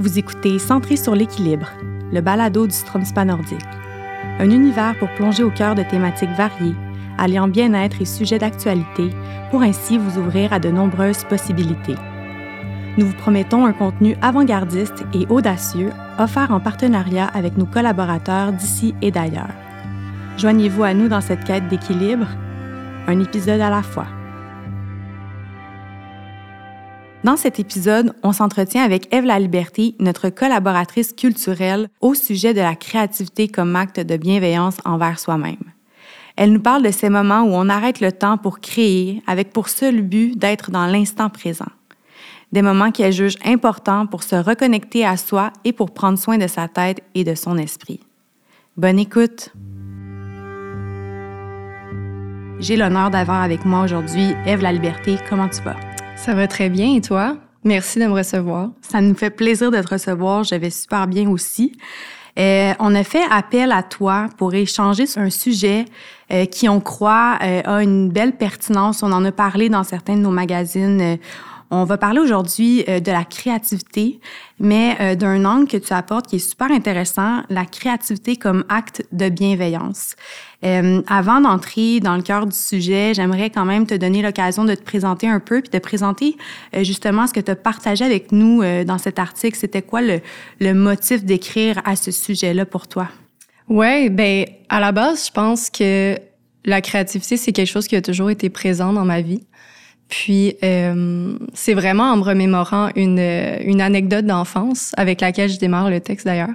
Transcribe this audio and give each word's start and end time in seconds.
Vous 0.00 0.16
écoutez 0.16 0.60
Centré 0.60 0.96
sur 0.96 1.16
l'équilibre, 1.16 1.72
le 2.12 2.20
balado 2.20 2.68
du 2.68 2.72
Stromspa 2.72 3.24
nordique. 3.24 3.58
Un 4.38 4.48
univers 4.48 4.96
pour 4.96 5.08
plonger 5.14 5.42
au 5.42 5.50
cœur 5.50 5.74
de 5.74 5.82
thématiques 5.82 6.30
variées, 6.36 6.76
alliant 7.18 7.48
bien-être 7.48 8.00
et 8.00 8.04
sujets 8.04 8.38
d'actualité, 8.38 9.10
pour 9.50 9.62
ainsi 9.62 9.98
vous 9.98 10.20
ouvrir 10.20 10.52
à 10.52 10.60
de 10.60 10.70
nombreuses 10.70 11.24
possibilités. 11.24 11.96
Nous 12.96 13.06
vous 13.06 13.16
promettons 13.16 13.66
un 13.66 13.72
contenu 13.72 14.16
avant-gardiste 14.22 15.04
et 15.14 15.26
audacieux, 15.30 15.90
offert 16.16 16.52
en 16.52 16.60
partenariat 16.60 17.26
avec 17.34 17.58
nos 17.58 17.66
collaborateurs 17.66 18.52
d'ici 18.52 18.94
et 19.02 19.10
d'ailleurs. 19.10 19.50
Joignez-vous 20.36 20.84
à 20.84 20.94
nous 20.94 21.08
dans 21.08 21.20
cette 21.20 21.42
quête 21.42 21.66
d'équilibre, 21.66 22.28
un 23.08 23.18
épisode 23.18 23.60
à 23.60 23.70
la 23.70 23.82
fois. 23.82 24.06
Dans 27.24 27.36
cet 27.36 27.58
épisode, 27.58 28.14
on 28.22 28.32
s'entretient 28.32 28.84
avec 28.84 29.12
Eve 29.12 29.24
La 29.24 29.40
Liberté, 29.40 29.96
notre 29.98 30.28
collaboratrice 30.28 31.12
culturelle, 31.12 31.88
au 32.00 32.14
sujet 32.14 32.54
de 32.54 32.60
la 32.60 32.76
créativité 32.76 33.48
comme 33.48 33.74
acte 33.74 33.98
de 33.98 34.16
bienveillance 34.16 34.76
envers 34.84 35.18
soi-même. 35.18 35.56
Elle 36.36 36.52
nous 36.52 36.60
parle 36.60 36.84
de 36.84 36.92
ces 36.92 37.08
moments 37.08 37.42
où 37.42 37.50
on 37.50 37.68
arrête 37.68 38.00
le 38.00 38.12
temps 38.12 38.38
pour 38.38 38.60
créer, 38.60 39.20
avec 39.26 39.52
pour 39.52 39.68
seul 39.68 40.02
but 40.02 40.38
d'être 40.38 40.70
dans 40.70 40.86
l'instant 40.86 41.28
présent. 41.28 41.66
Des 42.52 42.62
moments 42.62 42.92
qu'elle 42.92 43.12
juge 43.12 43.36
importants 43.44 44.06
pour 44.06 44.22
se 44.22 44.36
reconnecter 44.36 45.04
à 45.04 45.16
soi 45.16 45.52
et 45.64 45.72
pour 45.72 45.90
prendre 45.90 46.18
soin 46.18 46.38
de 46.38 46.46
sa 46.46 46.68
tête 46.68 47.02
et 47.16 47.24
de 47.24 47.34
son 47.34 47.58
esprit. 47.58 47.98
Bonne 48.76 49.00
écoute! 49.00 49.50
J'ai 52.60 52.76
l'honneur 52.76 53.10
d'avoir 53.10 53.42
avec 53.42 53.64
moi 53.64 53.82
aujourd'hui 53.82 54.34
Eve 54.46 54.62
La 54.62 54.72
Liberté. 54.72 55.16
Comment 55.28 55.48
tu 55.48 55.62
vas? 55.62 55.87
Ça 56.18 56.34
va 56.34 56.46
très 56.46 56.68
bien 56.68 56.94
et 56.94 57.00
toi? 57.00 57.36
Merci 57.64 58.00
de 58.00 58.06
me 58.06 58.12
recevoir. 58.12 58.70
Ça 58.82 59.00
nous 59.00 59.14
fait 59.14 59.30
plaisir 59.30 59.70
de 59.70 59.80
te 59.80 59.88
recevoir. 59.88 60.44
Je 60.44 60.56
vais 60.56 60.70
super 60.70 61.06
bien 61.06 61.28
aussi. 61.30 61.72
Euh, 62.38 62.72
on 62.78 62.94
a 62.94 63.02
fait 63.02 63.24
appel 63.30 63.72
à 63.72 63.82
toi 63.82 64.26
pour 64.36 64.52
échanger 64.54 65.06
sur 65.06 65.22
un 65.22 65.30
sujet 65.30 65.86
euh, 66.30 66.44
qui, 66.44 66.68
on 66.68 66.80
croit, 66.80 67.38
euh, 67.42 67.62
a 67.64 67.82
une 67.82 68.10
belle 68.10 68.36
pertinence. 68.36 69.02
On 69.02 69.12
en 69.12 69.24
a 69.24 69.32
parlé 69.32 69.68
dans 69.68 69.84
certains 69.84 70.16
de 70.16 70.20
nos 70.20 70.30
magazines. 70.30 71.18
On 71.70 71.84
va 71.84 71.98
parler 71.98 72.20
aujourd'hui 72.20 72.82
euh, 72.88 72.98
de 72.98 73.12
la 73.12 73.24
créativité, 73.24 74.20
mais 74.58 74.96
euh, 75.00 75.14
d'un 75.14 75.44
angle 75.44 75.68
que 75.68 75.76
tu 75.76 75.92
apportes 75.92 76.26
qui 76.26 76.36
est 76.36 76.38
super 76.38 76.70
intéressant, 76.70 77.42
la 77.50 77.66
créativité 77.66 78.36
comme 78.36 78.64
acte 78.70 79.04
de 79.12 79.28
bienveillance. 79.28 80.16
Euh, 80.64 81.02
avant 81.08 81.40
d'entrer 81.42 82.00
dans 82.00 82.16
le 82.16 82.22
cœur 82.22 82.46
du 82.46 82.56
sujet, 82.56 83.12
j'aimerais 83.12 83.50
quand 83.50 83.66
même 83.66 83.86
te 83.86 83.94
donner 83.94 84.22
l'occasion 84.22 84.64
de 84.64 84.74
te 84.74 84.82
présenter 84.82 85.28
un 85.28 85.40
peu, 85.40 85.60
puis 85.60 85.70
de 85.70 85.78
présenter 85.78 86.36
justement 86.82 87.26
ce 87.26 87.34
que 87.34 87.40
tu 87.40 87.50
as 87.50 87.56
partagé 87.56 88.04
avec 88.04 88.32
nous 88.32 88.62
dans 88.84 88.98
cet 88.98 89.20
article. 89.20 89.56
C'était 89.56 89.82
quoi 89.82 90.00
le, 90.00 90.20
le 90.58 90.74
motif 90.74 91.24
d'écrire 91.24 91.80
à 91.84 91.94
ce 91.94 92.10
sujet-là 92.10 92.66
pour 92.66 92.88
toi? 92.88 93.08
Ouais, 93.68 94.08
ben 94.08 94.46
à 94.68 94.80
la 94.80 94.90
base, 94.90 95.26
je 95.26 95.32
pense 95.32 95.70
que 95.70 96.18
la 96.64 96.80
créativité, 96.80 97.36
c'est 97.36 97.52
quelque 97.52 97.68
chose 97.68 97.86
qui 97.86 97.94
a 97.94 98.02
toujours 98.02 98.30
été 98.30 98.50
présent 98.50 98.92
dans 98.92 99.04
ma 99.04 99.20
vie. 99.20 99.42
Puis, 100.08 100.56
euh, 100.64 101.36
c'est 101.52 101.74
vraiment 101.74 102.04
en 102.04 102.16
me 102.16 102.22
remémorant 102.22 102.88
une, 102.96 103.18
une 103.18 103.80
anecdote 103.80 104.24
d'enfance 104.24 104.92
avec 104.96 105.20
laquelle 105.20 105.50
je 105.50 105.58
démarre 105.58 105.90
le 105.90 106.00
texte 106.00 106.26
d'ailleurs, 106.26 106.54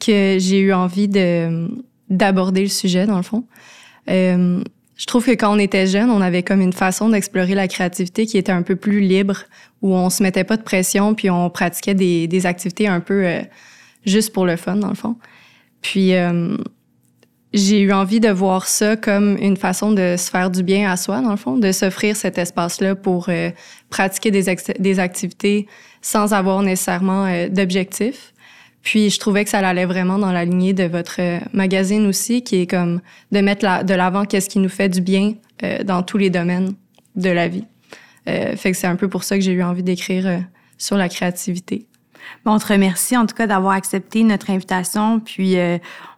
que 0.00 0.36
j'ai 0.38 0.58
eu 0.58 0.72
envie 0.72 1.08
de 1.08 1.68
d'aborder 2.10 2.62
le 2.62 2.68
sujet, 2.68 3.06
dans 3.06 3.16
le 3.16 3.22
fond. 3.22 3.44
Euh, 4.10 4.62
je 4.96 5.06
trouve 5.06 5.24
que 5.24 5.30
quand 5.30 5.54
on 5.54 5.58
était 5.58 5.86
jeune, 5.86 6.10
on 6.10 6.20
avait 6.20 6.42
comme 6.42 6.60
une 6.60 6.72
façon 6.72 7.08
d'explorer 7.08 7.54
la 7.54 7.68
créativité 7.68 8.26
qui 8.26 8.36
était 8.36 8.52
un 8.52 8.62
peu 8.62 8.76
plus 8.76 9.00
libre, 9.00 9.44
où 9.80 9.94
on 9.94 10.10
se 10.10 10.22
mettait 10.22 10.44
pas 10.44 10.56
de 10.56 10.62
pression, 10.62 11.14
puis 11.14 11.30
on 11.30 11.48
pratiquait 11.48 11.94
des, 11.94 12.28
des 12.28 12.46
activités 12.46 12.86
un 12.86 13.00
peu 13.00 13.24
euh, 13.24 13.40
juste 14.04 14.32
pour 14.32 14.44
le 14.44 14.56
fun, 14.56 14.76
dans 14.76 14.90
le 14.90 14.94
fond. 14.94 15.16
Puis, 15.80 16.14
euh, 16.14 16.56
j'ai 17.52 17.80
eu 17.80 17.92
envie 17.92 18.20
de 18.20 18.30
voir 18.30 18.66
ça 18.66 18.96
comme 18.96 19.36
une 19.36 19.56
façon 19.56 19.92
de 19.92 20.16
se 20.16 20.30
faire 20.30 20.50
du 20.50 20.62
bien 20.62 20.90
à 20.90 20.96
soi, 20.96 21.20
dans 21.20 21.30
le 21.30 21.36
fond, 21.36 21.58
de 21.58 21.70
s'offrir 21.70 22.16
cet 22.16 22.38
espace-là 22.38 22.94
pour 22.94 23.26
euh, 23.28 23.50
pratiquer 23.90 24.30
des, 24.30 24.98
activités 24.98 25.66
sans 26.00 26.32
avoir 26.32 26.62
nécessairement 26.62 27.26
euh, 27.26 27.48
d'objectif. 27.48 28.32
Puis 28.82 29.10
je 29.10 29.20
trouvais 29.20 29.44
que 29.44 29.50
ça 29.50 29.58
allait 29.58 29.84
vraiment 29.84 30.18
dans 30.18 30.32
la 30.32 30.44
lignée 30.44 30.72
de 30.72 30.84
votre 30.84 31.20
euh, 31.20 31.40
magazine 31.52 32.06
aussi, 32.06 32.42
qui 32.42 32.62
est 32.62 32.66
comme 32.66 33.00
de 33.32 33.40
mettre 33.40 33.84
de 33.84 33.94
l'avant 33.94 34.24
qu'est-ce 34.24 34.48
qui 34.48 34.58
nous 34.58 34.70
fait 34.70 34.88
du 34.88 35.00
bien 35.00 35.34
dans 35.84 36.02
tous 36.02 36.18
les 36.18 36.28
domaines 36.28 36.74
de 37.14 37.30
la 37.30 37.46
vie. 37.46 37.62
fait 38.26 38.72
que 38.72 38.76
c'est 38.76 38.88
un 38.88 38.96
peu 38.96 39.08
pour 39.08 39.22
ça 39.22 39.36
que 39.36 39.44
j'ai 39.44 39.52
eu 39.52 39.62
envie 39.62 39.84
d'écrire 39.84 40.42
sur 40.76 40.96
la 40.96 41.08
créativité. 41.08 41.86
Bon, 42.44 42.54
on 42.54 42.58
te 42.58 42.66
remercie 42.66 43.16
en 43.16 43.26
tout 43.26 43.36
cas 43.36 43.46
d'avoir 43.46 43.74
accepté 43.74 44.24
notre 44.24 44.50
invitation. 44.50 45.20
Puis 45.20 45.56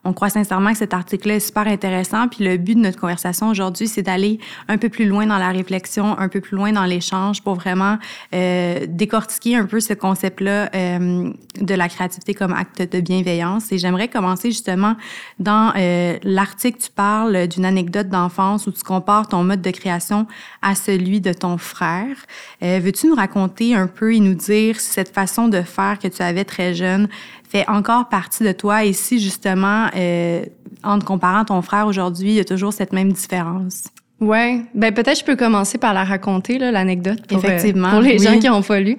on 0.04 0.12
croit 0.12 0.30
sincèrement 0.30 0.72
que 0.72 0.78
cet 0.78 0.94
article-là 0.94 1.36
est 1.36 1.40
super 1.40 1.66
intéressant. 1.66 2.28
Puis 2.28 2.44
le 2.44 2.56
but 2.56 2.74
de 2.74 2.80
notre 2.80 2.98
conversation 2.98 3.48
aujourd'hui, 3.48 3.88
c'est 3.88 4.02
d'aller 4.02 4.38
un 4.68 4.78
peu 4.78 4.88
plus 4.88 5.06
loin 5.06 5.26
dans 5.26 5.38
la 5.38 5.50
réflexion, 5.50 6.18
un 6.18 6.28
peu 6.28 6.40
plus 6.40 6.56
loin 6.56 6.72
dans 6.72 6.84
l'échange 6.84 7.42
pour 7.42 7.54
vraiment 7.54 7.98
euh, 8.34 8.86
décortiquer 8.88 9.56
un 9.56 9.64
peu 9.64 9.80
ce 9.80 9.94
concept-là 9.94 10.70
euh, 10.74 11.30
de 11.60 11.74
la 11.74 11.88
créativité 11.88 12.34
comme 12.34 12.52
acte 12.52 12.82
de 12.82 13.00
bienveillance. 13.00 13.72
Et 13.72 13.78
j'aimerais 13.78 14.08
commencer 14.08 14.50
justement 14.50 14.96
dans 15.38 15.72
euh, 15.76 16.18
l'article, 16.22 16.78
tu 16.78 16.90
parles 16.90 17.46
d'une 17.48 17.64
anecdote 17.64 18.08
d'enfance 18.08 18.66
où 18.66 18.72
tu 18.72 18.82
compares 18.82 19.28
ton 19.28 19.44
mode 19.44 19.62
de 19.62 19.70
création 19.70 20.26
à 20.62 20.74
celui 20.74 21.20
de 21.20 21.32
ton 21.32 21.58
frère. 21.58 22.16
Euh, 22.62 22.80
veux-tu 22.82 23.08
nous 23.08 23.14
raconter 23.14 23.74
un 23.74 23.86
peu 23.86 24.14
et 24.14 24.20
nous 24.20 24.34
dire 24.34 24.80
cette 24.80 25.12
façon 25.12 25.48
de 25.48 25.62
faire 25.62 25.98
que 25.98 26.08
tu 26.08 26.22
avais 26.22 26.44
très 26.44 26.74
jeune 26.74 27.08
fait 27.54 27.68
encore 27.68 28.08
partie 28.08 28.42
de 28.42 28.52
toi 28.52 28.84
et 28.84 28.92
si 28.92 29.20
justement, 29.20 29.86
euh, 29.96 30.44
en 30.82 30.98
te 30.98 31.04
comparant 31.04 31.44
ton 31.44 31.62
frère 31.62 31.86
aujourd'hui, 31.86 32.30
il 32.30 32.34
y 32.34 32.40
a 32.40 32.44
toujours 32.44 32.72
cette 32.72 32.92
même 32.92 33.12
différence? 33.12 33.84
Ouais, 34.20 34.62
ben 34.74 34.92
peut-être 34.92 35.20
je 35.20 35.24
peux 35.24 35.36
commencer 35.36 35.78
par 35.78 35.94
la 35.94 36.02
raconter 36.02 36.58
l'anecdote 36.58 37.26
pour, 37.26 37.38
euh, 37.38 37.48
Effectivement, 37.48 37.90
pour 37.90 38.00
les 38.00 38.18
gens 38.18 38.38
qui 38.38 38.48
n'ont 38.48 38.62
pas 38.62 38.80
lu. 38.80 38.98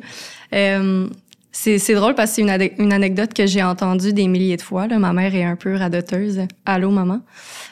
Euh, 0.54 1.08
c'est 1.52 1.94
drôle 1.94 2.16
parce 2.16 2.32
que 2.32 2.36
c'est 2.36 2.42
une, 2.42 2.84
une, 2.84 2.94
anecdote 2.94 3.34
que 3.34 3.46
j'ai 3.46 3.64
entendue 3.64 4.14
des 4.14 4.28
milliers 4.28 4.58
de 4.58 4.62
fois. 4.62 4.88
Là. 4.88 5.00
Ma 5.00 5.14
mère 5.14 5.34
est 5.34 5.44
un 5.44 5.56
peu 5.56 5.76
radoteuse. 5.76 6.42
Allô, 6.66 6.92
maman? 6.92 7.22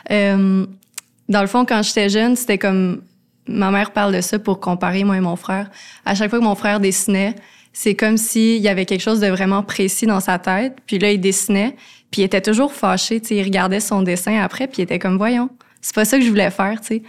Euh, 0.10 0.66
dans 1.28 1.42
le 1.42 1.48
fond, 1.48 1.66
quand 1.66 1.82
j'étais 1.84 2.10
jeune, 2.10 2.36
c'était 2.38 2.58
comme 2.58 3.02
ma 3.48 3.72
mère 3.72 3.92
parle 3.92 4.16
de 4.16 4.22
ça 4.22 4.40
pour 4.40 4.60
comparer 4.62 5.04
moi 5.04 5.18
et 5.18 5.22
mon 5.22 5.36
frère. 5.36 5.70
À 6.06 6.16
chaque 6.16 6.30
fois 6.30 6.40
que 6.40 6.44
mon 6.44 6.56
frère 6.56 6.80
dessinait, 6.80 7.36
c'est 7.74 7.96
comme 7.96 8.18
s'il 8.18 8.62
y 8.62 8.70
avait 8.70 8.86
quelque 8.86 9.02
chose 9.02 9.20
de 9.20 9.28
vraiment 9.28 9.64
précis 9.64 10.06
dans 10.06 10.20
sa 10.20 10.38
tête. 10.38 10.78
Puis 10.86 11.00
là, 11.00 11.12
il 11.12 11.20
dessinait, 11.20 11.76
puis 12.12 12.22
il 12.22 12.26
était 12.26 12.42
toujours 12.42 12.72
fâché. 12.72 13.20
Tu 13.20 13.30
sais, 13.30 13.36
il 13.38 13.44
regardait 13.44 13.80
son 13.80 14.04
dessin 14.04 14.40
après, 14.42 14.68
puis 14.68 14.78
il 14.80 14.84
était 14.84 15.00
comme, 15.00 15.18
voyons, 15.18 15.50
c'est 15.82 15.96
pas 15.96 16.06
ça 16.06 16.20
que 16.20 16.24
je 16.24 16.30
voulais 16.30 16.52
faire, 16.52 16.80
tu 16.80 16.88
sais. 16.88 17.04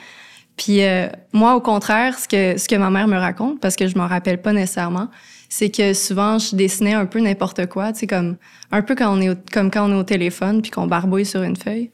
Puis 0.57 0.83
euh, 0.83 1.09
moi, 1.33 1.55
au 1.55 1.61
contraire, 1.61 2.19
ce 2.19 2.29
que, 2.29 2.59
ce 2.59 2.69
que 2.69 2.77
ma 2.77 2.89
mère 2.89 3.09
me 3.09 3.19
raconte, 3.19 3.61
parce 3.61 3.77
que 3.77 3.89
je 3.89 3.99
m'en 3.99 4.07
rappelle 4.07 4.41
pas 4.41 4.53
nécessairement, 4.53 5.09
c'est 5.49 5.69
que 5.69 5.93
souvent, 5.93 6.39
je 6.39 6.57
dessinais 6.57 6.95
un 6.95 7.07
peu 7.07 7.21
n'importe 7.21 7.67
quoi, 7.67 7.93
tu 7.93 8.01
sais, 8.01 8.07
comme 8.07 8.37
un 8.73 8.83
peu 8.83 8.95
quand 8.95 9.17
on 9.17 9.21
est 9.21 9.51
comme 9.51 9.71
quand 9.71 9.89
on 9.89 9.93
est 9.93 10.01
au 10.01 10.05
téléphone, 10.05 10.63
puis 10.63 10.71
qu'on 10.71 10.87
barbouille 10.87 11.27
sur 11.27 11.43
une 11.43 11.57
feuille. 11.57 11.91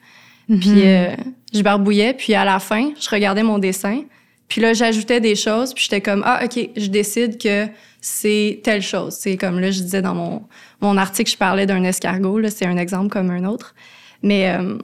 Puis 0.47 0.71
mhm. 0.71 0.83
euh, 0.85 1.17
je 1.53 1.63
barbouillais, 1.63 2.15
puis 2.15 2.35
à 2.35 2.45
la 2.45 2.59
fin, 2.59 2.91
je 3.01 3.09
regardais 3.09 3.43
mon 3.43 3.59
dessin, 3.59 4.03
puis 4.51 4.61
là, 4.61 4.75
j'ajoutais 4.75 5.21
des 5.21 5.37
choses, 5.37 5.73
puis 5.73 5.85
j'étais 5.85 6.01
comme, 6.01 6.23
ah, 6.27 6.43
OK, 6.45 6.71
je 6.77 6.87
décide 6.89 7.41
que 7.41 7.67
c'est 8.01 8.61
telle 8.65 8.83
chose. 8.83 9.15
C'est 9.15 9.37
comme 9.37 9.61
là, 9.61 9.71
je 9.71 9.81
disais 9.81 10.03
dans 10.03 10.15
mon, 10.15 10.43
mon 10.81 10.97
article, 10.97 11.31
je 11.31 11.37
parlais 11.37 11.67
d'un 11.67 11.83
escargot, 11.85 12.39
là, 12.39 12.51
c'est 12.51 12.67
un 12.67 12.77
exemple 12.77 13.09
comme 13.09 13.31
un 13.31 13.45
autre. 13.45 13.75
Mais 14.23 14.51
euh, 14.51 14.79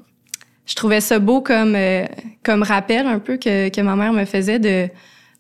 je 0.67 0.75
trouvais 0.75 1.01
ça 1.01 1.19
beau 1.19 1.41
comme, 1.41 1.75
euh, 1.75 2.05
comme 2.43 2.63
rappel 2.63 3.07
un 3.07 3.19
peu 3.19 3.37
que, 3.37 3.69
que 3.69 3.81
ma 3.81 3.97
mère 3.97 4.13
me 4.13 4.25
faisait 4.25 4.59
de, 4.59 4.89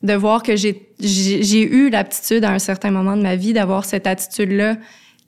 de 0.02 0.14
voir 0.14 0.42
que 0.42 0.56
j'ai, 0.56 0.88
j'ai 1.00 1.62
eu 1.62 1.90
l'aptitude 1.90 2.44
à 2.44 2.52
un 2.52 2.58
certain 2.58 2.90
moment 2.90 3.16
de 3.16 3.22
ma 3.22 3.36
vie 3.36 3.52
d'avoir 3.52 3.84
cette 3.84 4.06
attitude-là 4.06 4.76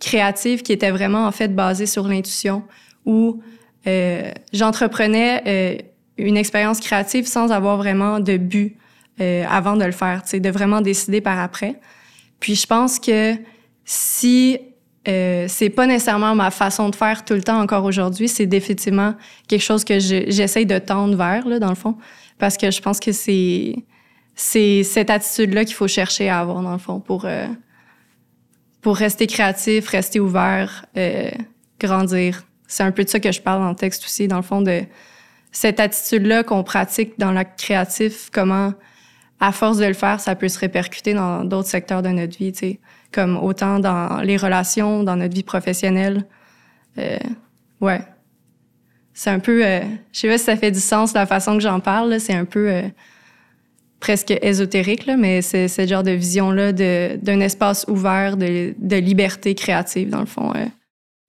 créative 0.00 0.62
qui 0.62 0.72
était 0.72 0.90
vraiment 0.90 1.26
en 1.26 1.32
fait 1.32 1.54
basée 1.54 1.86
sur 1.86 2.06
l'intuition 2.06 2.62
où 3.04 3.42
euh, 3.86 4.32
j'entreprenais 4.52 5.42
euh, 5.46 5.76
une 6.18 6.36
expérience 6.36 6.80
créative 6.80 7.26
sans 7.26 7.50
avoir 7.50 7.76
vraiment 7.76 8.20
de 8.20 8.36
but 8.36 8.76
euh, 9.20 9.44
avant 9.48 9.76
de 9.76 9.84
le 9.84 9.92
faire, 9.92 10.22
de 10.32 10.50
vraiment 10.50 10.80
décider 10.80 11.20
par 11.20 11.38
après. 11.38 11.76
Puis 12.40 12.54
je 12.54 12.66
pense 12.66 12.98
que 12.98 13.34
si 13.84 14.58
euh, 15.08 15.46
c'est 15.48 15.70
pas 15.70 15.86
nécessairement 15.86 16.34
ma 16.34 16.50
façon 16.50 16.88
de 16.90 16.94
faire 16.94 17.24
tout 17.24 17.34
le 17.34 17.42
temps 17.42 17.60
encore 17.60 17.84
aujourd'hui, 17.84 18.28
c'est 18.28 18.46
définitivement 18.46 19.14
quelque 19.48 19.62
chose 19.62 19.84
que 19.84 19.98
j'essaye 19.98 20.66
de 20.66 20.78
tendre 20.78 21.16
vers, 21.16 21.48
là, 21.48 21.58
dans 21.58 21.70
le 21.70 21.74
fond, 21.74 21.96
parce 22.38 22.56
que 22.56 22.70
je 22.70 22.80
pense 22.80 23.00
que 23.00 23.12
c'est 23.12 23.74
c'est 24.34 24.84
cette 24.84 25.10
attitude-là 25.10 25.64
qu'il 25.64 25.74
faut 25.74 25.88
chercher 25.88 26.28
à 26.28 26.38
avoir, 26.38 26.62
dans 26.62 26.72
le 26.72 26.78
fond, 26.78 27.00
pour, 27.00 27.24
euh, 27.24 27.48
pour 28.80 28.96
rester 28.96 29.26
créatif, 29.26 29.88
rester 29.88 30.20
ouvert, 30.20 30.86
euh, 30.96 31.28
grandir. 31.80 32.44
C'est 32.68 32.84
un 32.84 32.92
peu 32.92 33.02
de 33.02 33.08
ça 33.08 33.18
que 33.18 33.32
je 33.32 33.40
parle 33.40 33.62
dans 33.62 33.70
le 33.70 33.74
texte 33.74 34.04
aussi, 34.04 34.28
dans 34.28 34.36
le 34.36 34.42
fond, 34.42 34.62
de 34.62 34.82
cette 35.50 35.80
attitude-là 35.80 36.44
qu'on 36.44 36.62
pratique 36.62 37.18
dans 37.18 37.32
l'acte 37.32 37.58
créatif, 37.58 38.30
comment 38.32 38.74
à 39.40 39.52
force 39.52 39.78
de 39.78 39.86
le 39.86 39.94
faire, 39.94 40.20
ça 40.20 40.34
peut 40.34 40.48
se 40.48 40.58
répercuter 40.58 41.14
dans 41.14 41.44
d'autres 41.44 41.68
secteurs 41.68 42.02
de 42.02 42.08
notre 42.08 42.36
vie, 42.38 42.52
tu 42.52 42.58
sais. 42.58 42.78
comme 43.12 43.36
autant 43.36 43.78
dans 43.78 44.20
les 44.20 44.36
relations, 44.36 45.02
dans 45.02 45.16
notre 45.16 45.34
vie 45.34 45.42
professionnelle. 45.42 46.24
Euh, 46.98 47.18
ouais. 47.80 48.00
C'est 49.14 49.30
un 49.30 49.38
peu, 49.38 49.64
euh, 49.64 49.80
je 50.12 50.20
sais 50.20 50.28
pas 50.28 50.38
si 50.38 50.44
ça 50.44 50.56
fait 50.56 50.70
du 50.70 50.80
sens 50.80 51.12
la 51.14 51.26
façon 51.26 51.54
que 51.54 51.60
j'en 51.60 51.80
parle, 51.80 52.20
c'est 52.20 52.34
un 52.34 52.44
peu 52.44 52.70
euh, 52.70 52.82
presque 54.00 54.32
ésotérique, 54.42 55.06
là, 55.06 55.16
mais 55.16 55.42
c'est 55.42 55.68
ce 55.68 55.86
genre 55.86 56.02
de 56.02 56.12
vision-là 56.12 56.72
d'un 56.72 57.40
espace 57.40 57.84
ouvert 57.88 58.36
de, 58.36 58.74
de, 58.78 58.96
liberté 58.96 59.54
créative, 59.54 60.10
dans 60.10 60.20
le 60.20 60.26
fond. 60.26 60.52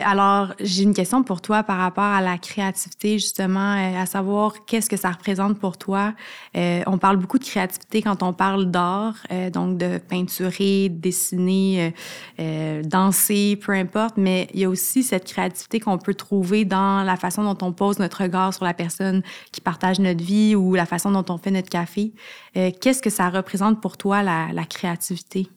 Alors, 0.01 0.53
j'ai 0.61 0.83
une 0.83 0.93
question 0.93 1.23
pour 1.23 1.41
toi 1.41 1.61
par 1.61 1.77
rapport 1.77 2.05
à 2.05 2.21
la 2.21 2.37
créativité, 2.37 3.19
justement, 3.19 3.75
euh, 3.75 4.01
à 4.01 4.05
savoir 4.05 4.65
qu'est-ce 4.65 4.89
que 4.89 4.95
ça 4.95 5.11
représente 5.11 5.59
pour 5.59 5.77
toi. 5.77 6.13
Euh, 6.55 6.81
on 6.87 6.97
parle 6.97 7.17
beaucoup 7.17 7.37
de 7.37 7.43
créativité 7.43 8.01
quand 8.01 8.23
on 8.23 8.31
parle 8.31 8.71
d'art, 8.71 9.15
euh, 9.29 9.49
donc 9.49 9.77
de 9.77 9.97
peinturer, 9.97 10.87
dessiner, 10.87 11.93
euh, 12.39 12.81
danser, 12.81 13.59
peu 13.61 13.73
importe, 13.73 14.15
mais 14.15 14.47
il 14.53 14.61
y 14.61 14.63
a 14.63 14.69
aussi 14.69 15.03
cette 15.03 15.25
créativité 15.25 15.81
qu'on 15.81 15.97
peut 15.97 16.13
trouver 16.13 16.63
dans 16.63 17.03
la 17.03 17.17
façon 17.17 17.43
dont 17.43 17.65
on 17.65 17.73
pose 17.73 17.99
notre 17.99 18.23
regard 18.23 18.53
sur 18.53 18.63
la 18.63 18.73
personne 18.73 19.21
qui 19.51 19.59
partage 19.59 19.99
notre 19.99 20.23
vie 20.23 20.55
ou 20.55 20.75
la 20.75 20.85
façon 20.85 21.11
dont 21.11 21.25
on 21.27 21.37
fait 21.37 21.51
notre 21.51 21.69
café. 21.69 22.13
qu'est-ce 22.53 23.01
que 23.01 23.09
ça 23.09 23.29
représente 23.29 23.81
pour 23.81 23.97
toi, 23.97 24.23
la, 24.23 24.47
la 24.53 24.63
créativité? 24.63 25.49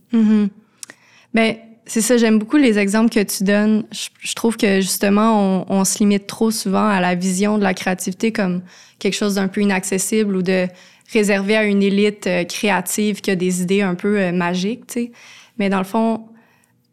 Ben, 1.33 1.57
c'est 1.85 2.01
ça, 2.01 2.17
j'aime 2.17 2.39
beaucoup 2.39 2.59
les 2.59 2.79
exemples 2.79 3.11
que 3.11 3.23
tu 3.23 3.43
donnes. 3.43 3.85
Je, 3.91 4.35
trouve 4.35 4.57
que 4.57 4.81
justement, 4.81 5.67
on, 5.69 5.85
se 5.85 5.99
limite 5.99 6.27
trop 6.27 6.51
souvent 6.51 6.87
à 6.87 7.01
la 7.01 7.15
vision 7.15 7.59
de 7.59 7.65
la 7.65 7.75
créativité 7.75 8.31
comme 8.31 8.63
quelque 8.99 9.15
chose 9.15 9.35
d'un 9.35 9.49
peu 9.49 9.63
inaccessible 9.63 10.37
ou 10.37 10.43
de 10.43 10.69
réservé 11.13 11.57
à 11.57 11.65
une 11.65 11.83
élite 11.83 12.27
euh, 12.27 12.45
créative 12.45 13.21
qui 13.21 13.31
a 13.31 13.37
des 13.37 13.61
idées 13.61 13.83
un 13.83 13.95
peu 13.95 14.19
euh, 14.19 14.33
magiques, 14.33 14.87
tu 14.87 14.93
sais. 14.95 15.13
Mais 15.59 15.69
dans 15.69 15.79
le 15.79 15.85
fond, 15.85 16.23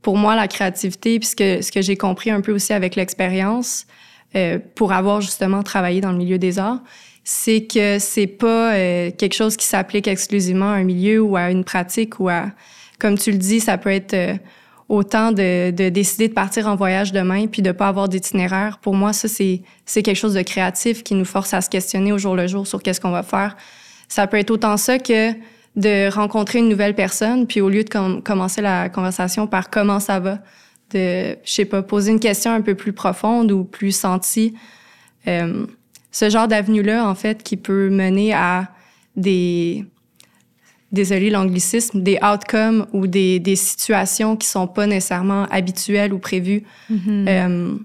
pour 0.02 0.18
moi, 0.18 0.36
la 0.36 0.48
créativité, 0.48 1.20
puisque 1.20 1.64
ce 1.64 1.72
que 1.72 1.82
j'ai 1.82 1.96
compris 1.96 2.32
un 2.32 2.42
peu 2.42 2.52
aussi 2.52 2.74
avec 2.74 2.96
l'expérience, 2.96 3.86
euh, 4.36 4.60
pour 4.76 4.92
avoir 4.92 5.22
justement 5.22 5.64
travaillé 5.64 6.02
dans 6.02 6.12
le 6.12 6.18
milieu 6.18 6.38
des 6.38 6.60
arts, 6.60 6.82
c'est 7.24 7.66
que 7.66 8.00
c'est 8.00 8.28
pas 8.28 8.74
quelque 9.12 9.36
chose 9.36 9.56
qui 9.56 9.66
s'applique 9.68 10.08
exclusivement 10.08 10.72
à 10.72 10.78
un 10.78 10.84
milieu 10.84 11.22
ou 11.22 11.38
à 11.38 11.52
une 11.52 11.64
pratique 11.64 12.20
ou 12.20 12.28
à, 12.28 12.48
comme 12.98 13.20
tu 13.20 13.32
le 13.32 13.38
dis, 13.38 13.60
ça 13.60 13.78
peut 13.78 13.92
être 13.92 14.40
autant 14.90 15.32
de, 15.32 15.70
de, 15.70 15.90
décider 15.90 16.28
de 16.28 16.34
partir 16.34 16.68
en 16.68 16.76
voyage 16.76 17.12
demain 17.12 17.46
puis 17.46 17.62
de 17.62 17.72
pas 17.72 17.88
avoir 17.88 18.10
d'itinéraire. 18.10 18.80
Pour 18.80 18.96
moi, 18.96 19.14
ça, 19.14 19.28
c'est, 19.28 19.62
c'est 19.86 20.02
quelque 20.02 20.18
chose 20.18 20.34
de 20.34 20.42
créatif 20.42 21.04
qui 21.04 21.14
nous 21.14 21.26
force 21.26 21.54
à 21.54 21.62
se 21.62 21.70
questionner 21.70 22.12
au 22.12 22.18
jour 22.18 22.36
le 22.36 22.48
jour 22.48 22.66
sur 22.66 22.82
qu'est-ce 22.82 23.00
qu'on 23.00 23.12
va 23.12 23.24
faire. 23.24 23.56
Ça 24.08 24.26
peut 24.26 24.38
être 24.38 24.50
autant 24.50 24.78
ça 24.78 24.98
que 24.98 25.34
de 25.76 26.10
rencontrer 26.12 26.60
une 26.60 26.68
nouvelle 26.68 26.96
personne, 26.96 27.46
puis 27.46 27.62
au 27.62 27.70
lieu 27.70 27.84
de 27.84 28.20
commencer 28.22 28.62
la 28.62 28.90
conversation 28.90 29.46
par 29.46 29.70
comment 29.70 30.00
ça 30.00 30.20
va, 30.20 30.40
de, 30.92 31.38
je 31.44 31.52
sais 31.52 31.66
pas, 31.66 31.84
poser 31.84 32.12
une 32.12 32.20
question 32.20 32.52
un 32.52 32.62
peu 32.62 32.74
plus 32.74 32.92
profonde 32.92 33.52
ou 33.52 33.64
plus 33.64 33.92
sentie. 33.92 34.56
Euh, 35.28 35.68
ce 36.12 36.30
genre 36.32 36.48
d'avenue-là, 36.48 37.08
en 37.08 37.14
fait, 37.14 37.44
qui 37.44 37.56
peut 37.56 37.90
mener 37.90 38.34
à 38.34 38.70
des, 39.16 39.86
désolé 40.92 41.30
l'anglicisme, 41.30 42.02
des 42.02 42.18
outcomes 42.24 42.88
ou 42.94 43.08
des, 43.08 43.40
des, 43.40 43.56
situations 43.56 44.36
qui 44.36 44.48
sont 44.48 44.68
pas 44.68 44.88
nécessairement 44.88 45.46
habituelles 45.46 46.14
ou 46.14 46.20
prévues. 46.20 46.64
Mm-hmm. 46.92 47.28
euh, 47.28 47.76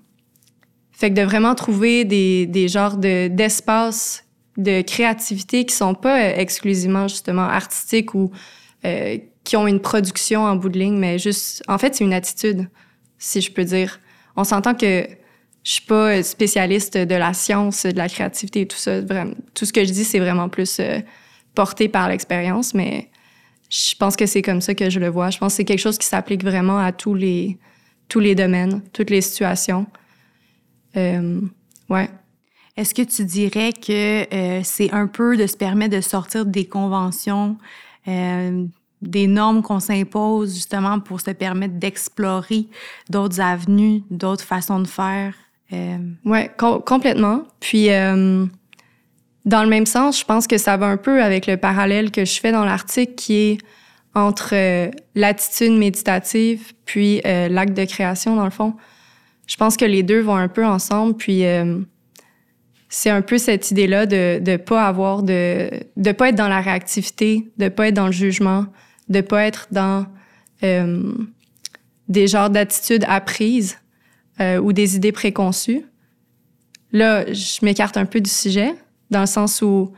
fait 0.93 1.11
que 1.11 1.15
de 1.15 1.23
vraiment 1.23 1.55
trouver 1.55 2.05
des, 2.05 2.47
des 2.47 2.69
genres 2.69 2.97
de, 2.97 3.29
d'espaces 3.29 4.25
de 4.57 4.83
créativité 4.83 5.65
qui 5.65 5.75
sont 5.75 5.95
pas 5.95 6.21
euh, 6.21 6.33
exclusivement 6.37 7.09
justement 7.09 7.43
artistiques 7.43 8.15
ou 8.15 8.31
euh, 8.85 9.19
qui 9.43 9.57
ont 9.57 9.67
une 9.67 9.81
production 9.81 10.43
en 10.43 10.57
bout 10.57 10.69
de 10.69 10.79
ligne, 10.79 10.97
mais 10.97 11.19
juste, 11.19 11.63
en 11.69 11.77
fait, 11.77 11.95
c'est 11.95 12.05
une 12.05 12.15
attitude, 12.15 12.69
si 13.19 13.41
je 13.41 13.53
peux 13.53 13.65
dire. 13.65 14.01
On 14.37 14.45
s'entend 14.45 14.75
que 14.75 15.07
je 15.65 15.71
suis 15.71 15.85
pas 15.85 16.23
spécialiste 16.23 16.97
de 16.97 17.15
la 17.15 17.35
science, 17.35 17.85
de 17.85 17.97
la 17.97 18.09
créativité 18.09 18.63
et 18.63 18.67
tout 18.67 18.77
ça. 18.77 19.01
Vraiment, 19.01 19.35
tout 19.55 19.67
ce 19.67 19.73
que 19.73 19.85
je 19.85 19.93
dis, 19.93 20.05
c'est 20.05 20.19
vraiment 20.19 20.49
plus 20.49 20.79
euh, 20.81 21.01
porté 21.55 21.89
par 21.89 22.09
l'expérience, 22.09 22.75
mais 22.75 23.11
je 23.71 23.95
pense 23.97 24.17
que 24.17 24.27
c'est 24.27 24.43
comme 24.43 24.61
ça 24.61 24.75
que 24.75 24.91
je 24.91 25.01
le 25.01 25.09
vois. 25.09 25.31
Je 25.31 25.39
pense 25.39 25.53
que 25.53 25.57
c'est 25.59 25.65
quelque 25.65 25.81
chose 25.81 25.99
qui 25.99 26.07
s'applique 26.07 26.45
vraiment 26.45 26.79
à 26.79 26.93
tous 26.93 27.15
les, 27.15 27.59
tous 28.09 28.21
les 28.21 28.35
domaines, 28.35 28.83
toutes 28.93 29.11
les 29.11 29.21
situations. 29.21 29.87
Euh, 30.97 31.41
ouais. 31.89 32.09
Est-ce 32.77 32.95
que 32.95 33.03
tu 33.03 33.25
dirais 33.25 33.73
que 33.73 34.35
euh, 34.35 34.61
c'est 34.65 34.93
un 34.93 35.07
peu 35.07 35.37
de 35.37 35.47
se 35.47 35.57
permettre 35.57 35.97
de 35.97 36.01
sortir 36.01 36.45
des 36.45 36.67
conventions, 36.67 37.57
euh, 38.09 38.65
des 39.01 39.27
normes 39.27 39.63
qu'on 39.63 39.81
s'impose 39.81 40.55
justement 40.55 40.99
pour 40.99 41.21
se 41.21 41.31
permettre 41.31 41.75
d'explorer 41.75 42.67
d'autres 43.11 43.41
avenues, 43.41 44.03
d'autres 44.11 44.45
façons 44.45 44.81
de 44.81 44.89
faire? 44.89 45.35
Euh... 45.73 45.99
Ouais, 46.25 46.51
complètement. 46.57 47.45
Puis 47.61 47.89
dans 49.45 49.63
le 49.63 49.69
même 49.69 49.87
sens, 49.87 50.19
je 50.19 50.25
pense 50.25 50.47
que 50.47 50.57
ça 50.57 50.77
va 50.77 50.87
un 50.87 50.97
peu 50.97 51.23
avec 51.23 51.47
le 51.47 51.57
parallèle 51.57 52.11
que 52.11 52.25
je 52.25 52.41
fais 52.41 52.53
dans 52.53 52.65
l'article 52.65 53.15
qui 53.15 53.35
est 53.35 53.59
entre 54.15 54.51
euh, 54.53 54.91
l'attitude 55.15 55.73
méditative 55.73 56.73
puis 56.85 57.21
euh, 57.27 57.49
l'acte 57.49 57.77
de 57.77 57.85
création, 57.85 58.37
dans 58.37 58.45
le 58.45 58.51
fond. 58.51 58.75
Je 59.47 59.57
pense 59.57 59.77
que 59.77 59.85
les 59.85 60.03
deux 60.03 60.21
vont 60.21 60.37
un 60.37 60.49
peu 60.49 60.65
ensemble, 60.65 61.17
puis 61.17 61.45
euh, 61.45 61.79
c'est 62.89 63.11
un 63.11 63.23
peu 63.23 63.37
cette 63.37 63.71
idée-là 63.71 64.07
de 64.07 64.41
ne 64.41 64.57
pas 64.57 64.87
avoir 64.87 65.23
de... 65.23 65.69
de 65.97 66.13
pas 66.13 66.31
être 66.31 66.37
dans 66.37 66.49
la 66.49 66.61
réactivité, 66.61 67.51
de 67.59 67.69
pas 67.69 67.89
être 67.89 67.95
dans 67.95 68.07
le 68.07 68.13
jugement, 68.13 68.67
de 69.09 69.21
pas 69.21 69.45
être 69.45 69.69
dans 69.71 70.07
des 72.09 72.27
genres 72.27 72.49
d'attitudes 72.49 73.05
apprises 73.07 73.77
ou 74.41 74.73
des 74.73 74.97
idées 74.97 75.13
préconçues. 75.13 75.85
Là, 76.91 77.31
je 77.31 77.63
m'écarte 77.63 77.99
un 77.99 78.07
peu 78.07 78.23
du 78.23 78.31
sujet, 78.31 78.75
dans 79.15 79.21
le 79.21 79.27
sens 79.27 79.63
où 79.63 79.93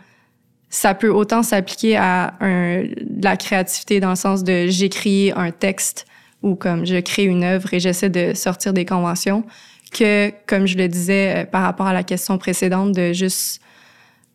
ça 0.71 0.95
peut 0.95 1.11
autant 1.11 1.43
s'appliquer 1.43 1.97
à 1.97 2.35
la 2.41 3.37
créativité 3.37 3.99
dans 3.99 4.11
le 4.11 4.17
sens 4.17 4.45
de 4.45 4.67
j'écris 4.69 5.33
un 5.35 5.51
texte 5.51 6.07
ou 6.43 6.55
comme 6.55 6.85
je 6.87 7.01
crée 7.01 7.25
une 7.25 7.45
œuvre 7.45 7.73
et 7.73 7.81
j'essaie 7.81 8.11
de 8.11 8.35
sortir 8.35 8.73
des 8.73 8.85
conventions 8.85 9.45
que, 9.93 10.31
comme 10.47 10.67
je 10.67 10.77
le 10.77 10.89
disais 10.89 11.35
euh, 11.37 11.45
par 11.47 11.63
rapport 11.63 11.87
à 11.87 11.93
la 11.93 12.03
question 12.03 12.39
précédente, 12.39 12.93
de 12.93 13.13
juste 13.13 13.61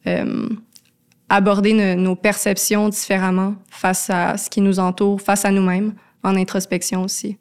euh, 0.07 0.50
aborder 1.30 1.95
nos 1.95 2.16
perceptions 2.16 2.89
différemment 2.89 3.56
face 3.69 4.10
à 4.10 4.38
ce 4.38 4.50
qui 4.50 4.62
nous 4.62 4.80
entoure, 4.80 5.22
face 5.22 5.45
à 5.45 5.51
nous-mêmes, 5.51 5.94
en 6.24 6.36
introspection 6.36 7.04
aussi. 7.04 7.38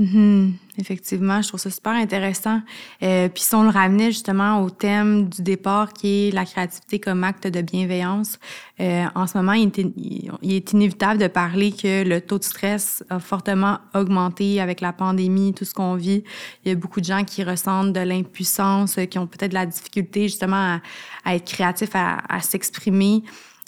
Mm-hmm. 0.00 0.52
Effectivement, 0.78 1.42
je 1.42 1.48
trouve 1.48 1.60
ça 1.60 1.68
super 1.68 1.92
intéressant. 1.92 2.62
Euh, 3.02 3.28
puis 3.28 3.42
si 3.42 3.54
on 3.54 3.64
le 3.64 3.68
ramenait 3.68 4.10
justement 4.12 4.62
au 4.62 4.70
thème 4.70 5.28
du 5.28 5.42
départ 5.42 5.92
qui 5.92 6.28
est 6.28 6.30
la 6.30 6.46
créativité 6.46 6.98
comme 6.98 7.22
acte 7.22 7.46
de 7.46 7.60
bienveillance, 7.60 8.38
euh, 8.80 9.04
en 9.14 9.26
ce 9.26 9.36
moment, 9.36 9.52
il 9.52 9.68
est, 9.68 10.72
inévitable 10.72 11.20
de 11.20 11.26
parler 11.26 11.72
que 11.72 12.02
le 12.08 12.22
taux 12.22 12.38
de 12.38 12.44
stress 12.44 13.04
a 13.10 13.18
fortement 13.18 13.78
augmenté 13.94 14.58
avec 14.58 14.80
la 14.80 14.94
pandémie, 14.94 15.52
tout 15.52 15.66
ce 15.66 15.74
qu'on 15.74 15.96
vit. 15.96 16.24
Il 16.64 16.70
y 16.70 16.72
a 16.72 16.76
beaucoup 16.76 17.00
de 17.00 17.06
gens 17.06 17.24
qui 17.24 17.44
ressentent 17.44 17.92
de 17.92 18.00
l'impuissance, 18.00 18.96
qui 19.10 19.18
ont 19.18 19.26
peut-être 19.26 19.50
de 19.50 19.56
la 19.56 19.66
difficulté 19.66 20.22
justement 20.22 20.80
à, 21.26 21.34
être 21.34 21.44
créatifs, 21.44 21.94
à, 21.94 22.40
s'exprimer. 22.40 23.22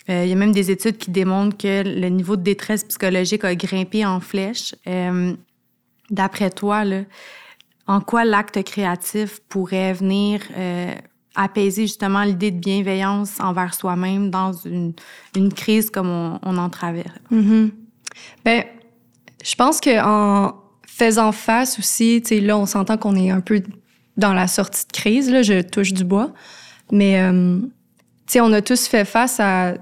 Euh, 0.08 0.24
il 0.24 0.30
y 0.30 0.32
a 0.32 0.36
même 0.36 0.52
des 0.52 0.70
études 0.70 0.96
qui 0.96 1.10
démontrent 1.10 1.58
que 1.58 1.82
le 1.84 2.08
niveau 2.08 2.36
de 2.36 2.42
détresse 2.42 2.84
psychologique 2.84 3.44
a 3.44 3.54
grimpé 3.54 4.06
en 4.06 4.18
flèche. 4.18 4.74
D'après 6.12 6.50
toi, 6.50 6.84
en 7.86 8.00
quoi 8.00 8.24
l'acte 8.24 8.62
créatif 8.62 9.40
pourrait 9.48 9.94
venir 9.94 10.42
euh, 10.56 10.92
apaiser 11.34 11.82
justement 11.82 12.22
l'idée 12.22 12.50
de 12.50 12.58
bienveillance 12.58 13.40
envers 13.40 13.74
soi-même 13.74 14.30
dans 14.30 14.52
une, 14.52 14.94
crise 15.54 15.90
comme 15.90 16.38
on, 16.42 16.58
en 16.58 16.68
traverse? 16.68 17.08
Ben, 18.44 18.64
je 19.42 19.54
pense 19.54 19.80
qu'en 19.80 20.54
faisant 20.86 21.32
face 21.32 21.78
aussi, 21.78 22.20
là, 22.42 22.58
on 22.58 22.66
s'entend 22.66 22.98
qu'on 22.98 23.16
est 23.16 23.30
un 23.30 23.40
peu 23.40 23.62
dans 24.16 24.34
la 24.34 24.46
sortie 24.46 24.86
de 24.86 24.92
crise, 24.92 25.30
là, 25.30 25.42
je 25.42 25.62
touche 25.62 25.92
du 25.92 26.04
bois, 26.04 26.32
mais, 26.90 27.20
euh, 27.20 27.58
on 28.36 28.52
a 28.52 28.62
tous 28.62 28.86
fait 28.86 29.04
face 29.04 29.40
à 29.40 29.74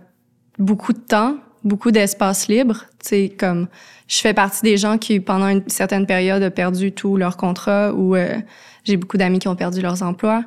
beaucoup 0.58 0.92
de 0.92 0.98
temps, 0.98 1.36
beaucoup 1.64 1.90
d'espace 1.90 2.48
libre, 2.48 2.84
sais, 3.00 3.32
comme 3.36 3.68
je 4.08 4.18
fais 4.18 4.34
partie 4.34 4.62
des 4.62 4.76
gens 4.76 4.98
qui, 4.98 5.20
pendant 5.20 5.48
une 5.48 5.68
certaine 5.68 6.06
période, 6.06 6.42
ont 6.42 6.50
perdu 6.50 6.92
tout 6.92 7.16
leur 7.16 7.36
contrat 7.36 7.92
ou 7.92 8.16
euh, 8.16 8.38
j'ai 8.84 8.96
beaucoup 8.96 9.16
d'amis 9.16 9.38
qui 9.38 9.48
ont 9.48 9.56
perdu 9.56 9.80
leurs 9.80 10.02
emplois. 10.02 10.44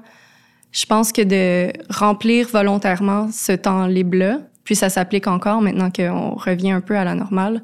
Je 0.71 0.85
pense 0.85 1.11
que 1.11 1.21
de 1.21 1.71
remplir 1.89 2.47
volontairement 2.47 3.29
ce 3.31 3.51
temps 3.51 3.85
libre-là, 3.85 4.39
puis 4.63 4.75
ça 4.75 4.89
s'applique 4.89 5.27
encore 5.27 5.61
maintenant 5.61 5.91
qu'on 5.91 6.31
revient 6.31 6.71
un 6.71 6.81
peu 6.81 6.97
à 6.97 7.03
la 7.03 7.15
normale, 7.15 7.63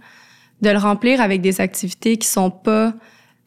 de 0.61 0.69
le 0.69 0.77
remplir 0.77 1.21
avec 1.21 1.41
des 1.41 1.59
activités 1.59 2.17
qui 2.17 2.27
sont 2.27 2.51
pas 2.51 2.93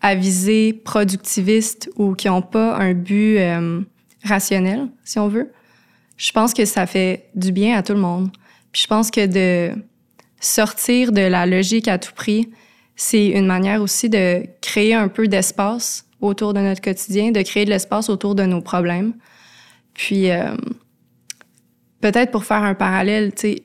avisées 0.01 0.73
productivistes 0.73 1.91
ou 1.97 2.15
qui 2.15 2.29
ont 2.29 2.43
pas 2.43 2.77
un 2.77 2.93
but 2.93 3.39
euh, 3.39 3.81
rationnel, 4.25 4.89
si 5.05 5.19
on 5.19 5.29
veut. 5.29 5.53
Je 6.17 6.33
pense 6.33 6.53
que 6.53 6.65
ça 6.65 6.87
fait 6.87 7.29
du 7.35 7.53
bien 7.53 7.79
à 7.79 7.83
tout 7.83 7.93
le 7.93 8.01
monde. 8.01 8.31
Puis 8.73 8.83
je 8.83 8.87
pense 8.89 9.11
que 9.11 9.27
de 9.27 9.75
sortir 10.43 11.13
de 11.13 11.23
la 11.23 11.47
logique 11.47 11.89
à 11.89 11.99
tout 11.99 12.13
prix, 12.13 12.51
c'est 12.97 13.29
une 13.29 13.47
manière 13.47 13.81
aussi 13.81 14.11
de 14.11 14.45
créer 14.61 14.93
un 14.93 15.09
peu 15.09 15.29
d'espace 15.29 16.07
autour 16.21 16.53
de 16.53 16.61
notre 16.61 16.83
quotidien, 16.83 17.31
de 17.31 17.41
créer 17.43 17.65
de 17.65 17.71
l'espace 17.71 18.11
autour 18.11 18.35
de 18.35 18.43
nos 18.43 18.61
problèmes. 18.61 19.15
Puis, 19.95 20.31
euh, 20.31 20.55
peut-être 22.01 22.31
pour 22.31 22.45
faire 22.45 22.63
un 22.63 22.75
parallèle, 22.75 23.33
tu 23.33 23.41
sais, 23.41 23.63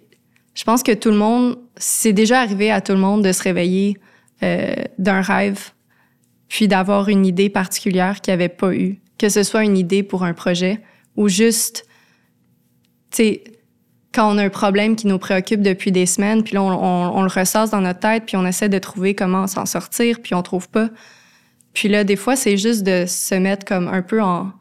je 0.53 0.63
pense 0.63 0.81
que 0.81 0.93
tout 0.93 1.09
le 1.09 1.17
monde, 1.17 1.57
c'est 1.75 2.13
déjà 2.13 2.41
arrivé 2.41 2.71
à 2.71 2.81
tout 2.81 2.93
le 2.93 2.99
monde 2.99 3.23
de 3.23 3.31
se 3.31 3.43
réveiller 3.43 3.97
euh, 4.43 4.73
d'un 4.97 5.21
rêve, 5.21 5.71
puis 6.47 6.67
d'avoir 6.67 7.09
une 7.09 7.25
idée 7.25 7.49
particulière 7.49 8.21
qu'il 8.21 8.33
avait 8.33 8.49
pas 8.49 8.73
eu, 8.73 8.99
que 9.17 9.29
ce 9.29 9.43
soit 9.43 9.63
une 9.63 9.77
idée 9.77 10.03
pour 10.03 10.23
un 10.23 10.33
projet 10.33 10.79
ou 11.15 11.27
juste, 11.27 11.85
tu 13.11 13.17
sais, 13.17 13.43
quand 14.13 14.33
on 14.33 14.37
a 14.37 14.43
un 14.45 14.49
problème 14.49 14.95
qui 14.95 15.07
nous 15.07 15.19
préoccupe 15.19 15.61
depuis 15.61 15.91
des 15.91 16.05
semaines, 16.05 16.43
puis 16.43 16.55
là, 16.55 16.63
on, 16.63 17.21
le 17.21 17.27
ressasse 17.27 17.69
dans 17.69 17.81
notre 17.81 17.99
tête, 17.99 18.23
puis 18.25 18.35
on 18.35 18.45
essaie 18.45 18.69
de 18.69 18.79
trouver 18.79 19.13
comment 19.13 19.47
s'en 19.47 19.65
sortir, 19.65 20.21
puis 20.21 20.33
on 20.33 20.41
trouve 20.41 20.69
pas. 20.69 20.89
Puis 21.73 21.87
là, 21.87 22.03
des 22.03 22.15
fois, 22.15 22.35
c'est 22.35 22.57
juste 22.57 22.83
de 22.83 23.05
se 23.07 23.35
mettre 23.35 23.65
comme 23.65 23.87
un 23.87 24.01
peu 24.01 24.21
en... 24.21 24.51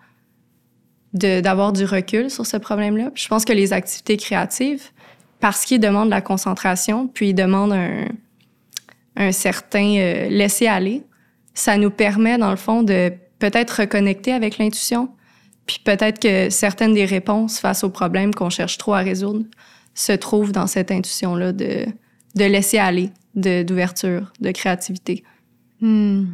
d'avoir 1.13 1.73
du 1.73 1.85
recul 1.85 2.31
sur 2.31 2.45
ce 2.45 2.57
problème-là. 2.57 3.11
je 3.15 3.29
pense 3.29 3.45
que 3.45 3.53
les 3.53 3.73
activités 3.73 4.17
créatives, 4.17 4.91
parce 5.41 5.65
qu'ils 5.65 5.81
demandent 5.81 6.07
de 6.07 6.15
la 6.15 6.21
concentration, 6.21 7.09
puis 7.09 7.31
ils 7.31 7.35
demandent 7.35 7.73
un, 7.73 8.07
un 9.17 9.33
certain 9.33 9.97
euh, 9.97 10.29
laisser-aller, 10.29 11.03
ça 11.55 11.79
nous 11.79 11.91
permet, 11.91 12.37
dans 12.39 12.51
le 12.51 12.57
fond, 12.57 12.83
de 12.83 13.13
peut-être 13.39 13.81
reconnecter 13.81 14.33
avec 14.33 14.59
l'intuition, 14.59 15.09
puis 15.67 15.81
peut-être 15.83 16.21
que 16.21 16.51
certaines 16.51 16.95
des 16.95 17.05
réponses 17.05 17.59
face 17.59 17.85
aux 17.85 17.91
problèmes 17.91 18.35
qu'on 18.35 18.51
cherche 18.51 18.79
trop 18.79 18.95
à 18.95 19.01
résoudre 19.01 19.45
se 19.95 20.13
trouvent 20.13 20.53
dans 20.53 20.67
cette 20.67 20.91
intuition-là 20.91 21.53
de, 21.53 21.87
de 22.35 22.45
laisser 22.45 22.79
aller, 22.79 23.11
d'ouverture, 23.35 24.33
de, 24.41 24.51
créativité. 24.53 25.25
Hmm. 25.81 26.27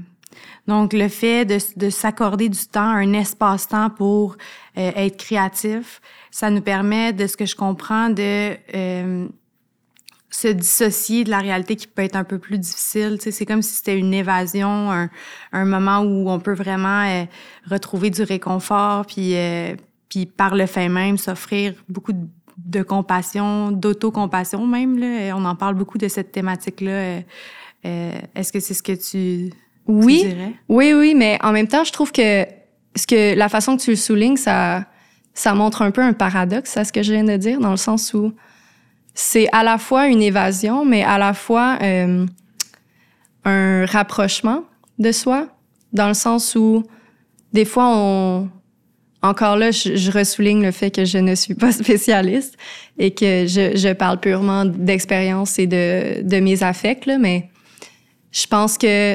Donc, 0.66 0.92
le 0.92 1.08
fait 1.08 1.44
de, 1.44 1.58
de 1.76 1.90
s'accorder 1.90 2.48
du 2.48 2.66
temps, 2.66 2.80
un 2.80 3.12
espace-temps 3.12 3.90
pour 3.90 4.36
euh, 4.78 4.90
être 4.94 5.16
créatif, 5.16 6.00
ça 6.30 6.50
nous 6.50 6.60
permet, 6.60 7.12
de 7.12 7.26
ce 7.26 7.36
que 7.36 7.46
je 7.46 7.56
comprends, 7.56 8.08
de 8.10 8.56
euh, 8.74 9.28
se 10.32 10.48
dissocier 10.48 11.24
de 11.24 11.30
la 11.30 11.38
réalité 11.38 11.76
qui 11.76 11.86
peut 11.86 12.02
être 12.02 12.16
un 12.16 12.24
peu 12.24 12.38
plus 12.38 12.58
difficile. 12.58 13.18
Tu 13.18 13.24
sais, 13.24 13.30
c'est 13.30 13.46
comme 13.46 13.60
si 13.60 13.74
c'était 13.74 13.98
une 13.98 14.14
évasion, 14.14 14.90
un, 14.90 15.10
un, 15.52 15.64
moment 15.66 16.00
où 16.00 16.30
on 16.30 16.40
peut 16.40 16.54
vraiment 16.54 17.04
euh, 17.04 17.24
retrouver 17.70 18.08
du 18.08 18.22
réconfort, 18.22 19.04
puis, 19.06 19.36
euh, 19.36 19.76
puis 20.08 20.24
par 20.24 20.54
le 20.54 20.64
fait 20.66 20.88
même 20.88 21.18
s'offrir 21.18 21.74
beaucoup 21.88 22.14
de, 22.14 22.26
de 22.56 22.82
compassion, 22.82 23.70
d'autocompassion 23.70 24.66
même. 24.66 24.98
Là. 24.98 25.36
On 25.36 25.44
en 25.44 25.54
parle 25.54 25.74
beaucoup 25.74 25.98
de 25.98 26.08
cette 26.08 26.32
thématique-là. 26.32 26.90
Euh, 26.90 27.20
euh 27.84 28.12
Est-ce 28.34 28.52
que 28.52 28.60
c'est 28.60 28.74
ce 28.74 28.82
que 28.82 28.92
tu, 28.92 29.52
oui, 29.86 30.20
tu 30.22 30.28
dirais? 30.28 30.52
Oui, 30.70 30.94
oui, 30.94 31.14
mais 31.14 31.38
en 31.42 31.52
même 31.52 31.68
temps, 31.68 31.84
je 31.84 31.92
trouve 31.92 32.10
que, 32.10 32.46
ce 32.96 33.06
que 33.06 33.36
la 33.36 33.50
façon 33.50 33.76
que 33.76 33.82
tu 33.82 33.90
le 33.90 33.96
soulignes, 33.96 34.38
ça, 34.38 34.86
ça 35.34 35.52
montre 35.54 35.82
un 35.82 35.90
peu 35.90 36.00
un 36.00 36.14
paradoxe 36.14 36.74
à 36.78 36.84
ce 36.84 36.92
que 36.92 37.02
je 37.02 37.12
viens 37.12 37.24
de 37.24 37.36
dire, 37.36 37.60
dans 37.60 37.70
le 37.70 37.76
sens 37.76 38.14
où 38.14 38.32
c'est 39.14 39.49
à 39.52 39.62
la 39.62 39.78
fois 39.78 40.09
une 40.09 40.23
évasion, 40.23 40.85
mais 40.85 41.02
à 41.02 41.19
la 41.19 41.35
fois 41.35 41.78
euh, 41.83 42.26
un 43.45 43.87
rapprochement 43.87 44.64
de 44.99 45.12
soi, 45.12 45.49
dans 45.92 46.09
le 46.09 46.14
sens 46.14 46.54
où 46.54 46.83
des 47.52 47.64
fois 47.64 47.88
on 47.88 48.49
encore 49.23 49.57
là, 49.57 49.71
je, 49.71 49.95
je 49.95 50.11
ressouligne 50.11 50.62
le 50.62 50.73
fait 50.73 50.90
que 50.90 51.04
je 51.04 51.19
ne 51.19 51.35
suis 51.35 51.54
pas 51.54 51.73
spécialiste 51.73 52.57
et 52.99 53.12
que 53.12 53.47
je, 53.47 53.92
parle 53.92 54.19
purement 54.19 54.64
d'expérience 54.64 55.59
et 55.59 55.66
de, 55.66 56.23
de 56.23 56.40
mes 56.40 56.62
affects, 56.62 57.11
mais 57.19 57.49
je 58.33 58.47
pense 58.47 58.76
que 58.76 59.14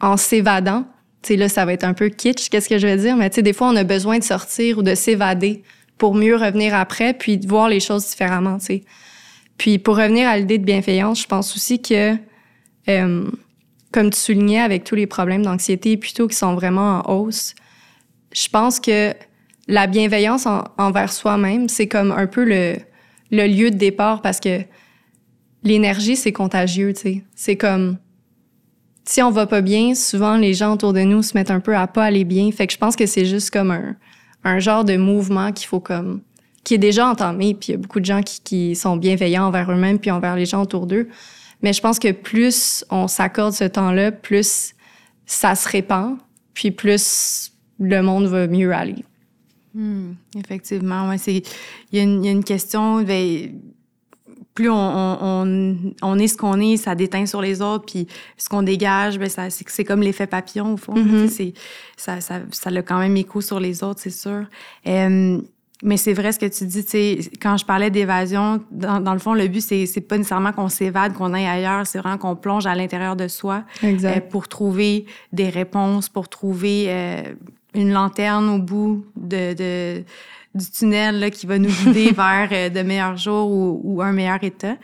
en 0.00 0.18
s'évadant, 0.18 0.84
tu 1.22 1.28
sais, 1.28 1.36
là, 1.36 1.48
ça 1.48 1.64
va 1.64 1.72
être 1.72 1.84
un 1.84 1.94
peu 1.94 2.10
kitsch, 2.10 2.50
qu'est-ce 2.50 2.68
que 2.68 2.78
je 2.78 2.86
veux 2.86 2.96
dire, 2.96 3.16
mais 3.16 3.30
tu 3.30 3.36
sais, 3.36 3.42
des 3.42 3.54
fois, 3.54 3.68
on 3.68 3.76
a 3.76 3.84
besoin 3.84 4.18
de 4.18 4.24
sortir 4.24 4.78
ou 4.78 4.82
de 4.82 4.94
s'évader 4.94 5.62
pour 5.98 6.14
mieux 6.14 6.36
revenir 6.36 6.74
après, 6.74 7.14
puis 7.14 7.38
voir 7.46 7.68
les 7.68 7.80
choses 7.80 8.06
différemment, 8.06 8.58
tu 8.58 8.66
sais. 8.66 8.84
Puis 9.58 9.78
pour 9.78 9.96
revenir 9.96 10.28
à 10.28 10.36
l'idée 10.36 10.58
de 10.58 10.64
bienveillance, 10.64 11.22
je 11.22 11.26
pense 11.26 11.54
aussi 11.56 11.80
que, 11.80 12.14
euh, 12.88 13.30
comme 13.92 14.10
tu 14.10 14.18
soulignais 14.18 14.60
avec 14.60 14.84
tous 14.84 14.94
les 14.94 15.06
problèmes 15.06 15.42
d'anxiété 15.42 15.96
plutôt 15.96 16.28
qui 16.28 16.36
sont 16.36 16.54
vraiment 16.54 17.02
en 17.06 17.14
hausse, 17.14 17.54
je 18.34 18.48
pense 18.48 18.80
que 18.80 19.14
la 19.68 19.86
bienveillance 19.86 20.46
envers 20.78 21.12
soi-même, 21.12 21.68
c'est 21.68 21.88
comme 21.88 22.12
un 22.12 22.26
peu 22.26 22.44
le, 22.44 22.76
le 23.30 23.46
lieu 23.46 23.70
de 23.70 23.76
départ 23.76 24.20
parce 24.20 24.40
que 24.40 24.60
l'énergie, 25.62 26.16
c'est 26.16 26.32
contagieux, 26.32 26.92
tu 26.92 27.00
sais. 27.00 27.24
C'est 27.34 27.56
comme, 27.56 27.96
si 29.04 29.22
on 29.22 29.30
va 29.30 29.46
pas 29.46 29.62
bien, 29.62 29.94
souvent 29.94 30.36
les 30.36 30.52
gens 30.52 30.74
autour 30.74 30.92
de 30.92 31.00
nous 31.00 31.22
se 31.22 31.36
mettent 31.36 31.50
un 31.50 31.60
peu 31.60 31.76
à 31.76 31.86
pas 31.86 32.04
aller 32.04 32.24
bien. 32.24 32.50
Fait 32.52 32.66
que 32.66 32.72
je 32.72 32.78
pense 32.78 32.94
que 32.94 33.06
c'est 33.06 33.24
juste 33.24 33.50
comme 33.50 33.70
un, 33.70 33.96
un 34.46 34.58
genre 34.60 34.84
de 34.84 34.96
mouvement 34.96 35.52
qu'il 35.52 35.66
faut 35.66 35.80
comme 35.80 36.20
qui 36.64 36.74
est 36.74 36.78
déjà 36.78 37.06
entamé, 37.08 37.54
puis 37.54 37.68
il 37.68 37.72
y 37.72 37.74
a 37.74 37.78
beaucoup 37.78 38.00
de 38.00 38.04
gens 38.04 38.22
qui, 38.22 38.40
qui 38.40 38.76
sont 38.76 38.96
bienveillants 38.96 39.46
envers 39.46 39.70
eux-mêmes 39.70 40.00
puis 40.00 40.10
envers 40.10 40.34
les 40.34 40.46
gens 40.46 40.62
autour 40.62 40.86
d'eux. 40.86 41.08
Mais 41.62 41.72
je 41.72 41.80
pense 41.80 41.98
que 41.98 42.10
plus 42.10 42.84
on 42.90 43.06
s'accorde 43.06 43.52
ce 43.52 43.64
temps-là, 43.64 44.10
plus 44.10 44.74
ça 45.26 45.54
se 45.54 45.68
répand, 45.68 46.16
puis 46.54 46.70
plus 46.70 47.52
le 47.78 48.02
monde 48.02 48.26
va 48.26 48.46
mieux 48.46 48.72
aller. 48.72 49.04
Hmm, 49.74 50.12
effectivement, 50.36 51.08
ouais, 51.08 51.18
c'est 51.18 51.42
il 51.92 51.98
y, 51.98 51.98
y, 51.98 52.28
a 52.28 52.30
une 52.30 52.44
question 52.44 53.02
ben, 53.02 53.50
plus 54.56 54.70
on, 54.70 54.74
on, 54.74 55.76
on, 56.02 56.18
est 56.18 56.26
ce 56.26 56.36
qu'on 56.36 56.58
est, 56.58 56.78
ça 56.78 56.94
déteint 56.96 57.26
sur 57.26 57.40
les 57.40 57.62
autres, 57.62 57.84
puis 57.84 58.08
ce 58.38 58.48
qu'on 58.48 58.62
dégage, 58.62 59.18
ben 59.18 59.28
ça, 59.28 59.50
c'est, 59.50 59.84
comme 59.84 60.00
l'effet 60.00 60.26
papillon 60.26 60.72
au 60.72 60.76
fond. 60.76 60.94
Mm-hmm. 60.94 61.28
C'est, 61.28 61.52
ça, 61.96 62.20
ça, 62.20 62.40
ça 62.50 62.70
a 62.70 62.82
quand 62.82 62.98
même 62.98 63.16
écho 63.16 63.40
sur 63.40 63.60
les 63.60 63.84
autres, 63.84 64.00
c'est 64.02 64.10
sûr. 64.10 64.46
Euh, 64.86 65.38
mais 65.82 65.98
c'est 65.98 66.14
vrai 66.14 66.32
ce 66.32 66.38
que 66.38 66.46
tu 66.46 66.64
dis, 66.64 66.84
tu 66.84 66.90
sais, 66.90 67.18
quand 67.40 67.58
je 67.58 67.66
parlais 67.66 67.90
d'évasion, 67.90 68.62
dans, 68.70 68.98
dans, 68.98 69.12
le 69.12 69.18
fond, 69.18 69.34
le 69.34 69.46
but, 69.46 69.60
c'est, 69.60 69.84
c'est 69.84 70.00
pas 70.00 70.16
nécessairement 70.16 70.52
qu'on 70.52 70.70
s'évade, 70.70 71.12
qu'on 71.12 71.34
aille 71.34 71.46
ailleurs, 71.46 71.86
c'est 71.86 71.98
vraiment 71.98 72.16
qu'on 72.16 72.34
plonge 72.34 72.66
à 72.66 72.74
l'intérieur 72.74 73.14
de 73.14 73.28
soi 73.28 73.62
euh, 73.84 74.20
pour 74.30 74.48
trouver 74.48 75.04
des 75.34 75.50
réponses, 75.50 76.08
pour 76.08 76.30
trouver 76.30 76.86
euh, 76.88 77.22
une 77.74 77.92
lanterne 77.92 78.48
au 78.48 78.58
bout 78.58 79.04
de, 79.16 79.52
de 79.52 80.04
du 80.56 80.70
tunnel 80.70 81.20
là, 81.20 81.30
qui 81.30 81.46
va 81.46 81.58
nous 81.58 81.70
guider 81.70 82.10
vers 82.16 82.48
euh, 82.50 82.68
de 82.68 82.82
meilleurs 82.82 83.16
jours 83.16 83.50
ou, 83.50 83.80
ou 83.84 84.02
un 84.02 84.12
meilleur 84.12 84.42
état. 84.42 84.76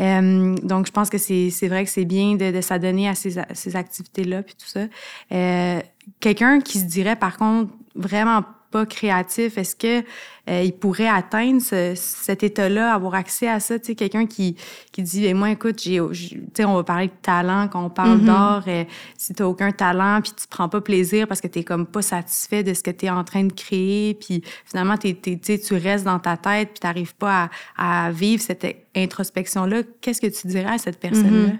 Euh, 0.00 0.54
donc, 0.62 0.86
je 0.86 0.92
pense 0.92 1.10
que 1.10 1.18
c'est, 1.18 1.50
vrai 1.68 1.84
que 1.84 1.90
c'est 1.90 2.04
bien 2.04 2.34
de, 2.34 2.50
de 2.50 2.60
s'adonner 2.60 3.08
à 3.08 3.14
ces, 3.14 3.34
ces 3.52 3.76
activités-là 3.76 4.42
puis 4.42 4.54
tout 4.54 4.68
ça. 4.68 4.86
Euh, 5.32 5.80
quelqu'un 6.20 6.60
qui 6.60 6.78
se 6.78 6.84
dirait, 6.84 7.16
par 7.16 7.36
contre, 7.36 7.72
vraiment 7.94 8.42
pas 8.70 8.86
créatif, 8.86 9.58
est-ce 9.58 9.74
que 9.74 10.04
euh, 10.48 10.62
il 10.62 10.72
pourrait 10.72 11.08
atteindre 11.08 11.60
ce, 11.60 11.92
cet 11.94 12.42
état-là, 12.42 12.94
avoir 12.94 13.14
accès 13.14 13.48
à 13.48 13.60
ça, 13.60 13.78
tu 13.78 13.86
sais, 13.86 13.94
quelqu'un 13.94 14.26
qui 14.26 14.56
qui 14.92 15.02
dit 15.02 15.26
et 15.26 15.34
moi 15.34 15.50
écoute, 15.50 15.80
j'ai 15.82 16.00
tu 16.12 16.40
sais 16.54 16.64
on 16.64 16.74
va 16.74 16.84
parler 16.84 17.06
de 17.06 17.12
talent 17.22 17.68
quand 17.68 17.84
on 17.84 17.90
parle 17.90 18.20
mm-hmm. 18.20 18.24
d'art, 18.24 18.64
euh, 18.68 18.84
si 19.16 19.34
tu 19.34 19.42
aucun 19.42 19.72
talent 19.72 20.20
puis 20.22 20.32
tu 20.32 20.46
prends 20.48 20.68
pas 20.68 20.80
plaisir 20.80 21.26
parce 21.26 21.40
que 21.40 21.48
tu 21.48 21.64
comme 21.64 21.86
pas 21.86 22.02
satisfait 22.02 22.62
de 22.62 22.74
ce 22.74 22.82
que 22.82 22.90
tu 22.90 23.06
es 23.06 23.10
en 23.10 23.24
train 23.24 23.44
de 23.44 23.52
créer 23.52 24.14
puis 24.14 24.42
finalement 24.64 24.96
tu 24.96 25.14
tu 25.14 25.74
restes 25.74 26.04
dans 26.04 26.18
ta 26.18 26.36
tête 26.36 26.78
puis 26.80 27.04
tu 27.06 27.14
pas 27.14 27.50
à, 27.76 28.06
à, 28.06 28.10
vivre 28.10 28.42
cette 28.42 28.66
introspection 28.96 29.66
là, 29.66 29.82
qu'est-ce 30.00 30.20
que 30.20 30.26
tu 30.26 30.46
dirais 30.46 30.72
à 30.72 30.78
cette 30.78 30.98
personne-là? 30.98 31.52
Mm-hmm. 31.52 31.58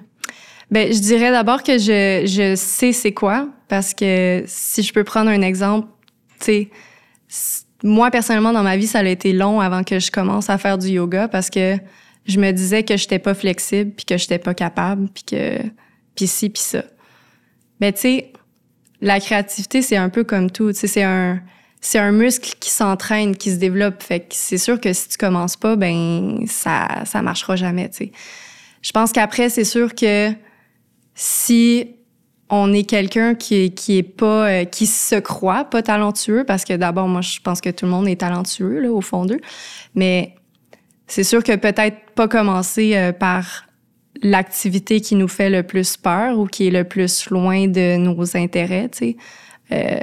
Ben, 0.71 0.93
je 0.93 0.99
dirais 1.01 1.31
d'abord 1.31 1.63
que 1.63 1.79
je, 1.79 2.25
je 2.27 2.55
sais 2.55 2.93
c'est 2.93 3.15
quoi, 3.15 3.49
parce 3.69 3.95
que 3.95 4.45
si 4.47 4.83
je 4.83 4.93
peux 4.93 5.05
prendre 5.05 5.31
un 5.31 5.41
exemple, 5.41 5.89
tu 6.41 6.47
sais, 6.47 6.71
moi, 7.83 8.11
personnellement, 8.11 8.53
dans 8.53 8.63
ma 8.63 8.77
vie, 8.77 8.87
ça 8.87 9.01
a 9.01 9.05
été 9.05 9.33
long 9.33 9.61
avant 9.61 9.85
que 9.85 9.99
je 9.99 10.11
commence 10.11 10.51
à 10.51 10.59
faire 10.59 10.79
du 10.79 10.89
yoga 10.89 11.29
parce 11.29 11.51
que 11.51 11.77
je 12.27 12.39
me 12.41 12.51
disais 12.51 12.83
que 12.83 12.97
j'étais 12.97 13.19
pas 13.19 13.35
flexible, 13.35 13.93
puis 13.93 14.05
que 14.05 14.17
j'étais 14.19 14.39
pas 14.39 14.55
capable, 14.55 15.09
puis 15.09 15.25
que... 15.25 15.59
puis 16.15 16.27
ci, 16.27 16.51
puis 16.51 16.63
ça. 16.63 16.83
Mais 17.81 17.93
tu 17.93 18.01
sais, 18.01 18.33
la 19.01 19.21
créativité, 19.21 19.81
c'est 19.83 19.97
un 19.97 20.09
peu 20.09 20.25
comme 20.25 20.51
tout. 20.51 20.73
Tu 20.73 20.81
sais, 20.81 20.87
c'est 20.87 21.05
un... 21.05 21.41
C'est 21.81 22.01
un 22.01 22.11
muscle 22.11 22.57
qui 22.59 22.71
s'entraîne, 22.71 23.37
qui 23.37 23.53
se 23.53 23.57
développe. 23.57 24.03
Fait 24.03 24.19
que 24.19 24.27
c'est 24.31 24.59
sûr 24.59 24.81
que 24.81 24.93
si 24.93 25.11
tu 25.11 25.17
commences 25.17 25.55
pas, 25.57 25.77
ben 25.77 26.45
ça 26.49 27.05
ça 27.05 27.23
marchera 27.23 27.55
jamais, 27.55 27.89
tu 27.89 27.97
sais. 27.99 28.13
Je 28.83 28.91
pense 28.91 29.13
qu'après, 29.13 29.49
c'est 29.49 29.63
sûr 29.63 29.95
que 29.95 30.33
si 31.15 31.98
on 32.51 32.73
est 32.73 32.85
quelqu'un 32.85 33.35
qui 33.35 33.73
qui 33.73 33.99
est 33.99 34.03
pas 34.03 34.49
euh, 34.49 34.65
qui 34.65 34.87
se 34.87 35.17
croit 35.17 35.65
pas 35.65 35.83
talentueux 35.83 36.45
parce 36.45 36.65
que 36.65 36.75
d'abord 36.75 37.09
moi 37.09 37.21
je 37.21 37.41
pense 37.41 37.61
que 37.61 37.71
tout 37.71 37.85
le 37.85 37.91
monde 37.91 38.09
est 38.09 38.21
talentueux 38.21 38.81
là 38.81 38.91
au 38.91 39.01
fond 39.01 39.25
d'eux. 39.25 39.41
Mais 39.95 40.35
c'est 41.07 41.25
sûr 41.25 41.43
que 41.43 41.57
peut-être 41.57 41.97
pas 42.15 42.29
commencer 42.29 42.97
euh, 42.97 43.13
par 43.13 43.67
l'activité 44.23 45.01
qui 45.01 45.15
nous 45.15 45.29
fait 45.29 45.51
le 45.51 45.63
plus 45.63 45.97
peur 45.97 46.39
ou 46.39 46.47
qui 46.47 46.69
est 46.69 46.71
le 46.71 46.85
plus 46.85 47.31
loin 47.31 47.69
de 47.69 47.97
nos 47.97 48.37
intérêts 48.37 48.89
tu 48.91 48.99
sais. 48.99 49.17
Euh, 49.71 50.01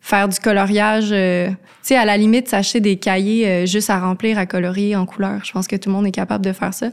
faire 0.00 0.28
du 0.28 0.38
coloriage 0.40 1.10
tu 1.10 1.56
sais 1.82 1.96
à 1.96 2.04
la 2.04 2.16
limite 2.16 2.48
s'acheter 2.48 2.80
des 2.80 2.96
cahiers 2.96 3.66
juste 3.66 3.90
à 3.90 4.00
remplir 4.00 4.36
à 4.38 4.46
colorier 4.46 4.96
en 4.96 5.06
couleur. 5.06 5.44
Je 5.44 5.52
pense 5.52 5.68
que 5.68 5.76
tout 5.76 5.90
le 5.90 5.94
monde 5.94 6.06
est 6.06 6.12
capable 6.12 6.44
de 6.44 6.52
faire 6.52 6.74
ça. 6.74 6.90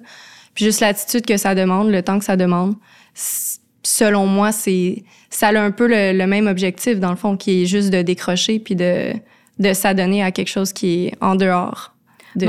Puis 0.53 0.65
juste 0.65 0.81
l'attitude 0.81 1.25
que 1.25 1.37
ça 1.37 1.55
demande 1.55 1.89
le 1.89 2.03
temps 2.03 2.19
que 2.19 2.25
ça 2.25 2.35
demande 2.35 2.75
selon 3.89 4.27
moi, 4.27 4.51
c'est 4.51 5.03
ça 5.31 5.47
a 5.47 5.61
un 5.61 5.71
peu 5.71 5.87
le, 5.87 6.25
même 6.25 6.47
objectif, 6.47 6.99
dans 6.99 7.09
le 7.09 7.15
fond, 7.15 7.37
qui 7.37 7.63
est 7.63 7.65
juste 7.65 7.89
de 7.89 8.01
décrocher 8.01 8.59
puis 8.59 8.75
de, 8.75 9.13
de 9.57 9.73
s'adonner 9.73 10.23
à 10.23 10.31
quelque 10.31 10.49
chose 10.49 10.73
qui 10.73 11.07
est 11.07 11.13
en 11.21 11.35
dehors. 11.35 11.93
De... 12.35 12.47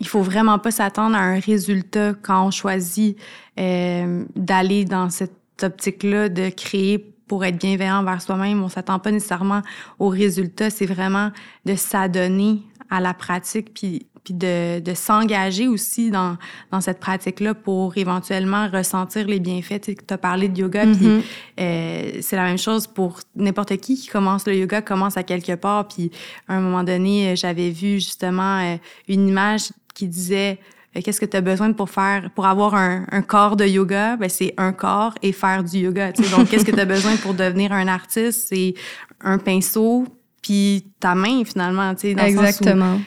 Il 0.00 0.08
faut 0.08 0.22
vraiment 0.22 0.58
pas 0.58 0.70
s'attendre 0.70 1.16
à 1.16 1.20
un 1.20 1.38
résultat 1.38 2.14
quand 2.22 2.46
on 2.46 2.50
choisit 2.50 3.18
euh, 3.58 4.24
d'aller 4.34 4.86
dans 4.86 5.10
cette 5.10 5.32
optique-là, 5.62 6.30
de 6.30 6.48
créer 6.48 6.98
pour 7.26 7.44
être 7.44 7.58
bienveillant 7.58 7.98
envers 7.98 8.22
soi-même. 8.22 8.62
On 8.62 8.68
s'attend 8.68 8.98
pas 8.98 9.10
nécessairement 9.10 9.60
au 9.98 10.08
résultat, 10.08 10.70
c'est 10.70 10.86
vraiment 10.86 11.30
de 11.66 11.74
s'adonner 11.74 12.62
à 12.88 13.00
la 13.00 13.12
pratique 13.12 13.74
puis 13.74 14.06
puis 14.24 14.34
de, 14.34 14.80
de 14.80 14.94
s'engager 14.94 15.68
aussi 15.68 16.10
dans, 16.10 16.36
dans 16.70 16.80
cette 16.80 17.00
pratique-là 17.00 17.54
pour 17.54 17.96
éventuellement 17.96 18.68
ressentir 18.68 19.26
les 19.26 19.40
bienfaits. 19.40 19.80
Tu 19.80 19.96
as 20.08 20.18
parlé 20.18 20.48
de 20.48 20.58
yoga, 20.60 20.84
puis 20.86 21.06
mm-hmm. 21.06 21.22
euh, 21.60 22.10
c'est 22.20 22.36
la 22.36 22.44
même 22.44 22.58
chose 22.58 22.86
pour 22.86 23.20
n'importe 23.34 23.76
qui 23.78 23.96
qui 23.96 24.08
commence 24.08 24.46
le 24.46 24.56
yoga, 24.56 24.82
commence 24.82 25.16
à 25.16 25.22
quelque 25.22 25.54
part. 25.54 25.88
Puis 25.88 26.10
à 26.48 26.54
un 26.54 26.60
moment 26.60 26.84
donné, 26.84 27.34
j'avais 27.36 27.70
vu 27.70 27.94
justement 27.94 28.58
euh, 28.58 28.76
une 29.08 29.28
image 29.28 29.70
qui 29.94 30.06
disait 30.06 30.58
euh, 30.96 31.00
qu'est-ce 31.02 31.20
que 31.20 31.26
tu 31.26 31.36
as 31.36 31.40
besoin 31.40 31.72
pour 31.72 31.88
faire 31.90 32.30
pour 32.34 32.46
avoir 32.46 32.74
un, 32.74 33.06
un 33.10 33.22
corps 33.22 33.56
de 33.56 33.64
yoga 33.64 34.16
ben 34.16 34.28
c'est 34.28 34.54
un 34.56 34.72
corps 34.72 35.14
et 35.22 35.32
faire 35.32 35.62
du 35.62 35.78
yoga 35.78 36.12
tu 36.12 36.24
sais. 36.24 36.36
donc 36.36 36.48
qu'est-ce 36.48 36.64
que 36.64 36.72
tu 36.72 36.80
as 36.80 36.84
besoin 36.84 37.16
pour 37.16 37.34
devenir 37.34 37.72
un 37.72 37.86
artiste? 37.86 38.48
C'est 38.48 38.74
un 39.20 39.38
pinceau 39.38 40.06
puis 40.42 40.86
ta 40.98 41.14
main 41.14 41.44
finalement 41.44 41.94
tu 41.94 42.08
sais 42.08 42.14
dans 42.14 42.24
exactement 42.24 42.98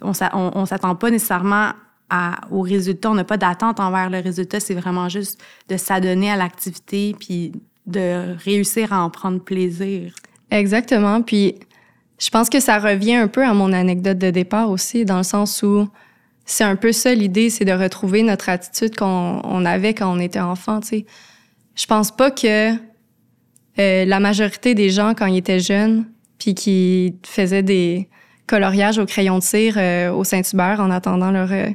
on, 0.00 0.12
s'attend 0.12 0.94
pas 0.94 1.10
nécessairement 1.10 1.72
au 2.50 2.60
résultat. 2.60 3.10
On 3.10 3.14
n'a 3.14 3.24
pas 3.24 3.36
d'attente 3.36 3.80
envers 3.80 4.10
le 4.10 4.18
résultat. 4.18 4.60
C'est 4.60 4.74
vraiment 4.74 5.08
juste 5.08 5.42
de 5.68 5.76
s'adonner 5.76 6.30
à 6.30 6.36
l'activité 6.36 7.14
puis 7.18 7.52
de 7.86 8.36
réussir 8.44 8.92
à 8.92 9.02
en 9.02 9.10
prendre 9.10 9.40
plaisir. 9.40 10.14
Exactement. 10.50 11.22
Puis 11.22 11.56
je 12.18 12.30
pense 12.30 12.48
que 12.48 12.60
ça 12.60 12.78
revient 12.78 13.16
un 13.16 13.28
peu 13.28 13.44
à 13.44 13.54
mon 13.54 13.72
anecdote 13.72 14.18
de 14.18 14.30
départ 14.30 14.70
aussi, 14.70 15.04
dans 15.04 15.18
le 15.18 15.22
sens 15.22 15.62
où 15.62 15.88
c'est 16.44 16.64
un 16.64 16.76
peu 16.76 16.92
ça 16.92 17.14
l'idée, 17.14 17.50
c'est 17.50 17.64
de 17.64 17.72
retrouver 17.72 18.22
notre 18.22 18.48
attitude 18.48 18.96
qu'on 18.96 19.64
avait 19.64 19.94
quand 19.94 20.12
on 20.12 20.20
était 20.20 20.40
enfant. 20.40 20.80
Tu 20.80 20.88
sais. 20.88 21.06
Je 21.74 21.86
pense 21.86 22.10
pas 22.10 22.30
que 22.30 22.72
euh, 22.74 24.04
la 24.04 24.20
majorité 24.20 24.74
des 24.74 24.90
gens, 24.90 25.14
quand 25.14 25.26
ils 25.26 25.38
étaient 25.38 25.60
jeunes, 25.60 26.04
puis 26.38 26.54
qui 26.54 27.16
faisaient 27.24 27.62
des, 27.62 28.08
coloriage 28.46 28.98
au 28.98 29.06
crayon 29.06 29.38
de 29.38 29.42
cire 29.42 29.74
euh, 29.76 30.12
au 30.12 30.24
Saint-Hubert 30.24 30.80
en 30.80 30.90
attendant 30.90 31.30
leur, 31.30 31.52
euh, 31.52 31.68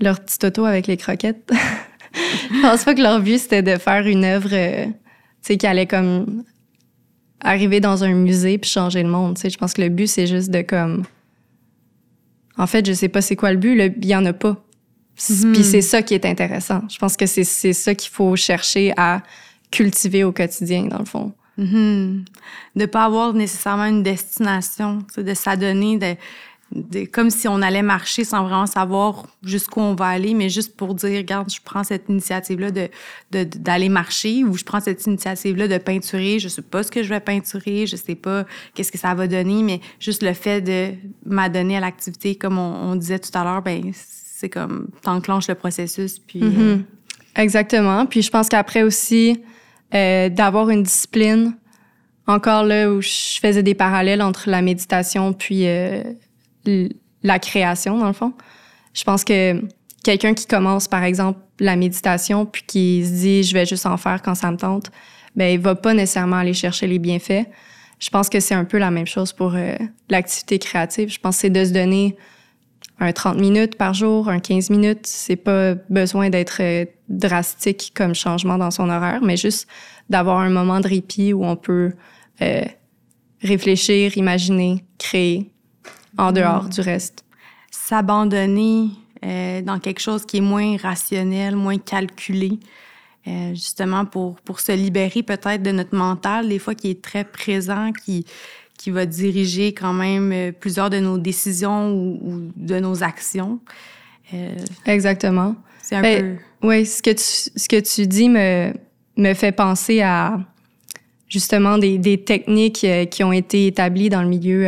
leur 0.00 0.20
petite 0.20 0.44
auto 0.44 0.64
avec 0.64 0.86
les 0.86 0.96
croquettes. 0.96 1.50
je 2.52 2.60
pense 2.62 2.84
pas 2.84 2.94
que 2.94 3.02
leur 3.02 3.20
but, 3.20 3.38
c'était 3.38 3.62
de 3.62 3.76
faire 3.76 4.06
une 4.06 4.24
œuvre 4.24 4.50
euh, 4.52 4.86
qui 5.42 5.66
allait 5.66 5.86
comme 5.86 6.44
arriver 7.40 7.80
dans 7.80 8.04
un 8.04 8.12
musée 8.12 8.58
puis 8.58 8.70
changer 8.70 9.02
le 9.02 9.08
monde. 9.08 9.38
Je 9.42 9.56
pense 9.56 9.72
que 9.72 9.82
le 9.82 9.88
but, 9.88 10.06
c'est 10.06 10.26
juste 10.26 10.50
de 10.50 10.62
comme... 10.62 11.04
En 12.58 12.66
fait, 12.66 12.84
je 12.86 12.92
sais 12.92 13.08
pas 13.08 13.22
c'est 13.22 13.36
quoi 13.36 13.52
le 13.52 13.58
but, 13.58 13.94
il 14.02 14.06
y 14.06 14.14
en 14.14 14.26
a 14.26 14.32
pas. 14.32 14.62
Mhm. 15.28 15.52
Puis 15.52 15.64
c'est 15.64 15.80
ça 15.80 16.02
qui 16.02 16.14
est 16.14 16.24
intéressant. 16.24 16.82
Je 16.88 16.98
pense 16.98 17.16
que 17.16 17.26
c'est 17.26 17.44
ça 17.44 17.94
qu'il 17.94 18.10
faut 18.10 18.36
chercher 18.36 18.92
à 18.96 19.22
cultiver 19.70 20.24
au 20.24 20.32
quotidien, 20.32 20.84
dans 20.84 20.98
le 20.98 21.04
fond. 21.04 21.32
Mm-hmm. 21.60 22.24
De 22.74 22.80
ne 22.80 22.86
pas 22.86 23.04
avoir 23.04 23.34
nécessairement 23.34 23.84
une 23.84 24.02
destination, 24.02 24.98
de 25.16 25.34
s'adonner, 25.34 25.98
de, 25.98 26.16
comme 27.12 27.30
si 27.30 27.48
on 27.48 27.60
allait 27.62 27.82
marcher 27.82 28.24
sans 28.24 28.44
vraiment 28.44 28.66
savoir 28.66 29.26
jusqu'où 29.42 29.80
on 29.80 29.94
va 29.94 30.06
aller, 30.06 30.34
mais 30.34 30.48
juste 30.48 30.76
pour 30.76 30.94
dire, 30.94 31.18
regarde, 31.18 31.52
je 31.52 31.58
prends 31.62 31.82
cette 31.82 32.08
initiative-là 32.08 32.70
de, 32.70 32.88
d'aller 33.30 33.88
marcher 33.88 34.44
ou 34.44 34.56
je 34.56 34.64
prends 34.64 34.80
cette 34.80 35.04
initiative-là 35.04 35.68
de 35.68 35.78
peinturer. 35.78 36.38
Je 36.38 36.48
sais 36.48 36.62
pas 36.62 36.82
ce 36.82 36.90
que 36.90 37.02
je 37.02 37.08
vais 37.08 37.20
peinturer, 37.20 37.86
je 37.86 37.96
sais 37.96 38.14
pas 38.14 38.46
qu'est-ce 38.74 38.92
que 38.92 38.98
ça 38.98 39.14
va 39.14 39.26
donner, 39.26 39.62
mais 39.62 39.80
juste 39.98 40.22
le 40.22 40.32
fait 40.32 40.60
de 40.60 40.94
m'adonner 41.26 41.76
à 41.76 41.80
l'activité, 41.80 42.36
comme 42.36 42.58
on, 42.58 42.94
disait 42.94 43.18
tout 43.18 43.36
à 43.36 43.44
l'heure, 43.44 43.62
ben 43.62 43.90
c'est 43.92 44.48
comme 44.48 44.88
t'enclenches 45.02 45.48
le 45.48 45.54
processus. 45.54 46.18
Puis, 46.18 46.40
mm-hmm. 46.40 46.60
euh, 46.60 46.78
Exactement. 47.36 48.06
Puis 48.06 48.22
je 48.22 48.30
pense 48.30 48.48
qu'après 48.48 48.82
aussi, 48.82 49.40
euh, 49.94 50.28
d'avoir 50.28 50.70
une 50.70 50.82
discipline. 50.82 51.56
Encore 52.26 52.64
là 52.64 52.90
où 52.90 53.00
je 53.00 53.38
faisais 53.40 53.62
des 53.62 53.74
parallèles 53.74 54.22
entre 54.22 54.48
la 54.48 54.62
méditation 54.62 55.32
puis 55.32 55.66
euh, 55.66 56.04
la 57.22 57.38
création, 57.38 57.98
dans 57.98 58.06
le 58.06 58.12
fond. 58.12 58.32
Je 58.94 59.02
pense 59.04 59.24
que 59.24 59.60
quelqu'un 60.04 60.34
qui 60.34 60.46
commence, 60.46 60.86
par 60.86 61.02
exemple, 61.02 61.40
la 61.58 61.76
méditation 61.76 62.46
puis 62.46 62.62
qui 62.66 63.04
se 63.04 63.12
dit 63.12 63.42
je 63.42 63.52
vais 63.52 63.66
juste 63.66 63.86
en 63.86 63.96
faire 63.96 64.22
quand 64.22 64.34
ça 64.34 64.50
me 64.50 64.56
tente, 64.56 64.90
ben 65.36 65.52
il 65.52 65.60
va 65.60 65.74
pas 65.74 65.94
nécessairement 65.94 66.36
aller 66.36 66.54
chercher 66.54 66.86
les 66.86 66.98
bienfaits. 66.98 67.46
Je 67.98 68.08
pense 68.08 68.28
que 68.28 68.40
c'est 68.40 68.54
un 68.54 68.64
peu 68.64 68.78
la 68.78 68.90
même 68.90 69.06
chose 69.06 69.32
pour 69.32 69.54
euh, 69.54 69.74
l'activité 70.08 70.58
créative. 70.58 71.10
Je 71.10 71.20
pense 71.20 71.36
que 71.36 71.40
c'est 71.42 71.50
de 71.50 71.64
se 71.64 71.72
donner 71.72 72.16
un 73.00 73.12
30 73.12 73.38
minutes 73.38 73.76
par 73.76 73.94
jour, 73.94 74.28
un 74.28 74.38
15 74.38 74.70
minutes. 74.70 75.06
C'est 75.06 75.36
pas 75.36 75.74
besoin 75.88 76.30
d'être 76.30 76.58
euh, 76.60 76.84
drastique 77.08 77.92
comme 77.94 78.14
changement 78.14 78.58
dans 78.58 78.70
son 78.70 78.88
horaire, 78.88 79.20
mais 79.22 79.36
juste 79.36 79.66
d'avoir 80.10 80.38
un 80.38 80.50
moment 80.50 80.80
de 80.80 80.88
répit 80.88 81.32
où 81.32 81.44
on 81.44 81.56
peut 81.56 81.92
euh, 82.42 82.64
réfléchir, 83.42 84.16
imaginer, 84.16 84.84
créer 84.98 85.50
en 86.18 86.32
dehors 86.32 86.68
du 86.68 86.80
reste. 86.80 87.24
S'abandonner 87.70 88.90
euh, 89.24 89.62
dans 89.62 89.78
quelque 89.78 90.00
chose 90.00 90.24
qui 90.26 90.38
est 90.38 90.42
moins 90.42 90.76
rationnel, 90.76 91.56
moins 91.56 91.78
calculé, 91.78 92.58
euh, 93.26 93.50
justement 93.50 94.06
pour, 94.06 94.36
pour 94.40 94.60
se 94.60 94.72
libérer 94.72 95.22
peut-être 95.22 95.62
de 95.62 95.70
notre 95.72 95.94
mental, 95.94 96.48
des 96.48 96.58
fois 96.58 96.74
qui 96.74 96.90
est 96.90 97.02
très 97.02 97.24
présent, 97.24 97.92
qui, 97.92 98.24
qui 98.80 98.90
va 98.90 99.04
diriger 99.04 99.74
quand 99.74 99.92
même 99.92 100.32
euh, 100.32 100.52
plusieurs 100.58 100.88
de 100.88 101.00
nos 101.00 101.18
décisions 101.18 101.92
ou, 101.92 102.50
de 102.56 102.80
nos 102.80 103.02
actions. 103.02 103.60
Euh, 104.32 104.56
Exactement. 104.86 105.54
C'est 105.82 105.96
un 105.96 106.00
ben, 106.00 106.38
peu... 106.62 106.66
Oui, 106.66 106.86
ce 106.86 107.02
que 107.02 107.10
tu, 107.10 107.58
ce 107.60 107.68
que 107.68 107.78
tu 107.78 108.06
dis 108.06 108.30
me, 108.30 108.72
me 109.18 109.34
fait 109.34 109.52
penser 109.52 110.00
à 110.00 110.38
justement 111.28 111.76
des, 111.76 111.98
des 111.98 112.24
techniques 112.24 112.82
euh, 112.84 113.04
qui 113.04 113.22
ont 113.22 113.32
été 113.32 113.66
établies 113.66 114.08
dans 114.08 114.22
le 114.22 114.28
milieu 114.28 114.66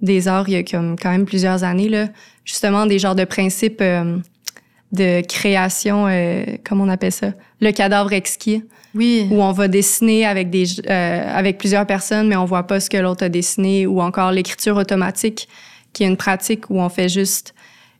des 0.00 0.26
arts 0.26 0.48
il 0.48 0.54
y 0.54 0.56
a 0.56 0.64
comme 0.64 0.98
quand 0.98 1.10
même 1.10 1.24
plusieurs 1.24 1.62
années. 1.62 1.88
Là. 1.88 2.08
Justement, 2.44 2.84
des 2.84 2.98
genres 2.98 3.14
de 3.14 3.24
principes 3.24 3.82
de 4.92 5.20
création, 5.26 6.06
comment 6.64 6.84
on 6.84 6.88
appelle 6.88 7.12
ça? 7.12 7.32
Le 7.60 7.70
cadavre 7.70 8.12
exquis. 8.12 8.64
Oui. 8.94 9.28
Où 9.30 9.42
on 9.42 9.52
va 9.52 9.68
dessiner 9.68 10.26
avec 10.26 10.50
des 10.50 10.80
euh, 10.80 11.32
avec 11.32 11.58
plusieurs 11.58 11.86
personnes, 11.86 12.28
mais 12.28 12.36
on 12.36 12.44
voit 12.44 12.66
pas 12.66 12.80
ce 12.80 12.90
que 12.90 12.96
l'autre 12.96 13.24
a 13.24 13.28
dessiné, 13.28 13.86
ou 13.86 14.00
encore 14.00 14.32
l'écriture 14.32 14.76
automatique, 14.76 15.48
qui 15.92 16.02
est 16.02 16.08
une 16.08 16.16
pratique 16.16 16.70
où 16.70 16.80
on 16.80 16.88
fait 16.88 17.08
juste 17.08 17.54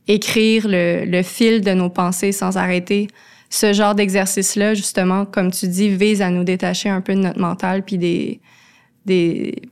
écrire 0.08 0.66
le, 0.66 1.04
le 1.04 1.22
fil 1.22 1.60
de 1.60 1.72
nos 1.72 1.90
pensées 1.90 2.32
sans 2.32 2.56
arrêter. 2.56 3.06
Ce 3.50 3.72
genre 3.72 3.94
d'exercice-là, 3.94 4.74
justement, 4.74 5.26
comme 5.26 5.52
tu 5.52 5.68
dis, 5.68 5.88
vise 5.88 6.22
à 6.22 6.30
nous 6.30 6.44
détacher 6.44 6.88
un 6.88 7.00
peu 7.00 7.14
de 7.14 7.20
notre 7.20 7.38
mental, 7.38 7.84
puis 7.84 7.98
des 7.98 8.40
des 9.06 9.62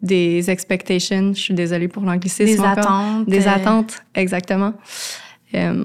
des 0.00 0.50
expectations. 0.50 1.34
Je 1.34 1.40
suis 1.40 1.54
désolée 1.54 1.88
pour 1.88 2.02
l'anglicisme. 2.02 2.46
Des 2.46 2.64
attentes. 2.64 3.28
Des 3.28 3.46
euh. 3.46 3.50
attentes, 3.50 4.02
exactement. 4.14 4.72
Euh, 5.54 5.84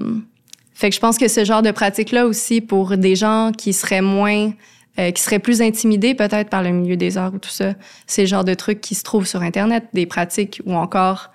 fait 0.76 0.90
que 0.90 0.94
je 0.94 1.00
pense 1.00 1.16
que 1.16 1.26
ce 1.26 1.42
genre 1.42 1.62
de 1.62 1.70
pratique-là 1.70 2.26
aussi, 2.26 2.60
pour 2.60 2.98
des 2.98 3.16
gens 3.16 3.50
qui 3.56 3.72
seraient 3.72 4.02
moins, 4.02 4.52
euh, 4.98 5.10
qui 5.10 5.22
seraient 5.22 5.38
plus 5.38 5.62
intimidés 5.62 6.14
peut-être 6.14 6.50
par 6.50 6.62
le 6.62 6.68
milieu 6.68 6.98
des 6.98 7.16
arts 7.16 7.32
ou 7.32 7.38
tout 7.38 7.48
ça, 7.48 7.72
c'est 8.06 8.22
le 8.22 8.28
genre 8.28 8.44
de 8.44 8.52
trucs 8.52 8.82
qui 8.82 8.94
se 8.94 9.02
trouvent 9.02 9.26
sur 9.26 9.40
Internet, 9.40 9.86
des 9.94 10.04
pratiques 10.04 10.60
ou 10.66 10.74
encore 10.74 11.30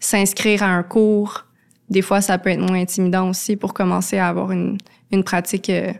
s'inscrire 0.00 0.62
à 0.62 0.68
un 0.68 0.82
cours. 0.82 1.44
Des 1.90 2.00
fois, 2.00 2.22
ça 2.22 2.38
peut 2.38 2.48
être 2.48 2.60
moins 2.60 2.80
intimidant 2.80 3.28
aussi 3.28 3.56
pour 3.56 3.74
commencer 3.74 4.16
à 4.16 4.28
avoir 4.28 4.50
une, 4.50 4.78
une 5.10 5.24
pratique 5.24 5.68
euh, 5.68 5.92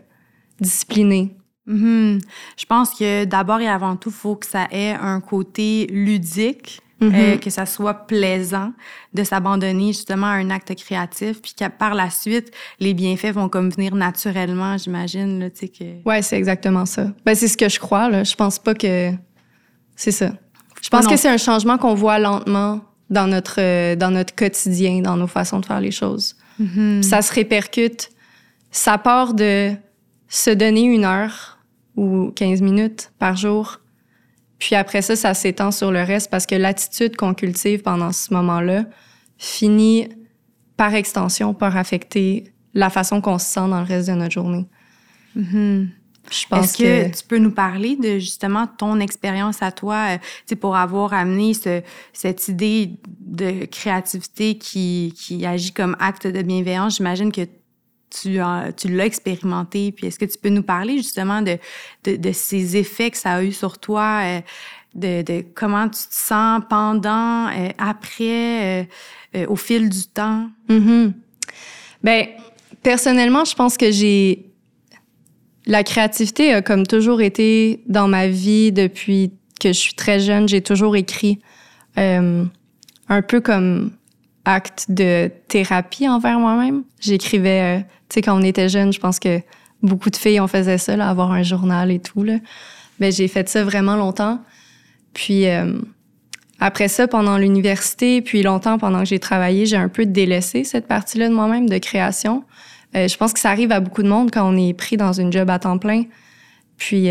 disciplinée. 0.59 1.35
Mm-hmm. 1.67 2.19
Je 2.57 2.65
pense 2.65 2.95
que 2.95 3.25
d'abord 3.25 3.59
et 3.59 3.67
avant 3.67 3.95
tout, 3.95 4.09
il 4.09 4.15
faut 4.15 4.35
que 4.35 4.47
ça 4.47 4.67
ait 4.71 4.93
un 4.99 5.21
côté 5.21 5.85
ludique 5.91 6.81
euh, 7.01 7.09
mm-hmm. 7.09 7.39
que 7.39 7.49
ça 7.51 7.65
soit 7.67 7.93
plaisant 8.07 8.73
de 9.13 9.23
s'abandonner 9.23 9.87
justement 9.87 10.27
à 10.27 10.31
un 10.31 10.49
acte 10.49 10.73
créatif, 10.75 11.41
puis 11.41 11.53
que 11.57 11.67
par 11.67 11.93
la 11.93 12.09
suite, 12.09 12.51
les 12.79 12.95
bienfaits 12.95 13.33
vont 13.33 13.49
comme 13.49 13.69
venir 13.69 13.93
naturellement, 13.93 14.77
j'imagine. 14.77 15.39
Là, 15.39 15.49
que... 15.49 16.07
Ouais, 16.07 16.23
c'est 16.23 16.37
exactement 16.37 16.85
ça. 16.85 17.11
Ben, 17.23 17.35
c'est 17.35 17.47
ce 17.47 17.57
que 17.57 17.69
je 17.69 17.79
crois. 17.79 18.09
Là. 18.09 18.23
Je 18.23 18.35
pense 18.35 18.57
pas 18.57 18.73
que... 18.73 19.11
C'est 19.95 20.11
ça. 20.11 20.31
Je 20.81 20.89
pense 20.89 21.07
que 21.07 21.17
c'est 21.17 21.29
un 21.29 21.37
changement 21.37 21.77
qu'on 21.77 21.93
voit 21.93 22.19
lentement 22.19 22.81
dans 23.09 23.27
notre, 23.27 23.59
euh, 23.59 23.95
dans 23.95 24.11
notre 24.11 24.35
quotidien, 24.35 25.01
dans 25.01 25.17
nos 25.17 25.27
façons 25.27 25.59
de 25.59 25.65
faire 25.65 25.81
les 25.81 25.91
choses. 25.91 26.35
Mm-hmm. 26.61 27.03
Ça 27.03 27.21
se 27.21 27.31
répercute. 27.33 28.09
Ça 28.71 28.97
part 28.97 29.33
de 29.33 29.73
se 30.27 30.49
donner 30.49 30.83
une 30.83 31.05
heure 31.05 31.59
ou 31.95 32.31
15 32.35 32.61
minutes 32.61 33.11
par 33.19 33.35
jour 33.35 33.79
puis 34.59 34.75
après 34.75 35.01
ça, 35.01 35.15
ça 35.15 35.33
s'étend 35.33 35.71
sur 35.71 35.91
le 35.91 36.01
reste 36.01 36.29
parce 36.31 36.45
que 36.45 36.55
l'attitude 36.55 37.15
qu'on 37.15 37.33
cultive 37.33 37.81
pendant 37.81 38.11
ce 38.11 38.33
moment-là 38.33 38.85
finit 39.37 40.09
par 40.75 40.93
extension 40.93 41.53
par 41.53 41.77
affecter 41.77 42.51
la 42.73 42.89
façon 42.89 43.21
qu'on 43.21 43.39
se 43.39 43.45
sent 43.45 43.67
dans 43.67 43.79
le 43.79 43.85
reste 43.85 44.07
de 44.07 44.13
notre 44.13 44.31
journée. 44.31 44.67
Mm-hmm. 45.37 45.87
Est-ce 46.29 46.77
que, 46.77 47.17
tu 47.17 47.25
peux 47.25 47.37
nous 47.37 47.51
parler 47.51 47.95
de 47.95 48.19
justement 48.19 48.67
ton 48.67 48.99
expérience 48.99 49.61
à 49.61 49.71
toi, 49.71 50.17
euh, 50.51 50.55
pour 50.55 50.75
avoir 50.75 51.13
amené 51.13 51.53
ce, 51.53 51.81
cette 52.11 52.47
idée 52.49 52.91
de 53.19 53.65
créativité 53.65 54.57
qui, 54.57 55.13
qui 55.15 55.45
agit 55.45 55.71
comme 55.71 55.95
acte 55.99 56.27
de 56.27 56.41
bienveillance? 56.41 56.97
J'imagine 56.97 57.31
que 57.31 57.41
tu, 58.09 58.33
l'as 58.33 59.05
expérimenté. 59.05 59.91
Puis 59.91 60.07
est-ce 60.07 60.19
que 60.19 60.25
tu 60.25 60.37
peux 60.37 60.49
nous 60.49 60.63
parler 60.63 60.97
justement 60.97 61.41
de, 61.41 61.57
de, 62.05 62.31
ces 62.31 62.77
effets 62.77 63.11
que 63.11 63.17
ça 63.17 63.33
a 63.33 63.43
eu 63.43 63.51
sur 63.51 63.77
toi, 63.79 64.21
euh, 64.23 64.41
de, 64.95 65.43
comment 65.53 65.85
tu 65.85 65.99
te 66.07 66.13
sens 66.13 66.61
pendant, 66.69 67.47
euh, 67.47 67.69
après, 67.77 68.87
euh, 69.35 69.45
au 69.47 69.55
fil 69.55 69.89
du 69.89 70.05
temps? 70.07 70.49
Ben, 72.03 72.27
personnellement, 72.83 73.45
je 73.45 73.55
pense 73.55 73.77
que 73.77 73.91
j'ai 73.91 74.43
la 75.65 75.83
créativité 75.83 76.53
a 76.53 76.61
comme 76.61 76.87
toujours 76.87 77.21
été 77.21 77.83
dans 77.87 78.07
ma 78.07 78.29
vie 78.29 78.71
depuis 78.71 79.33
que 79.59 79.69
je 79.69 79.77
suis 79.77 79.95
très 79.95 80.19
jeune. 80.21 80.47
J'ai 80.47 80.61
toujours 80.61 80.95
écrit 80.95 81.39
un 81.97 83.21
peu 83.27 83.41
comme 83.41 83.91
acte 84.47 84.85
de 84.89 85.29
thérapie 85.49 86.07
envers 86.07 86.39
moi-même. 86.39 86.83
J'écrivais, 87.01 87.79
euh, 87.79 87.79
tu 88.09 88.15
sais, 88.15 88.21
quand 88.21 88.39
on 88.39 88.41
était 88.41 88.69
jeune, 88.69 88.93
je 88.93 88.99
pense 88.99 89.19
que 89.19 89.41
beaucoup 89.83 90.09
de 90.09 90.15
filles, 90.15 90.39
on 90.39 90.47
faisait 90.47 90.77
ça, 90.77 90.95
là, 90.95 91.09
avoir 91.09 91.31
un 91.33 91.43
journal 91.43 91.91
et 91.91 91.99
tout. 91.99 92.23
Là. 92.23 92.37
Ben, 92.99 93.11
j'ai 93.11 93.27
fait 93.27 93.47
ça 93.49 93.63
vraiment 93.65 93.97
longtemps. 93.97 94.41
Puis 95.13 95.47
euh, 95.47 95.73
après 96.59 96.87
ça, 96.87 97.07
pendant 97.09 97.37
l'université, 97.37 98.21
puis 98.21 98.41
longtemps 98.41 98.77
pendant 98.77 98.99
que 98.99 99.05
j'ai 99.05 99.19
travaillé, 99.19 99.65
j'ai 99.65 99.75
un 99.75 99.89
peu 99.89 100.05
délaissé 100.05 100.63
cette 100.63 100.87
partie-là 100.87 101.27
de 101.27 101.33
moi-même 101.33 101.67
de 101.67 101.77
création. 101.77 102.43
Euh, 102.95 103.09
je 103.09 103.17
pense 103.17 103.33
que 103.33 103.39
ça 103.41 103.49
arrive 103.51 103.73
à 103.73 103.81
beaucoup 103.81 104.01
de 104.01 104.07
monde 104.07 104.31
quand 104.31 104.49
on 104.49 104.57
est 104.57 104.73
pris 104.73 104.95
dans 104.95 105.11
une 105.11 105.31
job 105.31 105.49
à 105.49 105.59
temps 105.59 105.77
plein. 105.77 106.03
Puis 106.77 107.09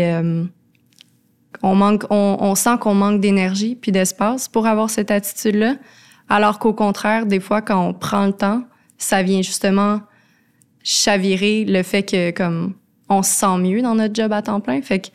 on 1.61 1.75
manque, 1.75 2.05
on 2.09 2.55
sent 2.55 2.77
qu'on 2.79 2.93
manque 2.95 3.19
d'énergie 3.19 3.75
puis 3.75 3.91
d'espace 3.91 4.47
pour 4.47 4.65
avoir 4.65 4.89
cette 4.89 5.11
attitude-là. 5.11 5.75
Alors 6.29 6.59
qu'au 6.59 6.73
contraire, 6.73 7.25
des 7.25 7.39
fois, 7.39 7.61
quand 7.61 7.87
on 7.87 7.93
prend 7.93 8.25
le 8.25 8.33
temps, 8.33 8.63
ça 8.97 9.23
vient 9.23 9.41
justement 9.41 10.01
chavirer 10.83 11.65
le 11.65 11.83
fait 11.83 12.03
que 12.03 12.31
comme 12.31 12.75
on 13.09 13.23
se 13.23 13.31
sent 13.31 13.57
mieux 13.59 13.81
dans 13.81 13.95
notre 13.95 14.13
job 14.13 14.31
à 14.33 14.41
temps 14.41 14.59
plein. 14.59 14.81
Fait 14.81 14.99
que, 14.99 15.07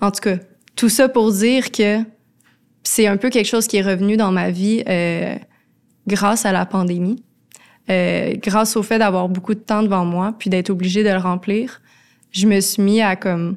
en 0.00 0.10
tout 0.10 0.20
cas, 0.20 0.36
tout 0.76 0.88
ça 0.88 1.08
pour 1.08 1.32
dire 1.32 1.70
que 1.70 1.98
c'est 2.82 3.06
un 3.06 3.16
peu 3.16 3.30
quelque 3.30 3.46
chose 3.46 3.66
qui 3.66 3.76
est 3.76 3.82
revenu 3.82 4.16
dans 4.16 4.32
ma 4.32 4.50
vie 4.50 4.82
euh, 4.88 5.36
grâce 6.06 6.46
à 6.46 6.52
la 6.52 6.66
pandémie. 6.66 7.22
Euh, 7.90 8.34
grâce 8.36 8.76
au 8.76 8.82
fait 8.82 8.98
d'avoir 8.98 9.28
beaucoup 9.28 9.54
de 9.54 9.60
temps 9.60 9.82
devant 9.82 10.04
moi, 10.04 10.34
puis 10.38 10.50
d'être 10.50 10.70
obligée 10.70 11.02
de 11.02 11.08
le 11.08 11.16
remplir, 11.16 11.80
je 12.32 12.46
me 12.46 12.60
suis 12.60 12.82
mis 12.82 13.00
à 13.00 13.16
comme 13.16 13.56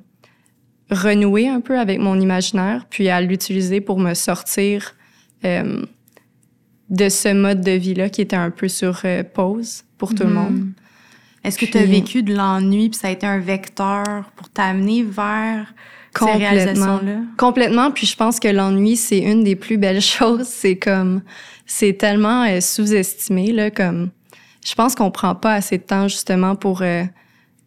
renouer 0.90 1.48
un 1.48 1.60
peu 1.60 1.78
avec 1.78 2.00
mon 2.00 2.20
imaginaire, 2.20 2.86
puis 2.90 3.10
à 3.10 3.20
l'utiliser 3.22 3.82
pour 3.82 4.00
me 4.00 4.14
sortir 4.14 4.96
euh, 5.44 5.86
de 6.92 7.10
ce 7.10 7.34
mode 7.34 7.62
de 7.62 7.72
vie-là 7.72 8.10
qui 8.10 8.22
était 8.22 8.36
un 8.36 8.52
peu 8.52 8.68
sur 8.68 9.02
euh, 9.06 9.24
pause 9.24 9.84
pour 9.98 10.14
tout 10.14 10.24
le 10.24 10.34
monde. 10.34 10.60
Mm-hmm. 10.60 11.48
Est-ce 11.48 11.58
que 11.58 11.66
tu 11.66 11.78
as 11.78 11.86
vécu 11.86 12.22
de 12.22 12.36
l'ennui, 12.36 12.90
puis 12.90 13.00
ça 13.00 13.08
a 13.08 13.12
été 13.12 13.26
un 13.26 13.40
vecteur 13.40 14.06
pour 14.36 14.50
t'amener 14.50 15.02
vers 15.02 15.74
Complètement. 16.14 17.00
Complètement. 17.38 17.92
Puis 17.92 18.06
je 18.06 18.16
pense 18.16 18.40
que 18.40 18.48
l'ennui, 18.48 18.98
c'est 18.98 19.20
une 19.20 19.44
des 19.44 19.56
plus 19.56 19.78
belles 19.78 20.02
choses. 20.02 20.46
C'est 20.46 20.76
comme, 20.76 21.22
c'est 21.66 21.94
tellement 21.94 22.46
sous-estimé, 22.60 23.52
là, 23.52 23.72
comme, 23.72 24.12
je 24.66 24.76
pense 24.76 24.94
qu'on 24.94 25.10
prend 25.10 25.36
pas 25.36 25.54
assez 25.54 25.78
de 25.78 25.84
temps 25.84 26.08
justement 26.08 26.56
pour 26.56 26.82
euh, 26.82 27.04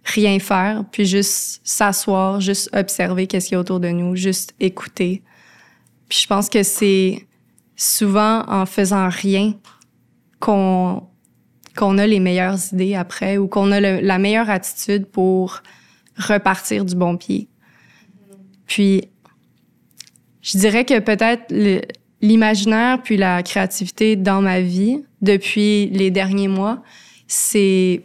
rien 0.04 0.38
faire, 0.38 0.84
puis 0.92 1.06
juste 1.06 1.60
s'asseoir, 1.64 2.40
juste 2.40 2.70
observer 2.76 3.26
qu'est-ce 3.26 3.48
qu'il 3.48 3.54
y 3.54 3.56
a 3.56 3.60
autour 3.60 3.80
de 3.80 3.88
nous, 3.88 4.14
juste 4.14 4.54
écouter. 4.60 5.22
Puis 6.08 6.20
je 6.22 6.26
pense 6.26 6.48
que 6.48 6.62
c'est 6.62 7.26
souvent 7.76 8.44
en 8.48 8.66
faisant 8.66 9.08
rien 9.08 9.54
qu'on 10.40 11.02
qu'on 11.76 11.98
a 11.98 12.06
les 12.06 12.20
meilleures 12.20 12.58
idées 12.72 12.94
après 12.94 13.36
ou 13.36 13.48
qu'on 13.48 13.72
a 13.72 13.80
la 13.80 14.18
meilleure 14.18 14.48
attitude 14.48 15.06
pour 15.06 15.60
repartir 16.16 16.84
du 16.84 16.94
bon 16.94 17.16
pied. 17.16 17.48
Puis 18.66 19.08
je 20.40 20.58
dirais 20.58 20.84
que 20.84 21.00
peut-être 21.00 21.52
l'imaginaire 22.20 23.02
puis 23.02 23.16
la 23.16 23.42
créativité 23.42 24.14
dans 24.14 24.40
ma 24.40 24.60
vie 24.60 25.04
depuis 25.20 25.86
les 25.86 26.10
derniers 26.12 26.48
mois, 26.48 26.82
c'est 27.26 28.02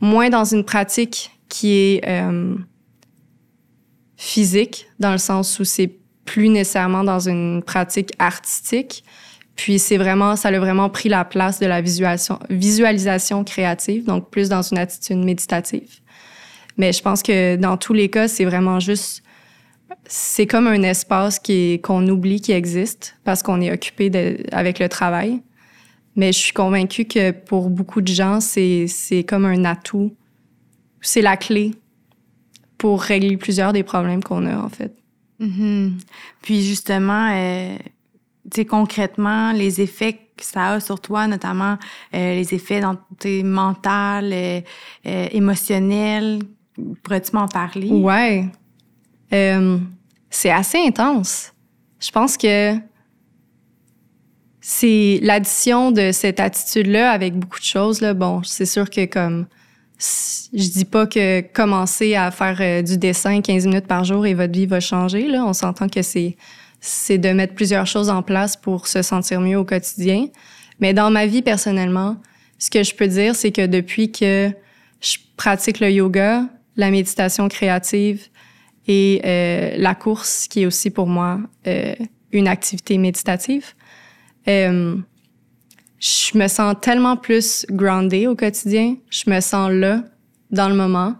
moins 0.00 0.28
dans 0.28 0.44
une 0.44 0.64
pratique 0.64 1.30
qui 1.48 1.72
est 1.72 2.08
euh, 2.08 2.56
physique, 4.16 4.86
dans 4.98 5.12
le 5.12 5.18
sens 5.18 5.60
où 5.60 5.64
c'est 5.64 5.98
plus 6.24 6.48
nécessairement 6.48 7.04
dans 7.04 7.28
une 7.28 7.62
pratique 7.62 8.12
artistique. 8.18 9.04
Puis 9.56 9.78
c'est 9.78 9.96
vraiment, 9.96 10.36
ça 10.36 10.48
a 10.48 10.58
vraiment 10.58 10.90
pris 10.90 11.08
la 11.08 11.24
place 11.24 11.60
de 11.60 11.66
la 11.66 11.80
visualisation, 11.80 13.44
créative, 13.44 14.04
donc 14.04 14.30
plus 14.30 14.48
dans 14.48 14.62
une 14.62 14.78
attitude 14.78 15.18
méditative. 15.18 16.00
Mais 16.76 16.92
je 16.92 17.02
pense 17.02 17.22
que 17.22 17.56
dans 17.56 17.76
tous 17.76 17.92
les 17.92 18.08
cas, 18.08 18.26
c'est 18.26 18.44
vraiment 18.44 18.80
juste 18.80 19.22
c'est 20.06 20.46
comme 20.46 20.66
un 20.66 20.82
espace 20.82 21.38
qui 21.38 21.80
qu'on 21.80 22.06
oublie 22.08 22.40
qui 22.40 22.52
existe 22.52 23.16
parce 23.24 23.42
qu'on 23.42 23.60
est 23.60 23.72
occupé 23.72 24.10
avec 24.52 24.78
le 24.78 24.88
travail. 24.88 25.40
Mais 26.16 26.32
je 26.32 26.38
suis 26.38 26.52
convaincue 26.52 27.04
que 27.06 27.30
pour 27.32 27.70
beaucoup 27.70 28.00
de 28.00 28.12
gens, 28.12 28.40
c'est 28.40 29.24
comme 29.26 29.44
un 29.44 29.64
atout. 29.64 30.14
C'est 31.00 31.22
la 31.22 31.36
clé 31.36 31.74
pour 32.78 33.02
régler 33.02 33.36
plusieurs 33.36 33.72
des 33.72 33.82
problèmes 33.82 34.22
qu'on 34.22 34.46
a, 34.46 34.56
en 34.56 34.68
fait. 34.68 34.94
Mm-hmm. 35.40 35.92
Puis 36.42 36.62
justement, 36.62 37.30
euh, 37.32 37.76
concrètement, 38.68 39.52
les 39.52 39.80
effets 39.80 40.20
que 40.36 40.44
ça 40.44 40.72
a 40.72 40.80
sur 40.80 41.00
toi, 41.00 41.26
notamment 41.26 41.78
euh, 42.14 42.34
les 42.34 42.54
effets 42.54 42.80
dans 42.80 42.96
tes 43.18 43.42
mental, 43.42 44.32
euh, 44.32 44.60
euh, 45.06 46.38
pourrais-tu 47.02 47.30
m'en 47.32 47.48
parler? 47.48 47.90
Ouais. 47.90 48.46
C'est 50.30 50.50
assez 50.50 50.78
intense. 50.78 51.52
Je 52.00 52.10
pense 52.10 52.36
que 52.36 52.76
c'est 54.60 55.20
l'addition 55.22 55.92
de 55.92 56.10
cette 56.12 56.40
attitude-là 56.40 57.10
avec 57.12 57.38
beaucoup 57.38 57.58
de 57.58 57.64
choses. 57.64 58.00
Là. 58.00 58.14
Bon, 58.14 58.42
c'est 58.42 58.66
sûr 58.66 58.90
que 58.90 59.04
comme 59.06 59.46
je 59.98 60.68
dis 60.68 60.84
pas 60.84 61.06
que 61.06 61.40
commencer 61.40 62.14
à 62.14 62.30
faire 62.30 62.56
euh, 62.60 62.82
du 62.82 62.98
dessin 62.98 63.40
15 63.40 63.66
minutes 63.66 63.86
par 63.86 64.04
jour 64.04 64.26
et 64.26 64.34
votre 64.34 64.52
vie 64.52 64.66
va 64.66 64.80
changer. 64.80 65.28
Là. 65.28 65.44
On 65.44 65.52
s'entend 65.52 65.88
que 65.88 66.02
c'est 66.02 66.36
c'est 66.80 67.16
de 67.16 67.30
mettre 67.30 67.54
plusieurs 67.54 67.86
choses 67.86 68.10
en 68.10 68.22
place 68.22 68.56
pour 68.56 68.88
se 68.88 69.00
sentir 69.00 69.40
mieux 69.40 69.56
au 69.56 69.64
quotidien. 69.64 70.26
Mais 70.80 70.92
dans 70.92 71.10
ma 71.10 71.26
vie 71.26 71.40
personnellement, 71.40 72.16
ce 72.58 72.70
que 72.70 72.82
je 72.82 72.94
peux 72.94 73.08
dire, 73.08 73.34
c'est 73.34 73.52
que 73.52 73.66
depuis 73.66 74.12
que 74.12 74.50
je 75.00 75.16
pratique 75.36 75.80
le 75.80 75.90
yoga, 75.90 76.44
la 76.76 76.90
méditation 76.90 77.48
créative, 77.48 78.28
et 78.86 79.22
euh, 79.24 79.74
la 79.78 79.94
course, 79.94 80.46
qui 80.48 80.62
est 80.62 80.66
aussi 80.66 80.90
pour 80.90 81.06
moi 81.06 81.40
euh, 81.66 81.94
une 82.32 82.48
activité 82.48 82.98
méditative. 82.98 83.72
Euh, 84.48 84.96
je 86.04 86.36
me 86.36 86.48
sens 86.48 86.74
tellement 86.82 87.16
plus 87.16 87.64
grounded 87.70 88.26
au 88.26 88.36
quotidien. 88.36 88.96
Je 89.08 89.30
me 89.30 89.40
sens 89.40 89.70
là, 89.70 90.02
dans 90.50 90.68
le 90.68 90.74
moment. 90.74 91.14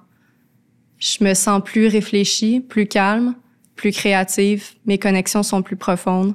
Je 0.98 1.24
me 1.24 1.32
sens 1.32 1.62
plus 1.64 1.86
réfléchie, 1.86 2.60
plus 2.60 2.86
calme, 2.86 3.34
plus 3.76 3.92
créative. 3.92 4.72
Mes 4.84 4.98
connexions 4.98 5.42
sont 5.42 5.62
plus 5.62 5.76
profondes. 5.76 6.34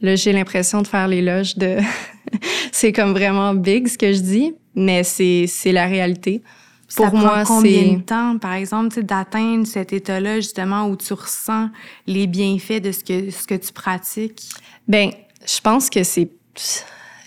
Là, 0.00 0.16
j'ai 0.16 0.32
l'impression 0.32 0.82
de 0.82 0.88
faire 0.88 1.06
l'éloge 1.06 1.56
de... 1.56 1.78
c'est 2.72 2.92
comme 2.92 3.12
vraiment 3.12 3.54
big 3.54 3.86
ce 3.86 3.96
que 3.96 4.12
je 4.12 4.20
dis, 4.20 4.54
mais 4.74 5.04
c'est, 5.04 5.46
c'est 5.46 5.72
la 5.72 5.86
réalité 5.86 6.42
pour 6.94 7.14
moi, 7.14 7.44
c'est 7.44 7.46
combien 7.46 7.92
de 7.94 8.02
temps, 8.02 8.38
par 8.38 8.52
exemple, 8.52 9.02
d'atteindre 9.02 9.66
cet 9.66 9.92
état-là 9.92 10.36
justement 10.36 10.88
où 10.88 10.96
tu 10.96 11.12
ressens 11.12 11.70
les 12.06 12.26
bienfaits 12.26 12.80
de 12.80 12.92
ce 12.92 13.02
que 13.02 13.30
ce 13.30 13.46
que 13.46 13.54
tu 13.54 13.72
pratiques? 13.72 14.48
Ben, 14.86 15.10
je 15.44 15.60
pense 15.60 15.90
que 15.90 16.04
c'est, 16.04 16.30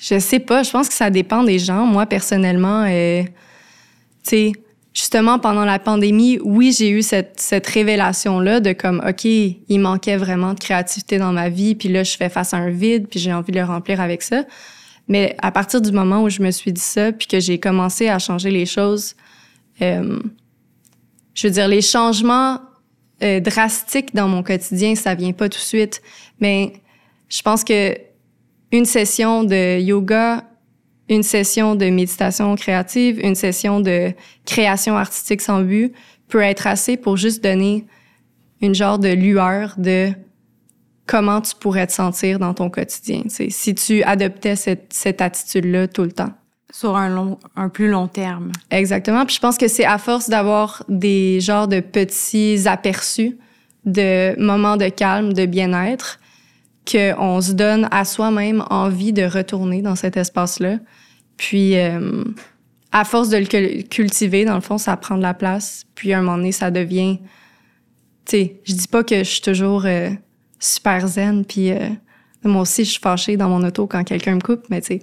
je 0.01 0.19
sais 0.19 0.39
pas, 0.39 0.63
je 0.63 0.71
pense 0.71 0.87
que 0.87 0.93
ça 0.93 1.09
dépend 1.09 1.43
des 1.43 1.59
gens. 1.59 1.85
Moi 1.85 2.05
personnellement, 2.05 2.85
euh, 2.87 3.23
tu 3.23 3.29
sais, 4.23 4.51
justement 4.93 5.39
pendant 5.39 5.65
la 5.65 5.79
pandémie, 5.79 6.39
oui, 6.43 6.73
j'ai 6.77 6.89
eu 6.89 7.01
cette 7.01 7.39
cette 7.39 7.67
révélation 7.67 8.39
là 8.39 8.59
de 8.59 8.73
comme, 8.73 9.01
ok, 9.07 9.25
il 9.25 9.79
manquait 9.79 10.17
vraiment 10.17 10.53
de 10.53 10.59
créativité 10.59 11.17
dans 11.17 11.31
ma 11.31 11.49
vie, 11.49 11.75
puis 11.75 11.89
là 11.89 12.03
je 12.03 12.15
fais 12.15 12.29
face 12.29 12.53
à 12.53 12.57
un 12.57 12.69
vide, 12.69 13.07
puis 13.09 13.19
j'ai 13.19 13.33
envie 13.33 13.51
de 13.51 13.59
le 13.59 13.65
remplir 13.65 14.01
avec 14.01 14.21
ça. 14.21 14.43
Mais 15.07 15.35
à 15.41 15.51
partir 15.51 15.81
du 15.81 15.91
moment 15.91 16.23
où 16.23 16.29
je 16.29 16.41
me 16.41 16.51
suis 16.51 16.71
dit 16.71 16.81
ça, 16.81 17.11
puis 17.11 17.27
que 17.27 17.39
j'ai 17.39 17.59
commencé 17.59 18.09
à 18.09 18.19
changer 18.19 18.51
les 18.51 18.65
choses 18.65 19.15
euh, 19.81 20.19
je 21.33 21.47
veux 21.47 21.53
dire, 21.53 21.67
les 21.67 21.81
changements 21.81 22.59
euh, 23.23 23.39
drastiques 23.39 24.13
dans 24.13 24.27
mon 24.27 24.43
quotidien, 24.43 24.95
ça 24.95 25.15
vient 25.15 25.31
pas 25.31 25.49
tout 25.49 25.57
de 25.57 25.63
suite, 25.63 26.01
mais 26.39 26.73
je 27.29 27.41
pense 27.41 27.63
que 27.63 27.97
une 28.71 28.85
session 28.85 29.43
de 29.43 29.79
yoga, 29.79 30.43
une 31.09 31.23
session 31.23 31.75
de 31.75 31.89
méditation 31.89 32.55
créative, 32.55 33.19
une 33.23 33.35
session 33.35 33.79
de 33.79 34.13
création 34.45 34.95
artistique 34.95 35.41
sans 35.41 35.61
but, 35.61 35.93
peut 36.27 36.41
être 36.41 36.67
assez 36.67 36.97
pour 36.97 37.17
juste 37.17 37.43
donner 37.43 37.85
une 38.61 38.75
genre 38.75 38.99
de 38.99 39.09
lueur 39.09 39.73
de 39.77 40.11
comment 41.07 41.41
tu 41.41 41.55
pourrais 41.55 41.87
te 41.87 41.93
sentir 41.93 42.37
dans 42.37 42.53
ton 42.53 42.69
quotidien, 42.69 43.23
si 43.27 43.73
tu 43.75 44.03
adoptais 44.03 44.55
cette, 44.55 44.93
cette 44.93 45.21
attitude-là 45.21 45.87
tout 45.87 46.03
le 46.03 46.11
temps. 46.11 46.31
Sur 46.71 46.95
un, 46.95 47.09
long, 47.09 47.39
un 47.55 47.67
plus 47.67 47.89
long 47.89 48.07
terme. 48.07 48.51
Exactement. 48.69 49.25
Puis 49.25 49.35
je 49.35 49.39
pense 49.39 49.57
que 49.57 49.67
c'est 49.67 49.85
à 49.85 49.97
force 49.97 50.29
d'avoir 50.29 50.83
des 50.87 51.39
genres 51.41 51.67
de 51.67 51.79
petits 51.79 52.67
aperçus 52.67 53.39
de 53.85 54.39
moments 54.39 54.77
de 54.77 54.87
calme, 54.89 55.33
de 55.33 55.47
bien-être, 55.47 56.19
qu'on 56.89 57.41
se 57.41 57.51
donne 57.53 57.87
à 57.91 58.05
soi-même 58.05 58.63
envie 58.69 59.13
de 59.13 59.23
retourner 59.23 59.81
dans 59.81 59.95
cet 59.95 60.17
espace-là. 60.17 60.79
Puis, 61.37 61.77
euh, 61.77 62.23
à 62.91 63.05
force 63.05 63.29
de 63.29 63.37
le 63.37 63.83
cultiver, 63.83 64.45
dans 64.45 64.55
le 64.55 64.61
fond, 64.61 64.77
ça 64.77 64.97
prend 64.97 65.17
de 65.17 65.21
la 65.21 65.33
place. 65.33 65.85
Puis, 65.95 66.13
à 66.13 66.19
un 66.19 66.21
moment 66.21 66.37
donné, 66.37 66.51
ça 66.51 66.71
devient... 66.71 67.19
Tu 68.25 68.37
sais, 68.37 68.61
je 68.63 68.73
dis 68.73 68.87
pas 68.87 69.03
que 69.03 69.19
je 69.19 69.29
suis 69.29 69.41
toujours 69.41 69.85
euh, 69.85 70.09
super 70.59 71.07
zen, 71.07 71.45
puis 71.45 71.71
euh, 71.71 71.89
moi 72.43 72.61
aussi, 72.61 72.85
je 72.85 72.91
suis 72.91 72.99
fâchée 72.99 73.37
dans 73.37 73.49
mon 73.49 73.65
auto 73.65 73.87
quand 73.87 74.03
quelqu'un 74.03 74.35
me 74.35 74.41
coupe, 74.41 74.65
mais 74.69 74.81
tu 74.81 74.87
sais, 74.87 75.01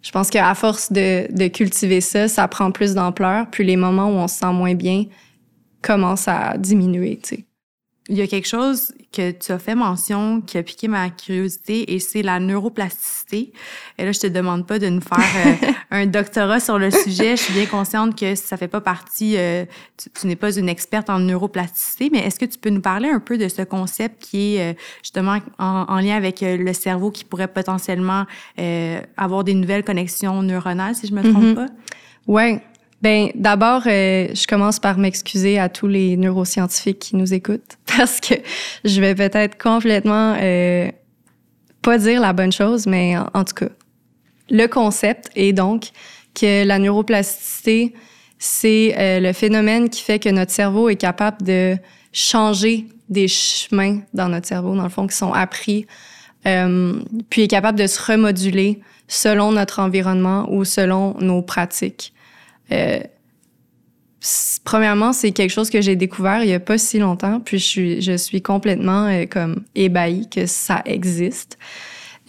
je 0.00 0.10
pense 0.10 0.30
qu'à 0.30 0.54
force 0.54 0.92
de, 0.92 1.32
de, 1.32 1.48
cultiver 1.48 2.00
ça, 2.00 2.28
ça 2.28 2.48
prend 2.48 2.70
plus 2.72 2.94
d'ampleur, 2.94 3.46
puis 3.50 3.64
les 3.64 3.76
moments 3.76 4.08
où 4.08 4.14
on 4.14 4.28
se 4.28 4.38
sent 4.38 4.52
moins 4.52 4.74
bien 4.74 5.04
commencent 5.80 6.28
à 6.28 6.56
diminuer, 6.56 7.20
tu 7.22 7.36
sais. 7.36 7.46
Il 8.08 8.16
y 8.16 8.20
a 8.22 8.26
quelque 8.26 8.48
chose 8.48 8.92
que 9.12 9.30
tu 9.30 9.52
as 9.52 9.60
fait 9.60 9.76
mention 9.76 10.40
qui 10.40 10.58
a 10.58 10.64
piqué 10.64 10.88
ma 10.88 11.08
curiosité 11.08 11.94
et 11.94 12.00
c'est 12.00 12.22
la 12.22 12.40
neuroplasticité. 12.40 13.52
Et 13.96 14.04
là, 14.04 14.10
je 14.10 14.18
te 14.18 14.26
demande 14.26 14.66
pas 14.66 14.80
de 14.80 14.88
nous 14.88 15.00
faire 15.00 15.18
euh, 15.46 15.72
un 15.92 16.06
doctorat 16.06 16.58
sur 16.58 16.80
le 16.80 16.90
sujet. 16.90 17.36
Je 17.36 17.42
suis 17.42 17.52
bien 17.54 17.66
consciente 17.66 18.18
que 18.18 18.34
ça 18.34 18.56
fait 18.56 18.66
pas 18.66 18.80
partie, 18.80 19.36
euh, 19.36 19.64
tu, 20.20 20.26
n'es 20.26 20.34
pas 20.34 20.56
une 20.56 20.68
experte 20.68 21.10
en 21.10 21.20
neuroplasticité, 21.20 22.10
mais 22.10 22.26
est-ce 22.26 22.40
que 22.40 22.44
tu 22.44 22.58
peux 22.58 22.70
nous 22.70 22.80
parler 22.80 23.08
un 23.08 23.20
peu 23.20 23.38
de 23.38 23.46
ce 23.46 23.62
concept 23.62 24.20
qui 24.20 24.56
est 24.56 24.72
euh, 24.72 24.74
justement 25.02 25.38
en, 25.58 26.00
lien 26.00 26.16
avec 26.16 26.40
le 26.42 26.72
cerveau 26.72 27.12
qui 27.12 27.24
pourrait 27.24 27.46
potentiellement 27.46 28.26
avoir 29.16 29.44
des 29.44 29.54
nouvelles 29.54 29.84
connexions 29.84 30.42
neuronales, 30.42 30.96
si 30.96 31.06
je 31.06 31.14
me 31.14 31.22
trompe 31.22 31.44
mm-hmm. 31.44 31.54
pas? 31.54 31.66
Ouais. 32.26 32.62
Ben 33.02 33.30
d'abord, 33.34 33.82
euh, 33.86 34.28
je 34.32 34.46
commence 34.46 34.78
par 34.78 34.96
m'excuser 34.96 35.58
à 35.58 35.68
tous 35.68 35.88
les 35.88 36.16
neuroscientifiques 36.16 37.00
qui 37.00 37.16
nous 37.16 37.34
écoutent 37.34 37.76
parce 37.98 38.20
que 38.20 38.34
je 38.84 39.00
vais 39.00 39.16
peut-être 39.16 39.60
complètement 39.60 40.36
euh, 40.40 40.88
pas 41.82 41.98
dire 41.98 42.20
la 42.20 42.32
bonne 42.32 42.52
chose, 42.52 42.86
mais 42.86 43.16
en, 43.18 43.44
tout 43.44 43.54
cas, 43.54 43.72
le 44.50 44.66
concept 44.68 45.30
est 45.34 45.52
donc 45.52 45.90
que 46.32 46.64
la 46.64 46.78
neuroplasticité, 46.78 47.92
c'est 48.38 48.94
euh, 48.96 49.18
le 49.18 49.32
phénomène 49.32 49.90
qui 49.90 50.02
fait 50.02 50.20
que 50.20 50.28
notre 50.28 50.52
cerveau 50.52 50.88
est 50.88 50.96
capable 50.96 51.44
de 51.44 51.76
changer 52.12 52.86
des 53.08 53.26
chemins 53.26 53.98
dans 54.14 54.28
notre 54.28 54.46
cerveau, 54.46 54.76
dans 54.76 54.84
le 54.84 54.88
fond, 54.88 55.08
qui 55.08 55.16
sont 55.16 55.32
appris, 55.32 55.86
puis 56.44 57.42
est 57.42 57.48
capable 57.48 57.78
de 57.78 57.86
se 57.86 58.00
remoduler 58.10 58.80
selon 59.06 59.52
notre 59.52 59.80
environnement 59.80 60.46
ou 60.50 60.64
selon 60.64 61.14
nos 61.20 61.42
pratiques. 61.42 62.12
Euh, 62.72 63.00
premièrement, 64.64 65.12
c'est 65.12 65.32
quelque 65.32 65.50
chose 65.50 65.70
que 65.70 65.80
j'ai 65.80 65.96
découvert 65.96 66.42
il 66.42 66.50
y 66.50 66.54
a 66.54 66.60
pas 66.60 66.78
si 66.78 66.98
longtemps, 66.98 67.40
puis 67.40 67.58
je 67.58 68.16
suis, 68.16 68.42
complètement 68.42 69.06
euh, 69.06 69.26
comme 69.26 69.64
ébahie 69.74 70.28
que 70.28 70.46
ça 70.46 70.82
existe. 70.84 71.58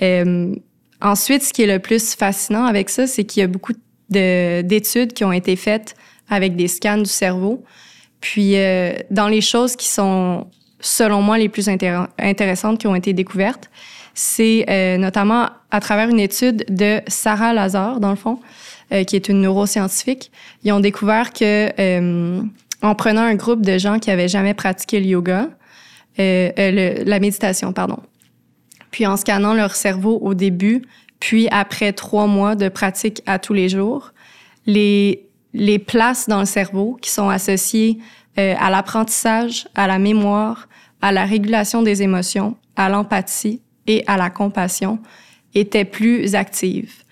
Euh, 0.01 0.55
ensuite, 1.01 1.43
ce 1.43 1.53
qui 1.53 1.63
est 1.63 1.71
le 1.71 1.79
plus 1.79 2.15
fascinant 2.15 2.65
avec 2.65 2.89
ça, 2.89 3.07
c'est 3.07 3.23
qu'il 3.23 3.41
y 3.41 3.43
a 3.43 3.47
beaucoup 3.47 3.73
d'études 4.09 5.13
qui 5.13 5.23
ont 5.23 5.31
été 5.31 5.55
faites 5.55 5.95
avec 6.29 6.55
des 6.55 6.67
scans 6.67 6.97
du 6.97 7.09
cerveau. 7.09 7.63
Puis, 8.21 8.55
dans 9.11 9.27
les 9.27 9.41
choses 9.41 9.75
qui 9.75 9.87
sont, 9.89 10.47
selon 10.79 11.21
moi, 11.21 11.37
les 11.37 11.49
plus 11.49 11.67
intéressantes 11.67 12.79
qui 12.79 12.87
ont 12.87 12.95
été 12.95 13.11
découvertes, 13.13 13.69
c'est 14.13 14.65
notamment 14.97 15.49
à 15.71 15.79
travers 15.79 16.09
une 16.09 16.19
étude 16.19 16.63
de 16.69 17.01
Sarah 17.07 17.53
Lazare, 17.53 17.99
dans 17.99 18.11
le 18.11 18.15
fond, 18.15 18.39
euh, 18.93 19.03
qui 19.03 19.15
est 19.15 19.29
une 19.29 19.41
neuroscientifique, 19.41 20.31
ils 20.63 20.71
ont 20.71 20.79
découvert 20.79 21.33
que 21.33 21.71
euh, 21.79 22.41
en 22.81 22.95
prenant 22.95 23.21
un 23.21 23.35
groupe 23.35 23.61
de 23.61 23.77
gens 23.77 23.99
qui 23.99 24.11
avaient 24.11 24.27
jamais 24.27 24.53
pratiqué 24.53 24.99
le 24.99 25.07
yoga, 25.07 25.49
euh, 26.19 26.51
le, 26.57 27.03
la 27.03 27.19
méditation, 27.19 27.73
pardon, 27.73 27.99
puis 28.91 29.07
en 29.07 29.17
scannant 29.17 29.53
leur 29.53 29.75
cerveau 29.75 30.19
au 30.21 30.33
début, 30.33 30.83
puis 31.19 31.47
après 31.49 31.93
trois 31.93 32.27
mois 32.27 32.55
de 32.55 32.69
pratique 32.69 33.23
à 33.25 33.39
tous 33.39 33.53
les 33.53 33.69
jours, 33.69 34.13
les, 34.65 35.25
les 35.53 35.79
places 35.79 36.29
dans 36.29 36.41
le 36.41 36.45
cerveau 36.45 36.97
qui 37.01 37.09
sont 37.09 37.29
associées 37.29 37.97
à 38.35 38.69
l'apprentissage, 38.69 39.67
à 39.75 39.87
la 39.87 39.99
mémoire, 39.99 40.67
à 41.01 41.11
la 41.11 41.25
régulation 41.25 41.83
des 41.83 42.01
émotions, 42.01 42.57
à 42.75 42.89
l'empathie 42.89 43.61
et 43.87 44.03
à 44.07 44.17
la 44.17 44.29
compassion 44.29 44.99
étaient 45.53 45.85
plus 45.85 46.35
actives. 46.35 47.02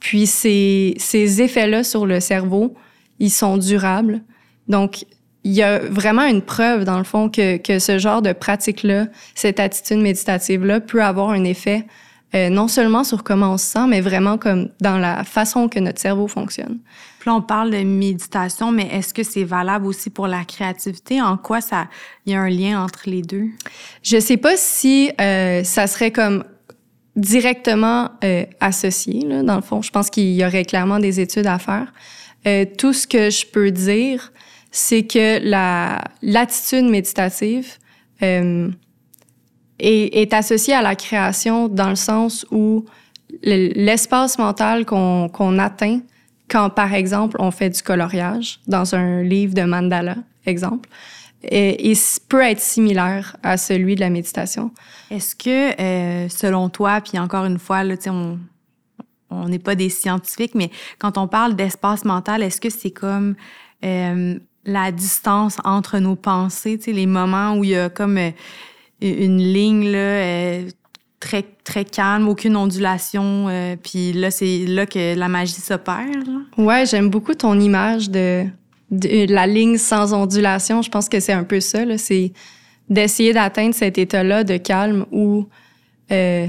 Puis 0.00 0.26
ces, 0.26 0.94
ces 0.98 1.42
effets-là 1.42 1.84
sur 1.84 2.06
le 2.06 2.20
cerveau, 2.20 2.74
ils 3.18 3.30
sont 3.30 3.56
durables. 3.56 4.22
Donc, 4.68 5.04
il 5.44 5.52
y 5.52 5.62
a 5.62 5.78
vraiment 5.78 6.24
une 6.24 6.42
preuve, 6.42 6.84
dans 6.84 6.98
le 6.98 7.04
fond, 7.04 7.28
que, 7.28 7.56
que 7.56 7.78
ce 7.78 7.98
genre 7.98 8.22
de 8.22 8.32
pratique-là, 8.32 9.06
cette 9.34 9.60
attitude 9.60 9.98
méditative-là, 9.98 10.80
peut 10.80 11.02
avoir 11.02 11.30
un 11.30 11.44
effet 11.44 11.86
euh, 12.34 12.50
non 12.50 12.68
seulement 12.68 13.04
sur 13.04 13.24
comment 13.24 13.54
on 13.54 13.56
se 13.56 13.64
sent, 13.64 13.86
mais 13.88 14.02
vraiment 14.02 14.36
comme 14.36 14.68
dans 14.80 14.98
la 14.98 15.24
façon 15.24 15.68
que 15.68 15.78
notre 15.78 15.98
cerveau 15.98 16.28
fonctionne. 16.28 16.78
Puis 17.18 17.30
là, 17.30 17.34
on 17.34 17.40
parle 17.40 17.70
de 17.70 17.78
méditation, 17.78 18.70
mais 18.70 18.86
est-ce 18.92 19.14
que 19.14 19.22
c'est 19.22 19.44
valable 19.44 19.86
aussi 19.86 20.10
pour 20.10 20.26
la 20.26 20.44
créativité? 20.44 21.22
En 21.22 21.38
quoi 21.38 21.62
ça, 21.62 21.88
il 22.26 22.32
y 22.32 22.36
a 22.36 22.40
un 22.40 22.50
lien 22.50 22.82
entre 22.82 23.04
les 23.06 23.22
deux? 23.22 23.46
Je 24.02 24.20
sais 24.20 24.36
pas 24.36 24.58
si 24.58 25.10
euh, 25.18 25.64
ça 25.64 25.86
serait 25.86 26.10
comme 26.10 26.44
directement 27.18 28.10
euh, 28.22 28.44
associé. 28.60 29.26
Là, 29.26 29.42
dans 29.42 29.56
le 29.56 29.62
fond, 29.62 29.82
je 29.82 29.90
pense 29.90 30.08
qu'il 30.08 30.32
y 30.32 30.44
aurait 30.44 30.64
clairement 30.64 31.00
des 31.00 31.20
études 31.20 31.46
à 31.46 31.58
faire. 31.58 31.92
Euh, 32.46 32.64
tout 32.78 32.92
ce 32.92 33.06
que 33.06 33.28
je 33.28 33.44
peux 33.44 33.72
dire, 33.72 34.32
c'est 34.70 35.02
que 35.02 35.40
la 35.42 36.04
l'attitude 36.22 36.84
méditative 36.84 37.72
euh, 38.22 38.70
est, 39.80 40.16
est, 40.16 40.32
associée 40.32 40.74
à 40.74 40.82
la 40.82 40.94
création 40.94 41.68
dans 41.68 41.88
le 41.88 41.96
sens 41.96 42.46
où 42.52 42.84
l'espace 43.42 44.38
mental 44.38 44.86
qu'on 44.86 45.28
qu'on 45.28 45.58
atteint 45.58 46.00
quand, 46.48 46.70
par 46.70 46.94
exemple, 46.94 47.36
on 47.40 47.50
fait 47.50 47.70
du 47.70 47.82
coloriage 47.82 48.60
dans 48.66 48.94
un 48.94 49.22
livre 49.22 49.54
de 49.54 49.62
mandala, 49.62 50.16
exemple, 50.46 50.88
et, 51.42 51.92
peut 52.28 52.42
être 52.42 52.60
similaire 52.60 53.36
à 53.42 53.56
celui 53.56 53.94
de 53.94 54.00
la 54.00 54.10
méditation. 54.10 54.72
Est-ce 55.10 55.36
que, 55.36 55.80
euh, 55.80 56.28
selon 56.28 56.68
toi, 56.68 57.00
puis 57.00 57.18
encore 57.18 57.44
une 57.44 57.58
fois, 57.58 57.84
là, 57.84 57.94
on 58.06 58.38
on 59.30 59.46
n'est 59.46 59.58
pas 59.58 59.74
des 59.74 59.90
scientifiques, 59.90 60.54
mais 60.54 60.70
quand 60.98 61.18
on 61.18 61.28
parle 61.28 61.54
d'espace 61.54 62.06
mental, 62.06 62.42
est-ce 62.42 62.62
que 62.62 62.70
c'est 62.70 62.90
comme 62.90 63.34
euh, 63.84 64.38
la 64.64 64.90
distance 64.90 65.58
entre 65.64 65.98
nos 65.98 66.16
pensées, 66.16 66.80
les 66.86 67.04
moments 67.04 67.54
où 67.54 67.62
il 67.62 67.70
y 67.70 67.76
a 67.76 67.90
comme 67.90 68.16
euh, 68.16 68.30
une 69.02 69.36
ligne 69.36 69.90
là, 69.90 70.62
très 71.20 71.42
très 71.62 71.84
calme, 71.84 72.26
aucune 72.26 72.56
ondulation, 72.56 73.76
puis 73.82 74.14
là 74.14 74.30
c'est 74.30 74.64
là 74.66 74.86
que 74.86 75.14
la 75.14 75.28
magie 75.28 75.52
s'opère. 75.52 76.06
Ouais, 76.56 76.86
j'aime 76.86 77.10
beaucoup 77.10 77.34
ton 77.34 77.60
image 77.60 78.08
de 78.08 78.46
la 78.90 79.46
ligne 79.46 79.76
sans 79.76 80.14
ondulation, 80.14 80.82
je 80.82 80.90
pense 80.90 81.08
que 81.08 81.20
c'est 81.20 81.32
un 81.32 81.44
peu 81.44 81.60
ça. 81.60 81.80
C'est 81.98 82.32
d'essayer 82.88 83.32
d'atteindre 83.32 83.74
cet 83.74 83.98
état-là 83.98 84.44
de 84.44 84.56
calme 84.56 85.04
où 85.12 85.46
euh, 86.10 86.46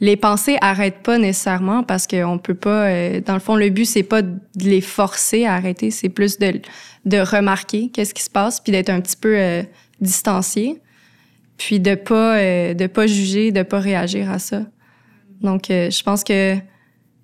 les 0.00 0.16
pensées 0.16 0.56
arrêtent 0.60 1.02
pas 1.02 1.18
nécessairement 1.18 1.82
parce 1.82 2.06
qu'on 2.06 2.38
peut 2.38 2.54
pas. 2.54 2.88
Euh, 2.88 3.20
dans 3.20 3.34
le 3.34 3.40
fond, 3.40 3.56
le 3.56 3.70
but 3.70 3.84
c'est 3.84 4.02
pas 4.02 4.22
de 4.22 4.38
les 4.56 4.80
forcer 4.80 5.46
à 5.46 5.54
arrêter, 5.54 5.90
c'est 5.90 6.08
plus 6.08 6.38
de, 6.38 6.60
de 7.04 7.18
remarquer 7.18 7.90
qu'est-ce 7.90 8.14
qui 8.14 8.22
se 8.22 8.30
passe 8.30 8.60
puis 8.60 8.72
d'être 8.72 8.90
un 8.90 9.00
petit 9.00 9.16
peu 9.16 9.36
euh, 9.36 9.62
distancié, 10.00 10.80
puis 11.56 11.80
de 11.80 11.94
pas 11.94 12.38
euh, 12.38 12.74
de 12.74 12.86
pas 12.86 13.06
juger, 13.06 13.52
de 13.52 13.62
pas 13.62 13.80
réagir 13.80 14.30
à 14.30 14.38
ça. 14.38 14.62
Donc, 15.40 15.64
je 15.68 16.02
pense 16.02 16.24
que 16.24 16.56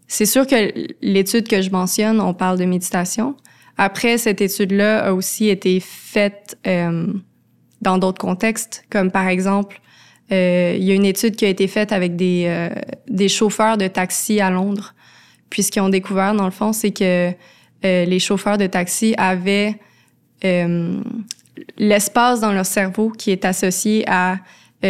c'est 0.06 0.26
sûr 0.26 0.46
que 0.46 0.72
l'étude 1.00 1.48
que 1.48 1.62
je 1.62 1.70
mentionne, 1.70 2.20
on 2.20 2.34
parle 2.34 2.58
de 2.58 2.66
méditation, 2.66 3.34
après, 3.82 4.18
cette 4.18 4.42
étude-là 4.42 5.06
a 5.06 5.14
aussi 5.14 5.48
été 5.48 5.80
faite 5.80 6.58
euh, 6.66 7.06
dans 7.80 7.96
d'autres 7.96 8.20
contextes, 8.20 8.84
comme 8.90 9.10
par 9.10 9.26
exemple, 9.26 9.80
euh, 10.30 10.76
il 10.76 10.84
y 10.84 10.90
a 10.90 10.94
une 10.94 11.06
étude 11.06 11.34
qui 11.34 11.46
a 11.46 11.48
été 11.48 11.66
faite 11.66 11.90
avec 11.90 12.14
des, 12.14 12.44
euh, 12.46 12.68
des 13.08 13.30
chauffeurs 13.30 13.78
de 13.78 13.88
taxi 13.88 14.38
à 14.38 14.50
Londres. 14.50 14.94
Puis 15.48 15.62
ce 15.62 15.70
qu'ils 15.70 15.80
ont 15.80 15.88
découvert, 15.88 16.34
dans 16.34 16.44
le 16.44 16.50
fond, 16.50 16.74
c'est 16.74 16.90
que 16.90 17.32
les 17.82 18.18
chauffeurs 18.18 18.58
de 18.58 18.66
taxi 18.66 19.14
avaient 19.16 19.78
l'espace 21.78 22.40
dans 22.40 22.52
leur 22.52 22.66
cerveau 22.66 23.08
qui 23.08 23.30
est 23.30 23.46
associé 23.46 24.04
à, 24.06 24.36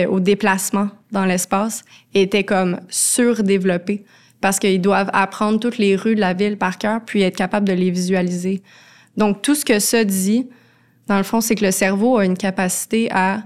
au 0.08 0.18
déplacement 0.18 0.88
dans 1.12 1.26
l'espace 1.26 1.84
était 2.12 2.42
comme 2.42 2.80
surdéveloppé 2.88 4.04
parce 4.40 4.58
qu'ils 4.58 4.80
doivent 4.80 5.10
apprendre 5.12 5.60
toutes 5.60 5.78
les 5.78 5.96
rues 5.96 6.14
de 6.14 6.20
la 6.20 6.34
ville 6.34 6.56
par 6.56 6.78
cœur 6.78 7.00
puis 7.04 7.22
être 7.22 7.36
capables 7.36 7.66
de 7.66 7.72
les 7.72 7.90
visualiser. 7.90 8.62
Donc, 9.16 9.42
tout 9.42 9.54
ce 9.54 9.64
que 9.64 9.78
ça 9.78 10.04
dit, 10.04 10.48
dans 11.08 11.18
le 11.18 11.24
fond, 11.24 11.40
c'est 11.40 11.54
que 11.54 11.64
le 11.64 11.72
cerveau 11.72 12.16
a 12.18 12.24
une 12.24 12.36
capacité 12.36 13.08
à 13.10 13.42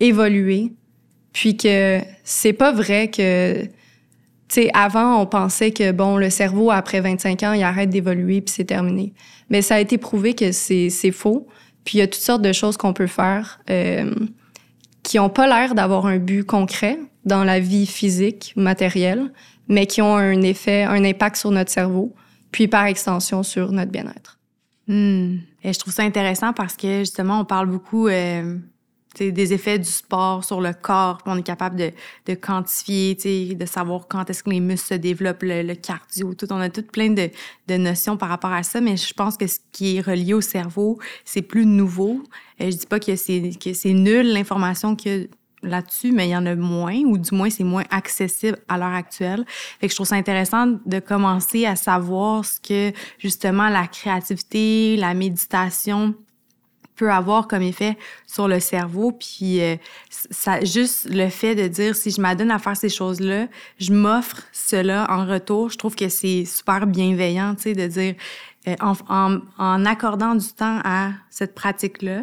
évoluer, 0.00 0.72
puis 1.32 1.56
que 1.56 2.00
c'est 2.24 2.52
pas 2.52 2.72
vrai 2.72 3.08
que, 3.08 3.62
tu 3.64 3.68
sais, 4.48 4.70
avant, 4.74 5.20
on 5.20 5.26
pensait 5.26 5.70
que, 5.70 5.92
bon, 5.92 6.16
le 6.16 6.30
cerveau, 6.30 6.70
après 6.70 7.00
25 7.00 7.42
ans, 7.42 7.52
il 7.52 7.62
arrête 7.62 7.90
d'évoluer, 7.90 8.40
puis 8.40 8.54
c'est 8.54 8.64
terminé. 8.64 9.12
Mais 9.50 9.62
ça 9.62 9.76
a 9.76 9.80
été 9.80 9.98
prouvé 9.98 10.34
que 10.34 10.52
c'est 10.52 10.90
faux. 11.10 11.46
Puis 11.84 11.98
il 11.98 12.00
y 12.00 12.02
a 12.02 12.06
toutes 12.06 12.22
sortes 12.22 12.42
de 12.42 12.52
choses 12.52 12.76
qu'on 12.76 12.92
peut 12.92 13.06
faire 13.06 13.60
euh, 13.68 14.14
qui 15.02 15.18
ont 15.18 15.30
pas 15.30 15.46
l'air 15.46 15.74
d'avoir 15.74 16.06
un 16.06 16.18
but 16.18 16.44
concret 16.44 16.98
dans 17.24 17.44
la 17.44 17.60
vie 17.60 17.86
physique, 17.86 18.52
matérielle, 18.56 19.32
mais 19.68 19.86
qui 19.86 20.02
ont 20.02 20.16
un 20.16 20.42
effet, 20.42 20.84
un 20.84 21.04
impact 21.04 21.36
sur 21.36 21.50
notre 21.50 21.70
cerveau, 21.70 22.14
puis 22.50 22.68
par 22.68 22.86
extension 22.86 23.42
sur 23.42 23.72
notre 23.72 23.90
bien-être. 23.90 24.38
Hmm. 24.88 25.38
Et 25.62 25.72
je 25.72 25.78
trouve 25.78 25.92
ça 25.92 26.02
intéressant 26.02 26.52
parce 26.52 26.76
que 26.76 27.00
justement, 27.00 27.40
on 27.40 27.44
parle 27.44 27.68
beaucoup 27.68 28.08
euh, 28.08 28.58
des 29.18 29.52
effets 29.52 29.78
du 29.78 29.88
sport 29.88 30.44
sur 30.44 30.60
le 30.60 30.72
corps. 30.72 31.18
On 31.26 31.38
est 31.38 31.42
capable 31.42 31.76
de, 31.76 31.92
de 32.26 32.34
quantifier, 32.34 33.14
de 33.54 33.66
savoir 33.66 34.08
quand 34.08 34.28
est-ce 34.28 34.42
que 34.42 34.50
les 34.50 34.60
muscles 34.60 34.94
se 34.94 34.94
développent, 34.94 35.42
le, 35.42 35.74
cardio, 35.74 36.34
tout. 36.34 36.52
On 36.52 36.60
a 36.60 36.68
toutes 36.68 36.90
plein 36.90 37.10
de, 37.10 37.30
de, 37.68 37.76
notions 37.76 38.16
par 38.16 38.28
rapport 38.28 38.52
à 38.52 38.62
ça, 38.62 38.80
mais 38.80 38.96
je 38.96 39.14
pense 39.14 39.36
que 39.36 39.46
ce 39.46 39.58
qui 39.70 39.96
est 39.96 40.00
relié 40.00 40.34
au 40.34 40.40
cerveau, 40.40 40.98
c'est 41.24 41.42
plus 41.42 41.66
nouveau. 41.66 42.22
Je 42.58 42.70
dis 42.70 42.86
pas 42.86 43.00
que 43.00 43.16
c'est, 43.16 43.50
que 43.62 43.72
c'est 43.72 43.92
nul 43.92 44.32
l'information 44.32 44.96
que 44.96 45.28
là-dessus, 45.62 46.12
mais 46.12 46.28
il 46.28 46.30
y 46.30 46.36
en 46.36 46.46
a 46.46 46.54
moins, 46.54 46.96
ou 47.04 47.18
du 47.18 47.34
moins 47.34 47.50
c'est 47.50 47.64
moins 47.64 47.84
accessible 47.90 48.58
à 48.68 48.78
l'heure 48.78 48.94
actuelle. 48.94 49.44
Fait 49.80 49.86
que 49.86 49.90
je 49.90 49.96
trouve 49.96 50.06
ça 50.06 50.16
intéressant 50.16 50.66
de 50.84 50.98
commencer 50.98 51.66
à 51.66 51.76
savoir 51.76 52.44
ce 52.44 52.60
que 52.60 52.92
justement 53.18 53.68
la 53.68 53.86
créativité, 53.86 54.96
la 54.96 55.14
méditation 55.14 56.14
peut 56.96 57.10
avoir 57.10 57.48
comme 57.48 57.62
effet 57.62 57.96
sur 58.26 58.48
le 58.48 58.60
cerveau. 58.60 59.12
Puis 59.12 59.60
euh, 59.60 59.76
ça, 60.08 60.62
juste 60.64 61.08
le 61.10 61.28
fait 61.28 61.54
de 61.54 61.66
dire 61.68 61.96
si 61.96 62.10
je 62.10 62.20
m'adonne 62.20 62.50
à 62.50 62.58
faire 62.58 62.76
ces 62.76 62.88
choses-là, 62.88 63.46
je 63.78 63.92
m'offre 63.92 64.42
cela 64.52 65.06
en 65.10 65.26
retour. 65.26 65.70
Je 65.70 65.78
trouve 65.78 65.94
que 65.94 66.08
c'est 66.08 66.44
super 66.44 66.86
bienveillant, 66.86 67.54
tu 67.54 67.62
sais, 67.62 67.72
de 67.72 67.86
dire 67.86 68.14
euh, 68.68 68.76
en, 68.80 68.94
en, 69.08 69.40
en 69.58 69.84
accordant 69.84 70.34
du 70.34 70.52
temps 70.52 70.80
à 70.84 71.10
cette 71.30 71.54
pratique-là, 71.54 72.22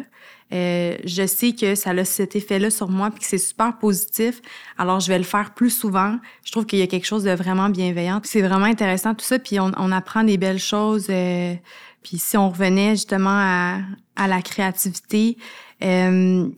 euh, 0.52 0.96
je 1.04 1.26
sais 1.26 1.52
que 1.52 1.74
ça 1.74 1.90
a 1.90 2.04
cet 2.04 2.34
effet-là 2.34 2.70
sur 2.70 2.88
moi 2.88 3.10
puis 3.10 3.20
que 3.20 3.26
c'est 3.26 3.38
super 3.38 3.78
positif. 3.78 4.40
Alors, 4.78 5.00
je 5.00 5.08
vais 5.08 5.18
le 5.18 5.24
faire 5.24 5.54
plus 5.54 5.70
souvent. 5.70 6.16
Je 6.44 6.52
trouve 6.52 6.66
qu'il 6.66 6.78
y 6.78 6.82
a 6.82 6.86
quelque 6.86 7.06
chose 7.06 7.24
de 7.24 7.30
vraiment 7.30 7.68
bienveillant. 7.68 8.20
C'est 8.24 8.42
vraiment 8.42 8.66
intéressant 8.66 9.14
tout 9.14 9.24
ça. 9.24 9.38
Puis 9.38 9.60
on, 9.60 9.70
on 9.76 9.92
apprend 9.92 10.24
des 10.24 10.38
belles 10.38 10.58
choses. 10.58 11.06
Euh, 11.10 11.54
puis 12.02 12.18
si 12.18 12.36
on 12.36 12.50
revenait 12.50 12.92
justement 12.92 13.30
à, 13.30 13.80
à 14.16 14.26
la 14.26 14.42
créativité, 14.42 15.36
euh, 15.82 16.48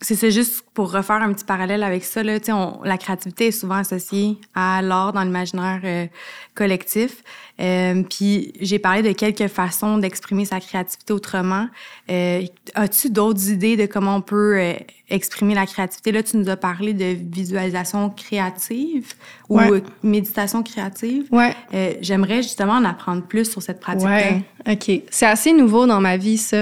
c'est 0.00 0.30
juste 0.30 0.64
pour 0.74 0.92
refaire 0.92 1.16
un 1.16 1.32
petit 1.32 1.44
parallèle 1.44 1.82
avec 1.82 2.04
ça, 2.04 2.22
là, 2.22 2.38
on, 2.48 2.80
la 2.84 2.98
créativité 2.98 3.48
est 3.48 3.52
souvent 3.52 3.76
associée 3.76 4.38
à 4.54 4.80
l'art 4.80 5.12
dans 5.12 5.22
l'imaginaire 5.22 5.80
euh, 5.82 6.06
collectif. 6.54 7.22
Euh, 7.60 8.02
puis 8.08 8.52
j'ai 8.60 8.78
parlé 8.78 9.02
de 9.02 9.12
quelques 9.12 9.48
façons 9.48 9.98
d'exprimer 9.98 10.44
sa 10.44 10.60
créativité 10.60 11.12
autrement. 11.12 11.66
Euh, 12.10 12.42
As-tu 12.74 13.10
d'autres 13.10 13.50
idées 13.50 13.76
de 13.76 13.86
comment 13.86 14.16
on 14.16 14.20
peut 14.20 14.56
euh, 14.56 14.74
exprimer 15.08 15.54
la 15.54 15.66
créativité? 15.66 16.12
Là, 16.12 16.22
tu 16.22 16.36
nous 16.36 16.48
as 16.48 16.56
parlé 16.56 16.94
de 16.94 17.16
visualisation 17.20 18.10
créative 18.10 19.14
ou 19.48 19.58
méditation 20.04 20.62
créative. 20.62 21.26
Ouais. 21.32 21.56
J'aimerais 22.00 22.42
justement 22.42 22.74
en 22.74 22.84
apprendre 22.84 23.22
plus 23.22 23.50
sur 23.50 23.62
cette 23.62 23.80
pratique-là. 23.80 24.42
Ouais. 24.66 24.72
OK. 24.72 25.02
C'est 25.10 25.26
assez 25.26 25.52
nouveau 25.52 25.86
dans 25.86 26.00
ma 26.00 26.16
vie, 26.16 26.38
ça 26.38 26.56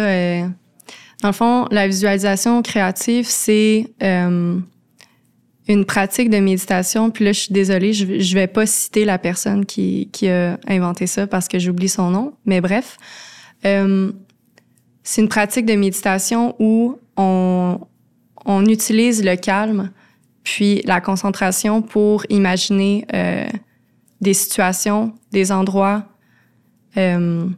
dans 1.22 1.28
le 1.28 1.34
fond, 1.34 1.66
la 1.70 1.86
visualisation 1.86 2.62
créative, 2.62 3.26
c'est 3.26 3.90
euh, 4.02 4.58
une 5.68 5.84
pratique 5.84 6.30
de 6.30 6.38
méditation. 6.38 7.10
Puis 7.10 7.24
là, 7.24 7.32
je 7.32 7.40
suis 7.40 7.52
désolée, 7.52 7.92
je, 7.92 8.34
vais 8.34 8.46
pas 8.46 8.66
citer 8.66 9.04
la 9.04 9.18
personne 9.18 9.64
qui, 9.64 10.10
qui 10.12 10.28
a 10.28 10.58
inventé 10.68 11.06
ça 11.06 11.26
parce 11.26 11.48
que 11.48 11.58
j'oublie 11.58 11.88
son 11.88 12.10
nom. 12.10 12.34
Mais 12.44 12.60
bref, 12.60 12.98
euh, 13.64 14.12
c'est 15.02 15.22
une 15.22 15.28
pratique 15.28 15.66
de 15.66 15.74
méditation 15.74 16.54
où 16.58 16.98
on, 17.16 17.80
on 18.44 18.64
utilise 18.66 19.24
le 19.24 19.36
calme 19.36 19.90
puis 20.46 20.80
la 20.84 21.00
concentration 21.00 21.82
pour 21.82 22.24
imaginer 22.28 23.04
euh, 23.12 23.48
des 24.20 24.32
situations, 24.32 25.12
des 25.32 25.50
endroits. 25.50 26.04
Euh, 26.96 27.48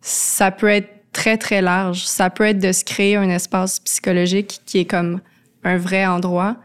ça 0.00 0.52
peut 0.52 0.68
être 0.68 0.99
très, 1.12 1.36
très 1.36 1.62
large. 1.62 2.04
Ça 2.04 2.30
peut 2.30 2.44
être 2.44 2.58
de 2.58 2.72
se 2.72 2.84
créer 2.84 3.16
un 3.16 3.28
espace 3.28 3.80
psychologique 3.80 4.60
qui 4.66 4.78
est 4.78 4.84
comme 4.84 5.20
un 5.64 5.76
vrai 5.76 6.06
endroit, 6.06 6.56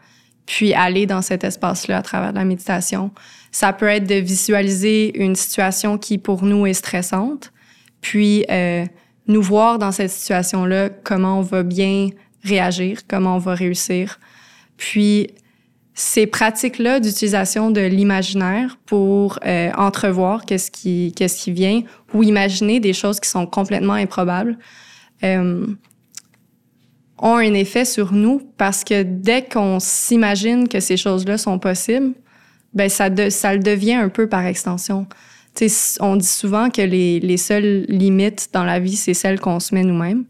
puis 0.46 0.74
aller 0.74 1.06
dans 1.06 1.22
cet 1.22 1.44
espace-là 1.44 1.98
à 1.98 2.02
travers 2.02 2.32
la 2.32 2.46
méditation. 2.46 3.12
Ça 3.52 3.74
peut 3.74 3.88
être 3.88 4.08
de 4.08 4.16
visualiser 4.16 5.18
une 5.18 5.36
situation 5.36 5.98
qui, 5.98 6.18
pour 6.18 6.44
nous, 6.44 6.66
est 6.66 6.74
stressante, 6.74 7.52
puis 8.02 8.46
euh, 8.52 8.86
nous 9.28 9.42
voir 9.42 9.80
dans 9.80 9.92
cette 9.92 10.12
situation-là 10.12 10.90
comment 10.90 11.40
on 11.40 11.42
va 11.42 11.64
bien 11.64 12.10
réagir, 12.44 13.00
comment 13.08 13.36
on 13.36 13.40
va 13.40 13.56
réussir. 13.56 14.20
Puis 14.78 15.30
ces 15.98 16.28
pratiques-là 16.28 17.00
d'utilisation 17.00 17.72
de 17.72 17.80
l'imaginaire 17.80 18.78
pour 18.86 19.40
euh, 19.46 19.72
entrevoir 19.78 20.46
qu'est-ce 20.46 20.70
qui, 20.70 21.14
qu'est-ce 21.16 21.42
qui 21.42 21.54
vient 21.54 21.84
ou 22.14 22.22
imaginer 22.22 22.82
des 22.82 22.92
choses 22.92 23.22
qui 23.22 23.30
sont 23.30 23.48
complètement 23.48 23.94
improbables 23.94 24.58
euh, 25.24 25.66
ont 27.18 27.36
un 27.38 27.54
effet 27.54 27.86
sur 27.86 28.12
nous 28.12 28.42
parce 28.58 28.84
que 28.84 29.04
dès 29.04 29.42
qu'on 29.46 29.80
s'imagine 29.80 30.68
que 30.68 30.82
ces 30.82 30.98
choses-là 30.98 31.38
sont 31.38 31.60
possibles, 31.60 32.14
ben 32.74 32.90
ça, 32.90 33.10
de, 33.10 33.30
ça 33.30 33.54
le 33.54 33.62
devient 33.62 33.94
un 33.94 34.10
peu 34.10 34.28
par 34.28 34.46
extension. 34.46 35.08
sais, 35.54 36.02
on 36.02 36.18
dit 36.18 36.28
souvent 36.28 36.70
que 36.70 36.82
les, 36.82 37.22
les 37.22 37.38
seules 37.38 37.86
limites 37.88 38.50
dans 38.52 38.66
la 38.66 38.82
vie, 38.82 38.98
c'est 38.98 39.14
celles 39.14 39.40
qu'on 39.40 39.62
se 39.62 39.74
met 39.74 39.84
nous-mêmes. 39.84 40.26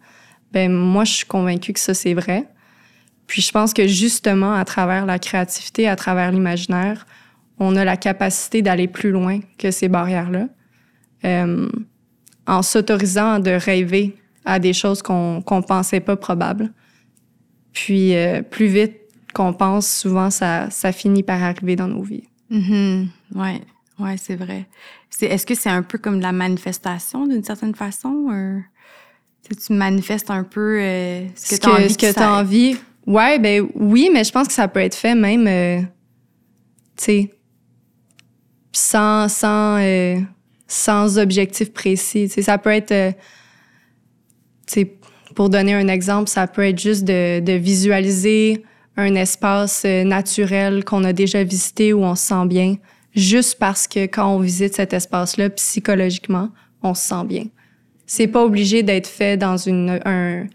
Ben 0.51 0.71
moi, 0.71 1.05
je 1.05 1.13
suis 1.13 1.25
convaincue 1.25 1.73
que 1.73 1.79
ça, 1.79 1.95
c'est 1.95 2.13
vrai. 2.13 2.45
Puis 3.27 3.41
je 3.41 3.51
pense 3.51 3.73
que 3.73 3.87
justement, 3.87 4.53
à 4.53 4.65
travers 4.65 5.05
la 5.05 5.19
créativité, 5.19 5.87
à 5.87 5.95
travers 5.95 6.31
l'imaginaire, 6.31 7.05
on 7.57 7.75
a 7.75 7.85
la 7.85 7.97
capacité 7.97 8.61
d'aller 8.61 8.87
plus 8.87 9.11
loin 9.11 9.39
que 9.57 9.71
ces 9.71 9.87
barrières-là, 9.87 10.47
euh, 11.23 11.69
en 12.45 12.61
s'autorisant 12.61 13.39
de 13.39 13.51
rêver 13.51 14.15
à 14.43 14.59
des 14.59 14.73
choses 14.73 15.01
qu'on 15.01 15.41
qu'on 15.41 15.61
pensait 15.61 16.01
pas 16.01 16.15
probables. 16.15 16.71
Puis 17.73 18.15
euh, 18.15 18.41
plus 18.41 18.67
vite 18.67 18.95
qu'on 19.33 19.53
pense, 19.53 19.87
souvent 19.87 20.29
ça, 20.29 20.69
ça 20.69 20.91
finit 20.91 21.23
par 21.23 21.41
arriver 21.43 21.75
dans 21.75 21.87
nos 21.87 22.03
vies. 22.03 22.23
Mm 22.49 23.05
Ouais, 23.33 23.61
ouais, 23.99 24.15
c'est 24.17 24.35
vrai. 24.35 24.67
C'est 25.09 25.25
est-ce 25.25 25.45
que 25.45 25.55
c'est 25.55 25.69
un 25.69 25.83
peu 25.83 25.97
comme 25.97 26.17
de 26.17 26.23
la 26.23 26.31
manifestation 26.31 27.27
d'une 27.27 27.43
certaine 27.43 27.75
façon, 27.75 28.09
ou... 28.09 28.63
tu 29.49 29.73
manifestes 29.73 30.29
un 30.29 30.43
peu 30.43 30.79
euh, 30.79 31.27
ce 31.35 31.55
que 31.55 31.61
tu 31.61 31.67
as 31.67 31.73
envie. 31.73 31.89
Ce 31.89 31.97
que 31.97 32.13
tu 32.13 32.19
as 32.19 32.33
envie. 32.33 32.77
Ouais, 33.07 33.37
ben 33.37 33.67
oui, 33.75 34.09
mais 34.11 34.23
je 34.23 34.31
pense 34.31 34.47
que 34.47 34.53
ça 34.53 34.67
peut 34.67 34.79
être 34.79 34.95
fait 34.95 35.13
même, 35.13 35.45
euh, 35.47 35.81
tu 36.97 37.03
sais, 37.03 37.33
sans, 38.71 39.29
sans, 39.29 39.77
euh, 39.79 40.19
sans 40.67 41.19
objectif 41.19 41.71
précis. 41.71 42.27
Tu 42.27 42.33
sais, 42.35 42.41
ça 42.41 42.57
peut 42.57 42.71
être, 42.71 42.91
euh, 42.91 43.11
tu 44.65 44.73
sais, 44.73 44.97
pour 45.35 45.49
donner 45.49 45.75
un 45.75 45.87
exemple, 45.87 46.29
ça 46.29 46.47
peut 46.47 46.65
être 46.65 46.79
juste 46.79 47.03
de, 47.03 47.41
de 47.41 47.53
visualiser 47.53 48.63
un 48.97 49.13
espace 49.15 49.83
naturel 49.83 50.83
qu'on 50.85 51.03
a 51.03 51.13
déjà 51.13 51.43
visité 51.43 51.93
où 51.93 52.03
on 52.03 52.15
se 52.15 52.27
sent 52.27 52.45
bien, 52.47 52.75
juste 53.13 53.59
parce 53.59 53.87
que 53.87 54.05
quand 54.05 54.33
on 54.33 54.39
visite 54.39 54.73
cet 54.73 54.93
espace-là, 54.93 55.49
psychologiquement, 55.51 56.49
on 56.81 56.93
se 56.93 57.07
sent 57.07 57.25
bien. 57.25 57.43
C'est 58.07 58.27
pas 58.27 58.43
obligé 58.43 58.83
d'être 58.83 59.07
fait 59.07 59.35
dans 59.35 59.57
une, 59.57 59.99
un, 60.05 60.45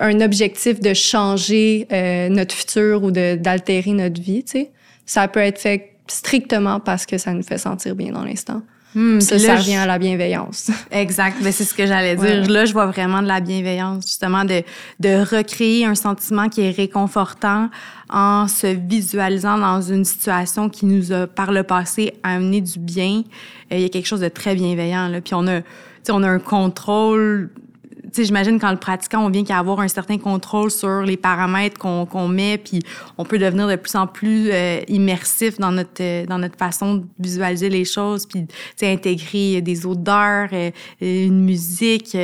un 0.00 0.20
objectif 0.20 0.80
de 0.80 0.94
changer 0.94 1.86
euh, 1.92 2.28
notre 2.28 2.54
futur 2.54 3.02
ou 3.02 3.10
d'altérer 3.10 3.92
notre 3.92 4.20
vie, 4.20 4.44
tu 4.44 4.52
sais. 4.52 4.70
Ça 5.06 5.28
peut 5.28 5.40
être 5.40 5.58
fait 5.58 5.96
strictement 6.06 6.80
parce 6.80 7.06
que 7.06 7.18
ça 7.18 7.32
nous 7.32 7.42
fait 7.42 7.58
sentir 7.58 7.94
bien 7.94 8.12
dans 8.12 8.24
l'instant. 8.24 8.62
Hmm, 8.94 9.18
ça, 9.18 9.38
ça 9.40 9.56
revient 9.56 9.74
à 9.74 9.86
la 9.86 9.98
bienveillance. 9.98 10.70
Exact. 10.92 11.42
Ben, 11.42 11.52
c'est 11.52 11.64
ce 11.64 11.74
que 11.74 11.84
j'allais 11.84 12.14
dire. 12.14 12.48
Là, 12.48 12.64
je 12.64 12.72
vois 12.72 12.86
vraiment 12.86 13.22
de 13.22 13.26
la 13.26 13.40
bienveillance, 13.40 14.06
justement, 14.06 14.44
de, 14.44 14.62
de 15.00 15.36
recréer 15.36 15.84
un 15.84 15.96
sentiment 15.96 16.48
qui 16.48 16.60
est 16.60 16.70
réconfortant 16.70 17.70
en 18.08 18.46
se 18.46 18.68
visualisant 18.68 19.58
dans 19.58 19.82
une 19.82 20.04
situation 20.04 20.68
qui 20.68 20.86
nous 20.86 21.12
a, 21.12 21.26
par 21.26 21.50
le 21.50 21.64
passé, 21.64 22.14
amené 22.22 22.60
du 22.60 22.78
bien. 22.78 23.24
Euh, 23.72 23.76
il 23.76 23.80
y 23.80 23.84
a 23.84 23.88
quelque 23.88 24.06
chose 24.06 24.20
de 24.20 24.28
très 24.28 24.54
bienveillant. 24.54 25.08
Là. 25.08 25.20
Puis 25.20 25.34
on 25.34 25.46
a, 25.48 25.60
on 26.10 26.22
a 26.22 26.28
un 26.28 26.38
contrôle 26.38 27.50
j'imagine 28.16 28.58
quand 28.58 28.70
le 28.70 28.76
pratiquant, 28.76 29.24
on 29.24 29.30
vient 29.30 29.44
qu'à 29.44 29.58
avoir 29.58 29.80
un 29.80 29.88
certain 29.88 30.18
contrôle 30.18 30.70
sur 30.70 31.02
les 31.02 31.16
paramètres 31.16 31.78
qu'on 31.78 32.28
met, 32.28 32.58
puis 32.58 32.80
on 33.18 33.24
peut 33.24 33.38
devenir 33.38 33.68
de 33.68 33.76
plus 33.76 33.94
en 33.96 34.06
plus 34.06 34.50
euh, 34.52 34.80
immersif 34.88 35.58
dans 35.58 35.72
notre 35.72 36.02
euh, 36.02 36.26
dans 36.26 36.38
notre 36.38 36.56
façon 36.56 36.96
de 36.96 37.04
visualiser 37.18 37.68
les 37.68 37.84
choses, 37.84 38.26
puis 38.26 38.46
tu 38.46 38.54
sais, 38.76 38.92
intégrer 38.92 39.60
des 39.60 39.86
odeurs, 39.86 40.48
euh, 40.52 40.70
une 41.00 41.44
musique, 41.44 42.10
tu 42.10 42.18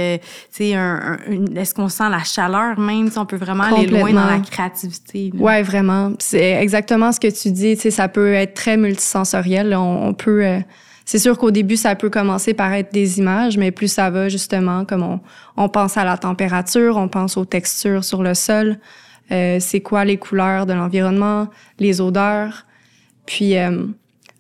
sais, 0.51 0.75
un, 0.75 1.19
est-ce 1.57 1.75
qu'on 1.75 1.89
sent 1.89 2.09
la 2.11 2.25
chaleur 2.25 2.79
même, 2.79 3.11
on 3.17 3.27
peut 3.27 3.37
vraiment 3.37 3.65
aller 3.65 3.87
loin 3.87 4.13
dans 4.13 4.27
la 4.27 4.39
créativité. 4.39 5.31
Là. 5.35 5.41
Ouais, 5.41 5.63
vraiment. 5.63 6.13
C'est 6.19 6.53
exactement 6.53 7.13
ce 7.13 7.21
que 7.21 7.29
tu 7.29 7.51
dis. 7.51 7.77
Tu 7.77 7.83
sais, 7.83 7.91
ça 7.91 8.09
peut 8.09 8.33
être 8.33 8.55
très 8.55 8.77
multisensoriel. 8.77 9.75
On, 9.75 10.09
on 10.09 10.15
peut 10.15 10.61
c'est 11.05 11.19
sûr 11.19 11.39
qu'au 11.39 11.51
début, 11.51 11.77
ça 11.77 11.95
peut 11.97 12.11
commencer 12.11 12.55
par 12.55 12.73
être 12.73 12.93
des 12.93 13.19
images, 13.19 13.57
mais 13.59 13.71
plus 13.71 13.89
ça 13.89 14.11
va, 14.11 14.29
justement, 14.29 14.85
comme 14.85 15.03
on, 15.03 15.21
on 15.57 15.69
pense 15.69 15.97
à 15.97 16.05
la 16.05 16.17
température, 16.17 16.97
on 16.97 17.09
pense 17.09 17.37
aux 17.37 17.45
textures 17.45 18.05
sur 18.05 18.23
le 18.23 18.35
sol, 18.35 18.79
euh, 19.33 19.59
c'est 19.61 19.81
quoi 19.81 20.05
les 20.05 20.17
couleurs 20.17 20.67
de 20.67 20.73
l'environnement, 20.73 21.49
les 21.79 22.01
odeurs. 22.01 22.67
Puis, 23.27 23.57
euh, 23.57 23.87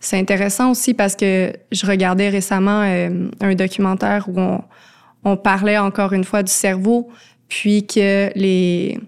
c'est 0.00 0.18
intéressant 0.18 0.70
aussi 0.70 0.94
parce 0.94 1.14
que 1.14 1.52
je 1.70 1.86
regardais 1.86 2.28
récemment 2.28 2.82
euh, 2.82 3.28
un 3.40 3.54
documentaire 3.54 4.28
où 4.28 4.40
on, 4.40 4.62
on 5.24 5.36
parlait 5.36 5.78
encore 5.78 6.12
une 6.12 6.24
fois 6.24 6.42
du 6.42 6.52
cerveau, 6.52 7.08
puis 7.48 7.86
que 7.86 8.30
les, 8.34 8.98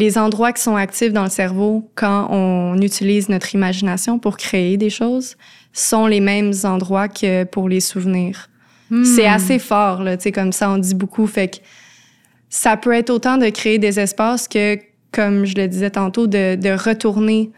les 0.00 0.18
endroits 0.18 0.52
qui 0.52 0.62
sont 0.62 0.76
actifs 0.76 1.12
dans 1.12 1.24
le 1.24 1.30
cerveau 1.30 1.88
quand 1.94 2.28
on 2.30 2.80
utilise 2.80 3.28
notre 3.28 3.54
imagination 3.54 4.18
pour 4.18 4.36
créer 4.36 4.76
des 4.76 4.90
choses, 4.90 5.36
sont 5.72 6.06
les 6.06 6.20
mêmes 6.20 6.52
endroits 6.64 7.08
que 7.08 7.44
pour 7.44 7.68
les 7.68 7.80
souvenirs. 7.80 8.48
Hmm. 8.90 9.04
C'est 9.04 9.26
assez 9.26 9.58
fort, 9.58 10.02
là, 10.02 10.16
tu 10.16 10.24
sais, 10.24 10.32
comme 10.32 10.52
ça, 10.52 10.70
on 10.70 10.78
dit 10.78 10.94
beaucoup. 10.94 11.26
Fait 11.26 11.48
que 11.48 11.56
ça 12.48 12.76
peut 12.76 12.92
être 12.92 13.10
autant 13.10 13.36
de 13.36 13.48
créer 13.50 13.78
des 13.78 14.00
espaces 14.00 14.48
que, 14.48 14.78
comme 15.12 15.44
je 15.44 15.54
le 15.54 15.68
disais 15.68 15.90
tantôt, 15.90 16.26
de, 16.26 16.56
de 16.56 16.70
retourner 16.70 17.50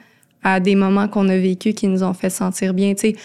à 0.43 0.61
des 0.61 0.74
moments 0.74 1.09
qu'on 1.09 1.28
a 1.28 1.38
vécus 1.38 1.74
qui 1.74 1.86
nous 1.86 2.03
ont 2.03 2.12
fait 2.12 2.28
sentir 2.28 2.74
bien. 2.74 2.93
Tu 2.95 3.12
sais, 3.12 3.16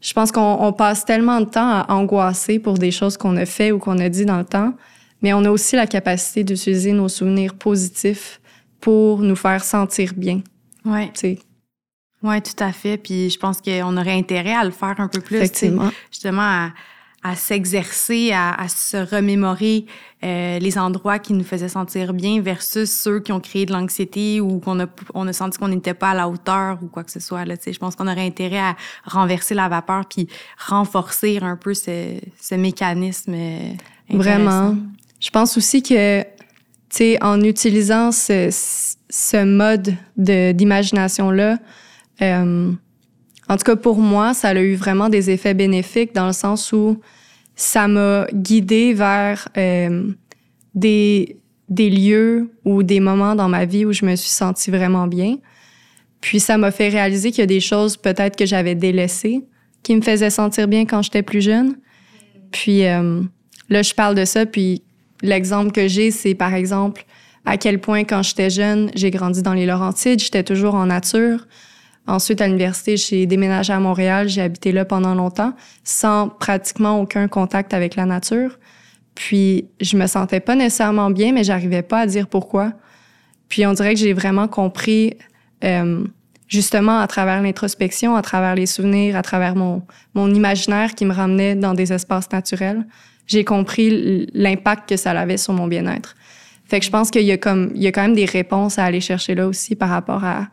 je 0.00 0.12
pense 0.12 0.32
qu'on 0.32 0.72
passe 0.76 1.04
tellement 1.04 1.40
de 1.40 1.46
temps 1.46 1.70
à 1.70 1.86
angoisser 1.88 2.58
pour 2.58 2.76
des 2.76 2.90
choses 2.90 3.16
qu'on 3.16 3.36
a 3.36 3.46
fait 3.46 3.72
ou 3.72 3.78
qu'on 3.78 3.98
a 3.98 4.08
dit 4.08 4.26
dans 4.26 4.38
le 4.38 4.44
temps, 4.44 4.74
mais 5.22 5.32
on 5.32 5.44
a 5.44 5.50
aussi 5.50 5.76
la 5.76 5.86
capacité 5.86 6.44
d'utiliser 6.44 6.92
nos 6.92 7.08
souvenirs 7.08 7.54
positifs 7.54 8.40
pour 8.84 9.20
nous 9.20 9.34
faire 9.34 9.64
sentir 9.64 10.12
bien. 10.14 10.42
Sais, 11.14 11.38
oui, 12.22 12.42
tout 12.42 12.62
à 12.62 12.70
fait. 12.70 12.98
Puis 12.98 13.30
je 13.30 13.38
pense 13.38 13.62
qu'on 13.62 13.96
aurait 13.96 14.12
intérêt 14.12 14.52
à 14.52 14.62
le 14.62 14.72
faire 14.72 14.94
un 14.98 15.08
peu 15.08 15.22
plus. 15.22 15.38
Effectivement. 15.38 15.90
Justement, 16.10 16.42
à, 16.42 16.70
à 17.22 17.34
s'exercer, 17.34 18.32
à, 18.32 18.52
à, 18.52 18.68
se 18.68 18.98
remémorer 18.98 19.86
euh, 20.22 20.58
les 20.58 20.76
endroits 20.76 21.18
qui 21.18 21.32
nous 21.32 21.44
faisaient 21.44 21.70
sentir 21.70 22.12
bien 22.12 22.42
versus 22.42 22.90
ceux 22.90 23.20
qui 23.20 23.32
ont 23.32 23.40
créé 23.40 23.64
de 23.64 23.72
l'anxiété 23.72 24.42
ou 24.42 24.60
qu'on 24.60 24.78
a, 24.80 24.86
on 25.14 25.26
a 25.26 25.32
senti 25.32 25.56
qu'on 25.56 25.68
n'était 25.68 25.94
pas 25.94 26.10
à 26.10 26.14
la 26.14 26.28
hauteur 26.28 26.78
ou 26.82 26.88
quoi 26.88 27.04
que 27.04 27.10
ce 27.10 27.20
soit. 27.20 27.46
Là, 27.46 27.54
je 27.66 27.78
pense 27.78 27.96
qu'on 27.96 28.06
aurait 28.06 28.26
intérêt 28.26 28.58
à 28.58 28.76
renverser 29.06 29.54
la 29.54 29.70
vapeur 29.70 30.04
puis 30.04 30.28
renforcer 30.68 31.38
un 31.40 31.56
peu 31.56 31.72
ce, 31.72 32.18
ce 32.38 32.54
mécanisme. 32.54 33.32
Euh, 33.34 33.72
Vraiment. 34.10 34.76
Je 35.24 35.30
pense 35.30 35.56
aussi 35.56 35.82
que, 35.82 36.22
sais, 36.96 37.22
en 37.22 37.40
utilisant 37.42 38.12
ce, 38.12 38.48
ce 39.10 39.44
mode 39.44 39.94
d'imagination-là, 40.16 41.58
euh, 42.22 42.72
en 43.48 43.56
tout 43.56 43.64
cas, 43.64 43.76
pour 43.76 43.98
moi, 43.98 44.34
ça 44.34 44.48
a 44.48 44.54
eu 44.54 44.74
vraiment 44.74 45.08
des 45.08 45.30
effets 45.30 45.54
bénéfiques 45.54 46.14
dans 46.14 46.26
le 46.26 46.32
sens 46.32 46.72
où 46.72 47.00
ça 47.56 47.88
m'a 47.88 48.26
guidé 48.32 48.94
vers 48.94 49.48
euh, 49.56 50.10
des, 50.74 51.36
des 51.68 51.90
lieux 51.90 52.50
ou 52.64 52.82
des 52.82 53.00
moments 53.00 53.34
dans 53.34 53.48
ma 53.48 53.64
vie 53.64 53.84
où 53.84 53.92
je 53.92 54.04
me 54.04 54.16
suis 54.16 54.30
sentie 54.30 54.70
vraiment 54.70 55.06
bien. 55.06 55.36
Puis 56.20 56.40
ça 56.40 56.56
m'a 56.56 56.70
fait 56.70 56.88
réaliser 56.88 57.30
qu'il 57.30 57.40
y 57.40 57.42
a 57.42 57.46
des 57.46 57.60
choses 57.60 57.96
peut-être 57.96 58.36
que 58.36 58.46
j'avais 58.46 58.74
délaissées 58.74 59.44
qui 59.82 59.94
me 59.94 60.00
faisaient 60.00 60.30
sentir 60.30 60.66
bien 60.66 60.86
quand 60.86 61.02
j'étais 61.02 61.22
plus 61.22 61.42
jeune. 61.42 61.76
Puis 62.50 62.86
euh, 62.86 63.20
là, 63.68 63.82
je 63.82 63.94
parle 63.94 64.14
de 64.14 64.24
ça, 64.24 64.46
puis 64.46 64.82
l'exemple 65.24 65.72
que 65.72 65.88
j'ai, 65.88 66.10
c'est 66.10 66.34
par 66.34 66.54
exemple 66.54 67.04
à 67.44 67.56
quel 67.56 67.80
point 67.80 68.04
quand 68.04 68.22
j'étais 68.22 68.50
jeune, 68.50 68.90
j'ai 68.94 69.10
grandi 69.10 69.42
dans 69.42 69.52
les 69.52 69.66
Laurentides, 69.66 70.20
j'étais 70.20 70.44
toujours 70.44 70.74
en 70.74 70.86
nature. 70.86 71.46
Ensuite, 72.06 72.40
à 72.40 72.46
l'université, 72.46 72.96
j'ai 72.96 73.26
déménagé 73.26 73.72
à 73.72 73.80
Montréal. 73.80 74.28
J'ai 74.28 74.42
habité 74.42 74.72
là 74.72 74.84
pendant 74.84 75.14
longtemps, 75.14 75.54
sans 75.84 76.28
pratiquement 76.28 77.00
aucun 77.00 77.28
contact 77.28 77.72
avec 77.72 77.96
la 77.96 78.04
nature. 78.04 78.58
Puis, 79.14 79.68
je 79.80 79.96
me 79.96 80.06
sentais 80.06 80.40
pas 80.40 80.54
nécessairement 80.54 81.10
bien, 81.10 81.32
mais 81.32 81.44
j'arrivais 81.44 81.82
pas 81.82 82.00
à 82.00 82.06
dire 82.06 82.26
pourquoi. 82.28 82.72
Puis, 83.48 83.66
on 83.66 83.72
dirait 83.72 83.94
que 83.94 84.00
j'ai 84.00 84.12
vraiment 84.12 84.48
compris, 84.48 85.16
euh, 85.64 86.04
justement, 86.46 86.98
à 86.98 87.06
travers 87.06 87.40
l'introspection, 87.40 88.16
à 88.16 88.22
travers 88.22 88.54
les 88.54 88.66
souvenirs, 88.66 89.16
à 89.16 89.22
travers 89.22 89.56
mon, 89.56 89.82
mon 90.14 90.32
imaginaire 90.32 90.94
qui 90.94 91.06
me 91.06 91.12
ramenait 91.12 91.54
dans 91.54 91.72
des 91.72 91.92
espaces 91.92 92.30
naturels, 92.32 92.86
j'ai 93.26 93.44
compris 93.44 94.26
l'impact 94.34 94.88
que 94.88 94.96
ça 94.96 95.12
avait 95.12 95.36
sur 95.36 95.52
mon 95.52 95.66
bien-être. 95.66 96.14
Fait 96.66 96.80
que 96.80 96.86
je 96.86 96.90
pense 96.90 97.10
qu'il 97.10 97.22
y 97.22 97.32
a 97.32 97.36
comme, 97.36 97.72
il 97.74 97.82
y 97.82 97.86
a 97.86 97.92
quand 97.92 98.02
même 98.02 98.14
des 98.14 98.24
réponses 98.24 98.78
à 98.78 98.84
aller 98.84 99.00
chercher 99.00 99.34
là 99.34 99.46
aussi 99.46 99.76
par 99.76 99.90
rapport 99.90 100.24
à, 100.24 100.48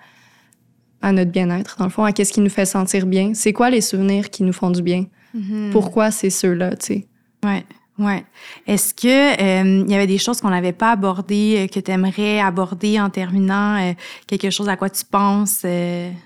à 1.01 1.11
notre 1.11 1.31
bien-être, 1.31 1.77
dans 1.77 1.85
le 1.85 1.91
fond, 1.91 2.03
à 2.03 2.11
qu'est-ce 2.11 2.33
qui 2.33 2.41
nous 2.41 2.49
fait 2.49 2.65
sentir 2.65 3.05
bien. 3.05 3.33
C'est 3.33 3.53
quoi 3.53 3.69
les 3.69 3.81
souvenirs 3.81 4.29
qui 4.29 4.43
nous 4.43 4.53
font 4.53 4.71
du 4.71 4.81
bien? 4.81 5.05
Mm-hmm. 5.35 5.71
Pourquoi 5.71 6.11
c'est 6.11 6.29
ceux-là, 6.29 6.75
tu 6.75 6.85
sais? 6.85 7.07
Ouais. 7.43 7.63
Ouais. 8.01 8.25
Est-ce 8.67 8.93
que 8.93 9.07
il 9.07 9.83
euh, 9.83 9.87
y 9.87 9.93
avait 9.93 10.07
des 10.07 10.17
choses 10.17 10.41
qu'on 10.41 10.49
n'avait 10.49 10.71
pas 10.73 10.91
abordées 10.91 11.59
euh, 11.59 11.67
que 11.67 11.79
tu 11.79 11.91
aimerais 11.91 12.39
aborder 12.39 12.99
en 12.99 13.09
terminant 13.09 13.77
euh, 13.77 13.93
quelque 14.27 14.49
chose 14.49 14.69
à 14.69 14.75
quoi 14.75 14.89
tu 14.89 15.05
penses 15.05 15.59
Je 15.63 16.21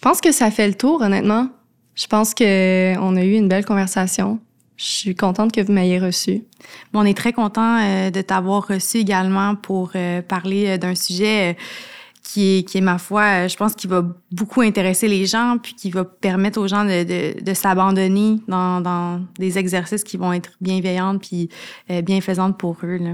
pense 0.00 0.20
que 0.20 0.30
ça 0.30 0.50
fait 0.50 0.68
le 0.68 0.74
tour 0.74 1.00
honnêtement. 1.00 1.48
Je 1.96 2.06
pense 2.06 2.34
que 2.34 2.96
on 2.98 3.16
a 3.16 3.24
eu 3.24 3.32
une 3.32 3.48
belle 3.48 3.64
conversation. 3.64 4.38
Je 4.76 4.84
suis 4.84 5.16
contente 5.16 5.52
que 5.52 5.60
vous 5.60 5.72
m'ayez 5.72 5.98
reçu. 5.98 6.44
on 6.92 7.04
est 7.04 7.16
très 7.16 7.32
content 7.32 7.78
de 8.10 8.20
t'avoir 8.20 8.66
reçu 8.68 8.98
également 8.98 9.54
pour 9.56 9.92
parler 10.28 10.76
d'un 10.76 10.94
sujet 10.94 11.56
qui 12.26 12.58
est, 12.58 12.62
qui 12.64 12.78
est 12.78 12.82
ma 12.82 12.98
foi, 12.98 13.22
euh, 13.22 13.48
je 13.48 13.56
pense 13.56 13.74
qu'il 13.74 13.88
va 13.88 14.04
beaucoup 14.32 14.60
intéresser 14.60 15.08
les 15.08 15.26
gens, 15.26 15.58
puis 15.62 15.74
qui 15.74 15.90
va 15.90 16.04
permettre 16.04 16.60
aux 16.60 16.66
gens 16.66 16.84
de, 16.84 17.04
de, 17.04 17.40
de 17.42 17.54
s'abandonner 17.54 18.40
dans, 18.48 18.80
dans, 18.80 19.24
des 19.38 19.58
exercices 19.58 20.02
qui 20.02 20.16
vont 20.16 20.32
être 20.32 20.50
bienveillants 20.60 21.18
puis 21.18 21.48
euh, 21.90 22.02
bienfaisants 22.02 22.52
pour 22.52 22.78
eux. 22.82 22.96
Là. 22.96 23.12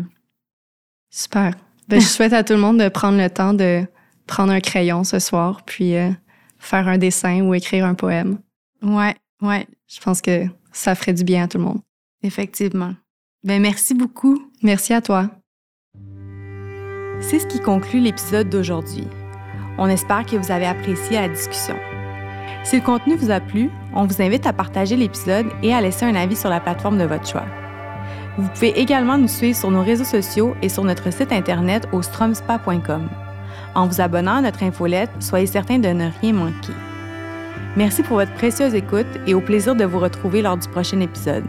Super. 1.11 1.53
Ben, 1.89 2.01
je 2.01 2.07
souhaite 2.07 2.33
à 2.33 2.43
tout 2.43 2.55
le 2.55 2.61
monde 2.61 2.81
de 2.81 2.89
prendre 2.89 3.19
le 3.19 3.29
temps 3.29 3.53
de 3.53 3.85
prendre 4.27 4.53
un 4.53 4.61
crayon 4.61 5.05
ce 5.05 5.19
soir, 5.19 5.63
puis 5.67 5.95
euh, 5.97 6.11
faire 6.59 6.89
un 6.89 6.97
dessin 6.97 7.43
ou 7.43 7.55
écrire 7.55 7.85
un 7.85 7.95
poème. 7.95 8.39
Ouais, 8.83 9.15
ouais. 9.41 9.67
Je 9.89 10.01
pense 10.01 10.21
que 10.21 10.47
ça 10.73 10.95
ferait 10.95 11.13
du 11.13 11.25
bien 11.25 11.45
à 11.45 11.49
tout 11.49 11.59
le 11.59 11.65
monde. 11.65 11.81
Effectivement. 12.23 12.95
Ben 13.45 13.61
merci 13.61 13.95
beaucoup. 13.95 14.51
Merci 14.63 14.93
à 14.93 15.01
toi. 15.01 15.31
C'est 17.21 17.39
ce 17.39 17.47
qui 17.47 17.61
conclut 17.61 18.01
l'épisode 18.01 18.49
d'aujourd'hui. 18.49 19.07
On 19.79 19.87
espère 19.87 20.27
que 20.27 20.37
vous 20.37 20.51
avez 20.51 20.67
apprécié 20.67 21.21
la 21.21 21.29
discussion. 21.29 21.77
Si 22.65 22.77
le 22.77 22.83
contenu 22.83 23.17
vous 23.17 23.31
a 23.31 23.41
plu, 23.41 23.71
on 23.95 24.07
vous 24.07 24.23
invite 24.23 24.47
à 24.47 24.53
partager 24.53 24.97
l'épisode 24.97 25.47
et 25.63 25.75
à 25.75 25.81
laisser 25.81 26.05
un 26.05 26.15
avis 26.15 26.37
sur 26.37 26.51
la 26.51 26.61
plateforme 26.61 26.99
de 26.99 27.05
votre 27.05 27.27
choix. 27.27 27.47
Vous 28.39 28.49
pouvez 28.49 28.79
également 28.79 29.19
nous 29.19 29.29
suivre 29.29 29.59
sur 29.59 29.71
nos 29.71 29.83
réseaux 29.83 30.05
sociaux 30.05 30.55
et 30.63 30.69
sur 30.69 30.85
notre 30.85 31.13
site 31.13 31.33
internet 31.33 31.89
au 31.93 32.03
stromspa.com. 32.03 33.09
En 33.75 33.87
vous 33.87 34.01
abonnant 34.01 34.37
à 34.37 34.41
notre 34.43 34.63
infolette, 34.63 35.11
soyez 35.21 35.47
certain 35.47 35.79
de 35.79 35.89
ne 35.89 36.11
rien 36.21 36.33
manquer. 36.33 36.73
Merci 37.77 38.03
pour 38.03 38.19
votre 38.19 38.35
précieuse 38.35 38.75
écoute 38.75 39.07
et 39.27 39.33
au 39.33 39.41
plaisir 39.41 39.75
de 39.75 39.85
vous 39.85 39.99
retrouver 39.99 40.43
lors 40.43 40.59
du 40.59 40.69
prochain 40.69 41.01
épisode. 41.01 41.45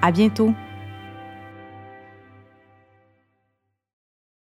À 0.00 0.10
bientôt! 0.10 0.54